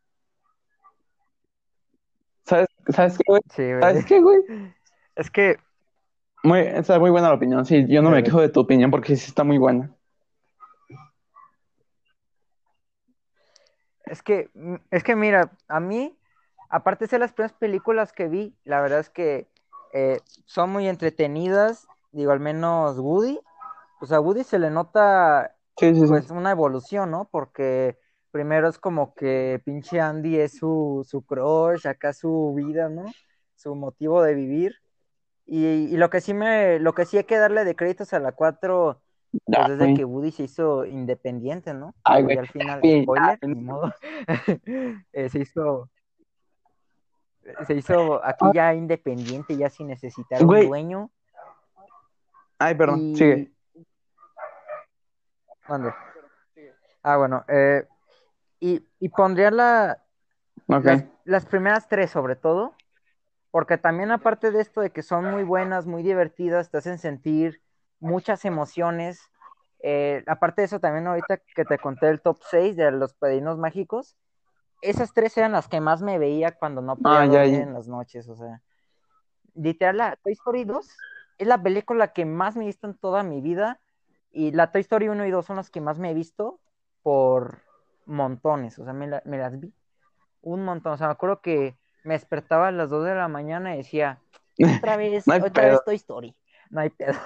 ¿Sabes, 2.44 2.66
¿sabes 2.88 3.16
qué, 3.16 3.24
güey? 3.28 3.40
Sí. 3.54 3.62
¿Sabes 3.80 4.04
qué, 4.06 4.20
güey? 4.20 4.40
Es 5.14 5.30
que 5.30 5.56
Muy, 6.42 6.58
está 6.58 6.98
muy 6.98 7.10
buena 7.10 7.28
la 7.28 7.34
opinión. 7.34 7.64
Sí, 7.64 7.86
yo 7.88 8.02
no 8.02 8.10
me 8.10 8.24
quejo 8.24 8.40
de 8.40 8.48
tu 8.48 8.58
opinión 8.58 8.90
porque 8.90 9.14
sí 9.14 9.26
está 9.28 9.44
muy 9.44 9.58
buena. 9.58 9.94
Es 14.04 14.24
que, 14.24 14.50
es 14.90 15.04
que 15.04 15.14
mira, 15.14 15.52
a 15.68 15.78
mí, 15.78 16.18
aparte 16.70 17.04
de 17.04 17.10
ser 17.10 17.20
las 17.20 17.32
primeras 17.32 17.56
películas 17.56 18.12
que 18.12 18.26
vi, 18.26 18.52
la 18.64 18.80
verdad 18.80 18.98
es 18.98 19.10
que 19.10 19.46
eh, 19.92 20.20
son 20.46 20.70
muy 20.70 20.88
entretenidas, 20.88 21.88
digo, 22.12 22.32
al 22.32 22.40
menos 22.40 22.98
Woody, 22.98 23.38
o 24.00 24.06
sea, 24.06 24.18
a 24.18 24.20
Woody 24.20 24.44
se 24.44 24.58
le 24.58 24.70
nota 24.70 25.56
Sí, 25.76 25.94
sí, 25.94 26.06
sí. 26.06 26.06
pues 26.08 26.30
una 26.30 26.50
evolución, 26.50 27.10
¿no? 27.10 27.28
Porque 27.30 27.98
primero 28.30 28.68
es 28.68 28.78
como 28.78 29.14
que 29.14 29.60
pinche 29.64 30.00
Andy 30.00 30.38
es 30.38 30.54
su, 30.58 31.06
su 31.08 31.22
crush, 31.24 31.86
acá 31.86 32.12
su 32.12 32.54
vida, 32.56 32.88
¿no? 32.88 33.04
Su 33.56 33.74
motivo 33.74 34.22
de 34.22 34.34
vivir. 34.34 34.76
Y, 35.46 35.66
y 35.66 35.96
lo 35.96 36.10
que 36.10 36.20
sí 36.20 36.32
me, 36.34 36.78
lo 36.78 36.94
que 36.94 37.06
sí 37.06 37.16
hay 37.16 37.24
que 37.24 37.36
darle 37.38 37.64
de 37.64 37.74
créditos 37.74 38.12
a 38.12 38.20
la 38.20 38.32
4, 38.32 39.02
pues 39.46 39.52
Ah, 39.58 39.66
es 39.68 39.78
de 39.78 39.84
güey. 39.86 39.94
que 39.94 40.04
Woody 40.04 40.30
se 40.30 40.44
hizo 40.44 40.84
independiente, 40.86 41.74
¿no? 41.74 41.94
Ay, 42.04 42.24
ya 42.34 42.40
al 42.40 42.48
final, 42.48 42.80
spoiler, 43.02 43.38
ah, 43.42 43.46
ni 43.46 43.54
modo. 43.60 43.92
Eh, 45.12 45.28
se 45.28 45.40
hizo, 45.40 45.90
se 47.66 47.74
hizo 47.74 48.24
aquí 48.24 48.44
ya 48.54 48.74
independiente, 48.74 49.56
ya 49.56 49.68
sin 49.70 49.88
necesitar 49.88 50.42
un 50.44 50.66
dueño. 50.66 51.10
Ay, 52.58 52.74
perdón, 52.74 53.00
Y... 53.00 53.16
sigue. 53.16 53.52
Mande. 55.68 55.92
Ah, 57.02 57.16
bueno. 57.16 57.44
eh, 57.48 57.86
y, 58.58 58.86
y 58.98 59.08
pondría 59.08 59.50
la, 59.50 60.04
las, 60.66 61.04
las 61.24 61.46
primeras 61.46 61.88
tres 61.88 62.10
sobre 62.10 62.36
todo, 62.36 62.74
porque 63.50 63.78
también 63.78 64.10
aparte 64.10 64.50
de 64.50 64.60
esto 64.60 64.80
de 64.82 64.90
que 64.90 65.02
son 65.02 65.24
muy 65.30 65.42
buenas, 65.44 65.86
muy 65.86 66.02
divertidas, 66.02 66.70
te 66.70 66.78
hacen 66.78 66.98
sentir 66.98 67.62
muchas 67.98 68.44
emociones. 68.44 69.20
eh, 69.82 70.22
aparte 70.26 70.60
de 70.60 70.66
eso, 70.66 70.80
también 70.80 71.06
ahorita 71.06 71.38
que 71.54 71.64
te 71.64 71.78
conté 71.78 72.08
el 72.08 72.20
top 72.20 72.38
6 72.50 72.76
de 72.76 72.90
los 72.90 73.14
padrinos 73.14 73.56
mágicos, 73.56 74.16
esas 74.82 75.12
tres 75.12 75.36
eran 75.38 75.52
las 75.52 75.68
que 75.68 75.80
más 75.80 76.02
me 76.02 76.18
veía 76.18 76.52
cuando 76.52 76.80
no 76.82 76.96
podía 76.96 77.20
Ah, 77.20 77.26
ya, 77.26 77.44
dormir 77.44 77.54
ya. 77.54 77.62
en 77.62 77.74
las 77.74 77.88
noches, 77.88 78.28
o 78.28 78.36
sea, 78.36 78.62
literal, 79.54 79.96
la 79.98 80.16
Toy 80.16 80.32
Story 80.32 80.64
2 80.64 80.88
es 81.38 81.46
la 81.46 81.62
película 81.62 82.12
que 82.12 82.24
más 82.24 82.56
me 82.56 82.64
he 82.64 82.66
visto 82.66 82.86
en 82.86 82.96
toda 82.96 83.22
mi 83.22 83.40
vida 83.40 83.80
y 84.32 84.52
la 84.52 84.70
Toy 84.72 84.82
Story 84.82 85.08
1 85.08 85.26
y 85.26 85.30
2 85.30 85.46
son 85.46 85.56
las 85.56 85.70
que 85.70 85.80
más 85.80 85.98
me 85.98 86.10
he 86.10 86.14
visto 86.14 86.60
por 87.02 87.58
montones, 88.06 88.78
o 88.78 88.84
sea, 88.84 88.92
me, 88.92 89.06
la- 89.06 89.22
me 89.24 89.38
las 89.38 89.58
vi 89.58 89.72
un 90.42 90.64
montón, 90.64 90.92
o 90.94 90.96
sea, 90.96 91.08
me 91.08 91.12
acuerdo 91.12 91.40
que 91.40 91.76
me 92.04 92.14
despertaba 92.14 92.68
a 92.68 92.72
las 92.72 92.90
2 92.90 93.04
de 93.04 93.14
la 93.14 93.28
mañana 93.28 93.74
y 93.74 93.78
decía, 93.78 94.18
otra 94.60 94.96
vez, 94.96 95.26
No 95.26 95.34
otra 95.34 95.50
pedo. 95.50 95.70
vez 95.72 95.84
Toy 95.84 95.96
Story, 95.96 96.36
no 96.70 96.80
hay 96.80 96.90
pedo. 96.90 97.18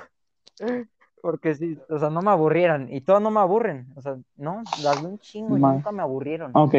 Porque 1.23 1.55
sí, 1.55 1.79
o 1.89 1.99
sea, 1.99 2.11
no 2.11 2.21
me 2.21 2.31
aburrieran, 2.31 2.93
y 2.93 3.01
todas 3.01 3.23
no 3.23 3.31
me 3.31 3.41
aburren, 3.41 3.87
o 3.97 4.03
sea, 4.03 4.17
no, 4.37 4.63
las 4.77 5.01
vi 5.01 5.07
un 5.07 5.19
chingo 5.19 5.57
y 5.57 5.61
nunca 5.61 5.91
me 5.91 6.03
aburrieron. 6.03 6.53
Ok. 6.55 6.75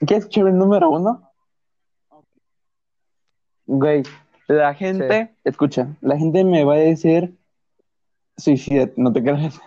¿Quieres 0.00 0.24
escuchar 0.24 0.48
el 0.48 0.58
número 0.58 0.90
uno? 0.90 1.30
Güey, 3.66 4.02
la 4.48 4.74
gente, 4.74 5.36
escucha, 5.44 5.96
la 6.00 6.18
gente 6.18 6.42
me 6.42 6.64
va 6.64 6.74
a 6.74 6.78
decir 6.78 7.38
suicida, 8.36 8.90
no 8.96 9.12
te 9.12 9.22
creas. 9.22 9.60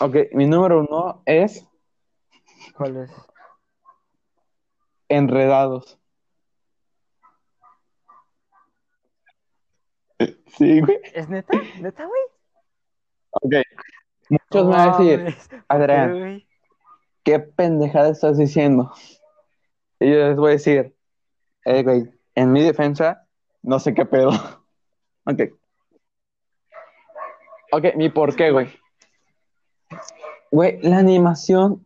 Ok, 0.00 0.16
mi 0.32 0.46
número 0.46 0.80
uno 0.80 1.22
es 1.24 1.66
¿Cuál 2.76 2.96
es? 2.96 3.10
Enredados. 5.08 5.98
Sí, 10.56 10.80
güey. 10.80 11.00
¿Es 11.14 11.28
neta? 11.28 11.56
¿Neta, 11.80 12.06
güey? 12.06 12.22
Ok. 13.30 13.54
Muchos 14.30 14.66
me 14.66 14.70
van 14.70 14.80
a 14.80 14.98
decir, 14.98 15.18
Mames, 15.18 15.48
¿por 15.48 15.58
qué, 15.58 15.64
Adrián? 15.68 16.44
¿Qué 17.24 17.40
pendejada 17.40 18.10
estás 18.10 18.38
diciendo? 18.38 18.92
Y 19.98 20.10
yo 20.10 20.28
les 20.28 20.36
voy 20.36 20.50
a 20.50 20.52
decir, 20.52 20.94
eh, 21.64 21.82
güey, 21.82 22.10
en 22.34 22.52
mi 22.52 22.62
defensa, 22.62 23.26
no 23.62 23.78
sé 23.80 23.94
qué 23.94 24.06
pedo. 24.06 24.30
Ok. 25.26 25.40
Ok, 27.72 27.94
mi 27.96 28.10
por 28.10 28.36
qué, 28.36 28.50
güey. 28.50 28.68
Güey, 30.52 30.82
la 30.82 30.98
animación 30.98 31.82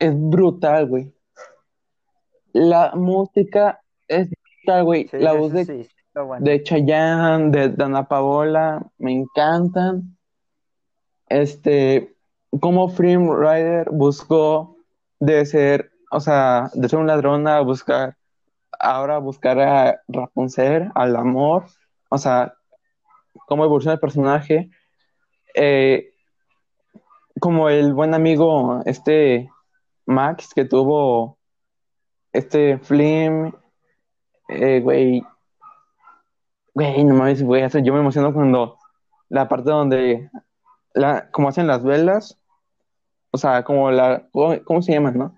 es 0.00 0.12
brutal, 0.12 0.88
güey. 0.88 1.14
La 2.52 2.96
música 2.96 3.80
es 4.08 4.28
brutal, 4.28 4.84
güey. 4.84 5.06
Sí, 5.06 5.18
la 5.18 5.34
voz 5.34 5.52
de, 5.52 5.64
sí, 5.64 5.88
está 6.08 6.22
bueno. 6.22 6.44
de 6.44 6.64
Chayanne, 6.64 7.52
de 7.52 7.68
Dana 7.68 8.08
Paola, 8.08 8.84
me 8.98 9.12
encantan. 9.12 10.18
Este, 11.28 12.13
como 12.60 12.88
Free 12.88 13.16
Rider 13.16 13.88
buscó 13.90 14.76
de 15.20 15.44
ser, 15.46 15.90
o 16.10 16.20
sea, 16.20 16.70
de 16.74 16.88
ser 16.88 16.98
un 16.98 17.06
ladrón 17.06 17.46
a 17.48 17.60
buscar, 17.60 18.16
ahora 18.78 19.18
buscar 19.18 19.58
a 19.60 20.00
Rapunzel, 20.08 20.90
al 20.94 21.16
amor, 21.16 21.64
o 22.10 22.18
sea, 22.18 22.54
cómo 23.46 23.64
evoluciona 23.64 23.94
el 23.94 24.00
personaje. 24.00 24.70
Eh, 25.54 26.10
como 27.40 27.68
el 27.68 27.92
buen 27.94 28.14
amigo, 28.14 28.80
este 28.86 29.50
Max, 30.06 30.52
que 30.54 30.64
tuvo 30.64 31.38
este 32.32 32.78
Flim, 32.78 33.52
eh, 34.48 34.80
güey, 34.80 35.24
güey, 36.74 37.04
no 37.04 37.14
mames, 37.14 37.42
güey, 37.42 37.68
yo 37.82 37.92
me 37.92 38.00
emociono 38.00 38.32
cuando 38.32 38.78
la 39.28 39.48
parte 39.48 39.70
donde, 39.70 40.30
la, 40.92 41.30
como 41.30 41.48
hacen 41.48 41.66
las 41.66 41.82
velas, 41.82 42.38
o 43.34 43.36
sea, 43.36 43.64
como 43.64 43.90
la, 43.90 44.28
¿cómo, 44.32 44.54
cómo 44.64 44.80
se 44.80 44.92
llaman, 44.92 45.18
no? 45.18 45.34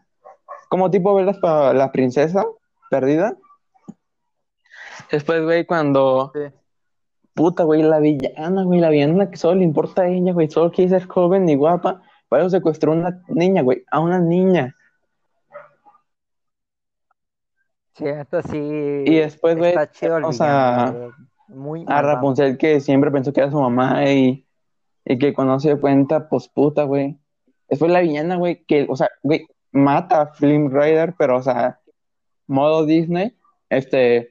Como 0.68 0.90
tipo 0.90 1.14
velas 1.14 1.38
para 1.38 1.72
la 1.72 1.90
princesa 1.92 2.44
perdida. 2.90 3.34
Después, 5.11 5.42
güey, 5.42 5.64
cuando, 5.64 6.30
Sí. 6.34 6.40
puta, 7.32 7.62
güey, 7.64 7.82
la 7.82 7.99
villana, 7.99 8.64
güey, 8.64 8.80
la 8.80 8.90
villana 8.90 9.30
que 9.30 9.38
solo 9.38 9.55
le 9.61 9.64
importa 9.64 10.03
a 10.03 10.09
ella, 10.09 10.34
güey, 10.34 10.51
solo 10.51 10.70
quiere 10.70 10.90
ser 10.90 11.09
joven 11.09 11.49
y 11.49 11.55
guapa, 11.55 12.03
Para 12.28 12.42
eso 12.42 12.51
secuestró 12.51 12.92
a 12.92 12.97
una 12.97 13.22
niña, 13.28 13.62
güey, 13.62 13.82
a 13.90 14.01
una 14.01 14.18
niña. 14.18 14.76
Sí, 17.94 18.05
esto 18.05 18.42
sí. 18.42 18.59
Y 19.07 19.16
después, 19.16 19.57
güey, 19.57 19.70
está 19.70 19.90
chido 19.90 20.18
el 20.18 20.24
o 20.24 20.32
sea. 20.34 20.94
Muy 21.49 21.86
A. 21.88 22.03
Rapunzel 22.03 22.59
que 22.59 22.80
siempre 22.80 23.11
pensó 23.11 23.32
que 23.32 23.40
era 23.40 23.51
su 23.51 23.59
mamá 23.59 24.05
y, 24.11 24.44
y 25.05 25.18
que 25.18 25.32
cuando 25.32 25.59
se 25.61 25.68
dio 25.68 25.80
cuenta, 25.80 26.28
pues 26.28 26.49
puta, 26.49 26.82
güey. 26.82 27.18
Después 27.68 27.90
la 27.90 28.00
villana, 28.00 28.36
güey, 28.36 28.64
que, 28.64 28.86
o 28.88 28.96
sea, 28.96 29.10
güey, 29.22 29.46
mata 29.72 30.22
a 30.22 30.26
Flynn 30.26 30.70
Rider, 30.70 31.14
pero, 31.18 31.36
o 31.36 31.42
sea, 31.42 31.80
modo 32.46 32.86
Disney, 32.86 33.36
este, 33.70 34.30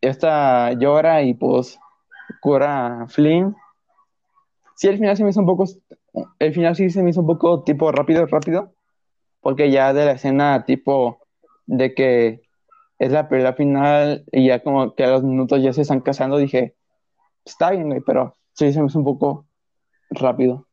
esta 0.00 0.72
llora 0.72 1.22
y 1.22 1.34
pues 1.34 1.78
cura 2.40 3.02
a 3.02 3.08
Flynn. 3.08 3.56
Sí, 4.76 4.88
el 4.88 4.98
final 4.98 5.16
se 5.16 5.24
me 5.24 5.30
hizo 5.30 5.40
un 5.40 5.46
poco, 5.46 5.64
el 6.38 6.54
final 6.54 6.76
sí 6.76 6.90
se 6.90 7.02
me 7.02 7.10
hizo 7.10 7.20
un 7.20 7.26
poco 7.26 7.62
tipo 7.62 7.90
rápido, 7.92 8.26
rápido, 8.26 8.74
porque 9.40 9.70
ya 9.70 9.92
de 9.92 10.04
la 10.04 10.12
escena 10.12 10.64
tipo 10.66 11.20
de 11.66 11.94
que 11.94 12.42
es 12.98 13.12
la 13.12 13.28
pelea 13.28 13.54
final 13.54 14.24
y 14.32 14.46
ya 14.48 14.62
como 14.62 14.94
que 14.94 15.04
a 15.04 15.10
los 15.10 15.22
minutos 15.22 15.62
ya 15.62 15.72
se 15.72 15.82
están 15.82 16.00
casando, 16.00 16.36
dije, 16.36 16.74
está 17.44 17.70
bien, 17.70 17.88
güey, 17.88 18.00
pero 18.04 18.36
sí 18.52 18.72
se 18.72 18.80
me 18.80 18.86
hizo 18.86 18.98
un 18.98 19.04
poco 19.04 19.46
rápido. 20.10 20.65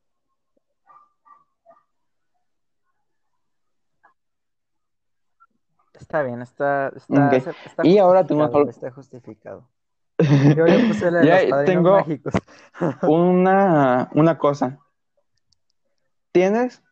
Está 6.04 6.22
bien, 6.22 6.41
está, 6.41 6.89
está, 6.89 7.28
Ok. 7.28 7.34
está 7.34 7.88
Y 7.88 7.97
ahora 7.97 8.26
tengo 8.28 8.41
justificado, 8.43 8.62
otro- 8.62 8.70
está 8.70 8.91
justificado. 8.91 9.70
Yo 10.58 10.66
le 10.66 10.80
puse 10.86 11.10
la 11.10 11.20
de 11.22 11.26
Ya 11.28 11.56
los 11.56 11.66
tengo- 11.66 11.91
mágicos. 11.93 12.34
Una, 13.04 14.10
una 14.14 14.38
cosa. 14.38 14.80
¿Tienes? 16.34 16.84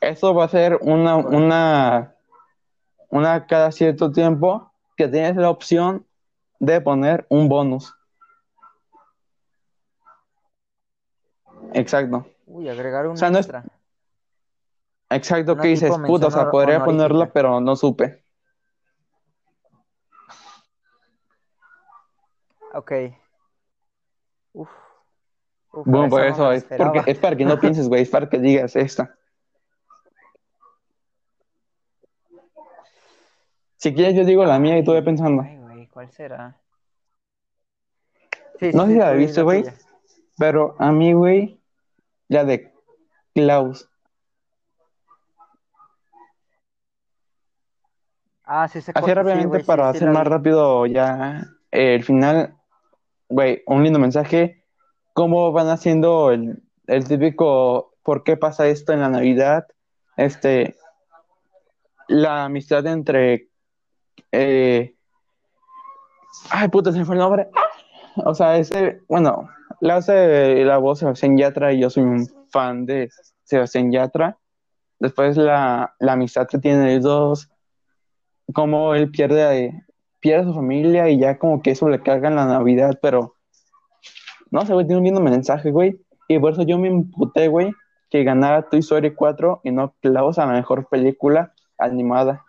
Esto 0.00 0.34
va 0.34 0.44
a 0.44 0.48
ser 0.48 0.78
una, 0.80 1.16
una, 1.16 2.14
una 3.10 3.46
cada 3.46 3.72
cierto 3.72 4.10
tiempo 4.10 4.72
que 4.96 5.06
tienes 5.08 5.36
la 5.36 5.50
opción 5.50 6.06
de 6.58 6.80
poner 6.80 7.26
un 7.28 7.48
bonus. 7.50 7.94
Exacto. 11.74 12.26
Uy, 12.46 12.68
agregar 12.70 13.06
un 13.06 13.18
sea, 13.18 13.28
no 13.30 13.38
es- 13.38 13.46
extra. 13.46 13.64
Exacto, 15.10 15.52
Una 15.52 15.62
que 15.62 15.68
dices, 15.68 15.96
puta, 16.06 16.26
o 16.26 16.30
sea, 16.32 16.50
podría 16.50 16.76
honorífica. 16.78 16.84
ponerla, 16.84 17.32
pero 17.32 17.60
no 17.60 17.76
supe. 17.76 18.24
Ok. 22.76 22.92
Uf. 24.52 24.68
Uf, 25.72 25.86
Bueno, 25.86 26.10
por 26.10 26.24
eso 26.24 26.50
la 26.50 26.56
es, 26.56 26.64
porque, 26.64 27.02
es 27.06 27.18
para 27.18 27.36
que 27.36 27.44
no 27.46 27.58
pienses, 27.60 27.88
güey, 27.88 28.02
es 28.02 28.10
para 28.10 28.28
que 28.28 28.38
digas 28.38 28.76
esta. 28.76 29.16
Si 33.78 33.94
quieres, 33.94 34.14
yo 34.14 34.24
digo 34.24 34.44
la 34.44 34.58
mía 34.58 34.78
y 34.78 34.84
tú 34.84 34.92
ve 34.92 35.02
pensando. 35.02 35.42
Ay, 35.42 35.56
güey, 35.56 35.86
¿cuál 35.88 36.10
será? 36.10 36.60
Sí, 38.60 38.72
No 38.74 38.82
sí, 38.82 38.88
sé 38.88 38.92
si 38.92 38.98
la 38.98 39.12
viste, 39.12 39.42
güey. 39.42 39.64
Pero 40.38 40.76
a 40.78 40.92
mí, 40.92 41.14
güey, 41.14 41.58
la 42.28 42.44
de 42.44 42.74
Klaus. 43.34 43.88
Ah, 48.44 48.68
sí, 48.68 48.82
se 48.82 48.92
Así 48.94 49.14
rápidamente 49.14 49.60
para 49.64 49.88
hacer 49.88 50.10
más 50.10 50.26
rápido 50.26 50.84
ya 50.86 51.42
eh, 51.72 51.94
el 51.94 52.04
final, 52.04 52.56
güey, 53.28 53.62
un 53.66 53.82
lindo 53.82 53.98
mensaje. 53.98 54.62
¿Cómo 55.12 55.52
van 55.52 55.68
haciendo 55.68 56.30
el, 56.30 56.62
el 56.86 57.08
típico 57.08 57.94
por 58.02 58.22
qué 58.22 58.36
pasa 58.36 58.66
esto 58.66 58.92
en 58.92 59.00
la 59.00 59.08
Navidad? 59.08 59.66
Este, 60.16 60.76
la 62.08 62.44
amistad 62.44 62.86
entre, 62.86 63.48
eh, 64.32 64.94
ay 66.50 66.68
puta, 66.68 66.92
se 66.92 66.98
me 66.98 67.04
fue 67.04 67.14
el 67.14 67.20
nombre. 67.20 67.48
O 68.24 68.34
sea, 68.34 68.56
ese, 68.56 69.02
bueno, 69.08 69.48
la 69.80 69.96
hace 69.96 70.64
la 70.64 70.78
voz 70.78 71.00
Sebastián 71.00 71.36
Yatra 71.36 71.72
y 71.72 71.80
yo 71.80 71.90
soy 71.90 72.04
un 72.04 72.26
fan 72.50 72.86
de 72.86 73.10
Sebastián 73.44 73.92
Yatra. 73.92 74.38
Después 74.98 75.36
la, 75.36 75.94
la 75.98 76.12
amistad 76.12 76.46
que 76.46 76.58
tienen 76.58 76.88
ellos 76.88 77.04
dos, 77.04 77.50
cómo 78.54 78.94
él 78.94 79.10
pierde, 79.10 79.85
pierde 80.26 80.42
a 80.42 80.44
su 80.48 80.54
familia 80.54 81.08
y 81.08 81.20
ya 81.20 81.38
como 81.38 81.62
que 81.62 81.70
eso 81.70 81.88
le 81.88 82.02
carga 82.02 82.28
en 82.28 82.34
la 82.34 82.46
Navidad, 82.46 82.98
pero 83.00 83.36
no 84.50 84.66
sé, 84.66 84.72
güey, 84.72 84.84
tiene 84.84 84.98
un 84.98 85.04
lindo 85.04 85.20
mensaje, 85.20 85.70
güey. 85.70 86.04
Y 86.26 86.40
por 86.40 86.52
eso 86.52 86.62
yo 86.62 86.78
me 86.78 86.88
imputé, 86.88 87.46
güey, 87.46 87.72
que 88.10 88.24
ganara 88.24 88.68
Toy 88.68 88.80
Story 88.80 89.14
4 89.14 89.60
y 89.62 89.70
no 89.70 89.94
Klaus 90.02 90.40
a 90.40 90.46
la 90.46 90.54
mejor 90.54 90.88
película 90.88 91.54
animada. 91.78 92.44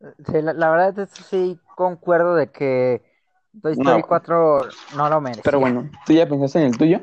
Sí, 0.00 0.42
la, 0.42 0.52
la 0.52 0.70
verdad, 0.70 0.98
eso 0.98 1.22
sí 1.22 1.58
concuerdo 1.74 2.34
de 2.34 2.50
que 2.50 3.02
Toy 3.62 3.76
No, 3.76 3.82
Story 3.82 4.02
güey. 4.02 4.08
4 4.08 4.60
no 4.94 5.08
lo 5.08 5.22
merecía. 5.22 5.42
Pero 5.42 5.58
bueno, 5.58 5.88
¿tú 6.04 6.12
ya 6.12 6.28
pensaste 6.28 6.58
en 6.58 6.66
el 6.66 6.76
tuyo? 6.76 7.00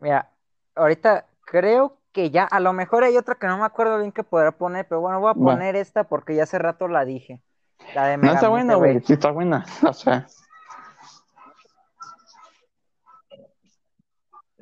Mira, 0.00 0.30
ahorita 0.76 1.26
creo 1.44 1.97
que 2.18 2.30
ya, 2.30 2.42
a 2.42 2.58
lo 2.58 2.72
mejor 2.72 3.04
hay 3.04 3.16
otra 3.16 3.36
que 3.36 3.46
no 3.46 3.58
me 3.58 3.64
acuerdo 3.64 3.96
bien 3.98 4.10
que 4.10 4.24
podrá 4.24 4.50
poner, 4.50 4.88
pero 4.88 5.00
bueno, 5.00 5.20
voy 5.20 5.30
a 5.30 5.34
poner 5.34 5.76
esta 5.76 6.02
porque 6.02 6.34
ya 6.34 6.42
hace 6.42 6.58
rato 6.58 6.88
la 6.88 7.04
dije. 7.04 7.40
La 7.94 8.06
de 8.06 8.16
No 8.16 8.32
está 8.32 8.48
buena, 8.48 8.74
güey, 8.74 9.00
sí 9.02 9.12
está 9.12 9.30
buena. 9.30 9.64
O 9.88 9.92
sea, 9.92 10.26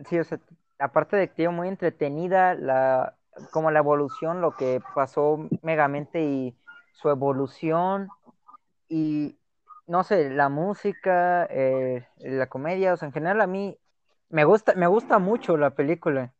Sí, 0.05 0.19
o 0.19 0.25
sea, 0.25 0.39
aparte 0.79 1.17
de 1.17 1.29
que 1.29 1.35
tío, 1.37 1.51
muy 1.51 1.69
entretenida, 1.69 2.53
la, 2.53 3.15
como 3.53 3.71
la 3.71 3.79
evolución, 3.79 4.43
lo 4.43 4.55
que 4.55 4.83
pasó 4.95 5.49
Megamente 5.63 6.21
y 6.21 6.55
su 6.93 7.09
evolución, 7.09 8.11
y 8.87 9.39
no 9.87 10.05
sé, 10.05 10.29
la 10.29 10.51
música, 10.51 11.47
eh, 11.49 12.07
la 12.19 12.49
comedia, 12.49 12.93
o 12.93 12.99
sea, 12.99 13.07
en 13.07 13.15
general 13.15 13.41
a 13.41 13.47
mí 13.47 13.79
me 14.29 14.45
gusta, 14.45 14.75
me 14.75 14.87
gusta 14.87 15.19
mucho 15.19 15.57
la 15.57 15.71
película. 15.71 16.35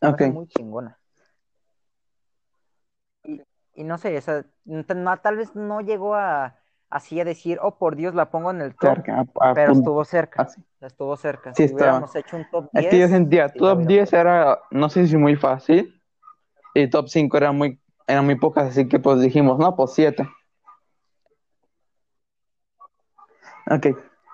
Se 0.00 0.06
me 0.06 0.12
hace 0.14 0.26
Ok. 0.26 0.32
muy 0.34 0.46
chingona. 0.48 0.98
Y, 3.24 3.42
y 3.74 3.84
no 3.84 3.98
sé, 3.98 4.16
esa, 4.16 4.44
no- 4.64 4.84
tal 5.18 5.36
vez 5.36 5.54
no 5.54 5.80
llegó 5.80 6.14
a 6.14 6.56
así 6.88 7.20
a 7.20 7.24
decir, 7.24 7.58
oh 7.62 7.78
por 7.78 7.94
Dios, 7.96 8.14
la 8.14 8.30
pongo 8.30 8.50
en 8.50 8.62
el 8.62 8.74
top, 8.74 8.96
cerca, 8.96 9.20
a- 9.40 9.50
a 9.50 9.54
pero 9.54 9.72
estuvo 9.72 10.04
cerca, 10.04 10.42
Así. 10.42 10.62
estuvo 10.80 11.16
cerca. 11.16 11.54
Sí, 11.54 11.68
si 11.68 11.74
hubiéramos 11.74 12.14
hecho 12.16 12.36
un 12.36 12.50
top 12.50 12.70
Es 12.72 12.80
10, 12.80 12.90
que 12.90 12.98
yo 13.00 13.08
sentía, 13.08 13.48
top 13.52 13.76
hubiera 13.76 13.88
10 13.88 14.12
era, 14.12 14.58
no 14.70 14.88
sé 14.88 15.06
si 15.06 15.16
muy 15.16 15.36
fácil, 15.36 16.02
y 16.74 16.88
top 16.88 17.08
5 17.08 17.36
era 17.36 17.52
muy, 17.52 17.80
eran 18.06 18.24
muy 18.24 18.36
pocas, 18.36 18.68
así 18.70 18.88
que 18.88 18.98
pues 18.98 19.20
dijimos, 19.20 19.58
no, 19.58 19.76
pues 19.76 19.92
7. 19.92 20.28
Ok, 23.70 23.86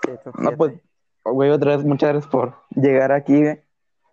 Sí, 0.05 0.13
no, 0.39 0.53
pues, 0.57 0.75
güey, 1.25 1.51
otra 1.51 1.77
vez, 1.77 1.85
muchas 1.85 2.11
gracias 2.11 2.31
por 2.31 2.55
llegar 2.71 3.13
aquí. 3.13 3.43
güey. 3.43 3.66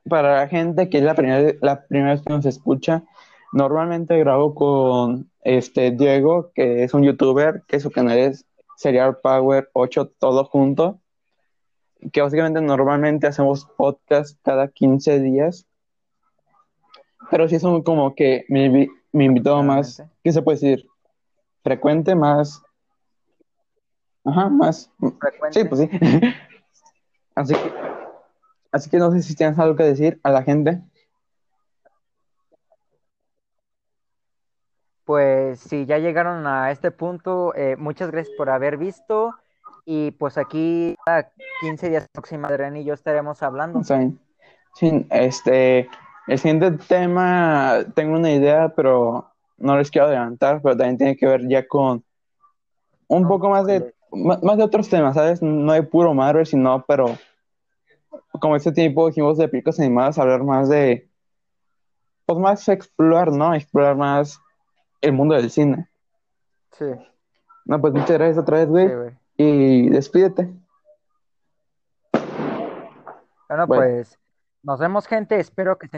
Para 0.09 0.35
la 0.41 0.47
gente 0.47 0.89
que 0.89 0.97
es 0.97 1.03
la 1.03 1.15
primera, 1.15 1.53
la 1.61 1.85
primera 1.85 2.11
vez 2.11 2.21
que 2.21 2.29
nos 2.33 2.45
escucha, 2.45 3.03
normalmente 3.53 4.17
grabo 4.19 4.53
con 4.53 5.29
este 5.41 5.91
Diego, 5.91 6.51
que 6.53 6.83
es 6.83 6.93
un 6.93 7.03
youtuber, 7.03 7.63
que 7.67 7.79
su 7.79 7.89
canal 7.91 8.17
es 8.17 8.45
Serial 8.75 9.17
Power 9.17 9.69
8, 9.73 10.11
todo 10.19 10.43
junto, 10.45 10.99
que 12.11 12.21
básicamente 12.21 12.59
normalmente 12.61 13.27
hacemos 13.27 13.65
podcast 13.77 14.37
cada 14.43 14.67
15 14.67 15.19
días, 15.21 15.65
pero 17.31 17.47
sí 17.47 17.59
son 17.59 17.81
como 17.83 18.13
que 18.15 18.45
mi, 18.49 18.65
invi- 18.67 18.91
mi 19.13 19.25
invitado 19.25 19.63
más. 19.63 20.03
¿qué 20.21 20.33
se 20.33 20.41
puede 20.41 20.57
decir? 20.59 20.85
Frecuente, 21.63 22.13
más... 22.15 22.61
Ajá, 24.25 24.49
más... 24.49 24.91
Frecuente. 25.19 25.61
Sí, 25.61 25.67
pues 25.67 25.81
sí. 25.81 25.89
Así 27.35 27.53
que, 27.55 27.71
así 28.73 28.89
que 28.89 28.97
no 28.97 29.11
sé 29.11 29.21
si 29.21 29.35
tienes 29.35 29.57
algo 29.59 29.75
que 29.77 29.83
decir 29.83 30.19
a 30.23 30.31
la 30.31 30.43
gente. 30.43 30.81
Pues 35.05 35.59
si 35.59 35.85
ya 35.85 35.97
llegaron 35.99 36.47
a 36.47 36.71
este 36.71 36.91
punto, 36.91 37.53
eh, 37.55 37.75
muchas 37.77 38.11
gracias 38.11 38.35
por 38.37 38.49
haber 38.49 38.77
visto. 38.77 39.35
Y 39.85 40.11
pues 40.11 40.37
aquí 40.37 40.95
a 41.05 41.27
15 41.61 41.89
días 41.89 42.07
próxima, 42.11 42.47
Adrián 42.47 42.77
y 42.77 42.85
yo 42.85 42.93
estaremos 42.93 43.43
hablando. 43.43 43.83
Sea, 43.83 44.09
sí, 44.75 45.05
este, 45.09 45.89
el 46.27 46.39
siguiente 46.39 46.71
tema, 46.87 47.79
tengo 47.95 48.15
una 48.15 48.31
idea, 48.31 48.69
pero 48.75 49.29
no 49.57 49.77
les 49.77 49.91
quiero 49.91 50.07
adelantar, 50.07 50.61
pero 50.61 50.77
también 50.77 50.97
tiene 50.97 51.17
que 51.17 51.27
ver 51.27 51.47
ya 51.49 51.67
con 51.67 52.03
un 53.07 53.21
No, 53.23 53.27
poco 53.27 53.49
más 53.49 53.65
de, 53.65 53.93
más, 54.11 54.41
más 54.41 54.57
de 54.57 54.63
otros 54.63 54.89
temas, 54.89 55.15
¿sabes? 55.15 55.41
No 55.41 55.71
hay 55.71 55.81
puro 55.81 56.13
Marvel, 56.13 56.45
sino, 56.45 56.83
pero 56.87 57.17
como 58.39 58.55
este 58.55 58.71
tipo 58.71 59.07
dijimos 59.07 59.37
de 59.37 59.47
películas 59.47 59.79
animadas, 59.79 60.17
hablar 60.17 60.43
más 60.43 60.69
de, 60.69 61.09
pues 62.25 62.39
más 62.39 62.67
explorar, 62.67 63.31
¿no? 63.31 63.53
Explorar 63.53 63.95
más 63.95 64.39
el 65.01 65.13
mundo 65.13 65.35
del 65.35 65.49
cine. 65.49 65.87
Sí, 66.71 66.85
No, 67.65 67.79
pues 67.79 67.93
muchas 67.93 68.11
gracias 68.11 68.37
otra 68.37 68.57
vez, 68.57 68.69
güey. 68.69 68.87
sí, 68.87 68.93
güey. 68.95 69.11
y 69.37 69.89
despídete. 69.89 70.49
Bueno, 73.47 73.67
pues 73.67 74.17
nos 74.63 74.79
vemos, 74.79 75.05
gente. 75.05 75.39
Espero 75.39 75.77
que 75.77 75.87
se 75.87 75.91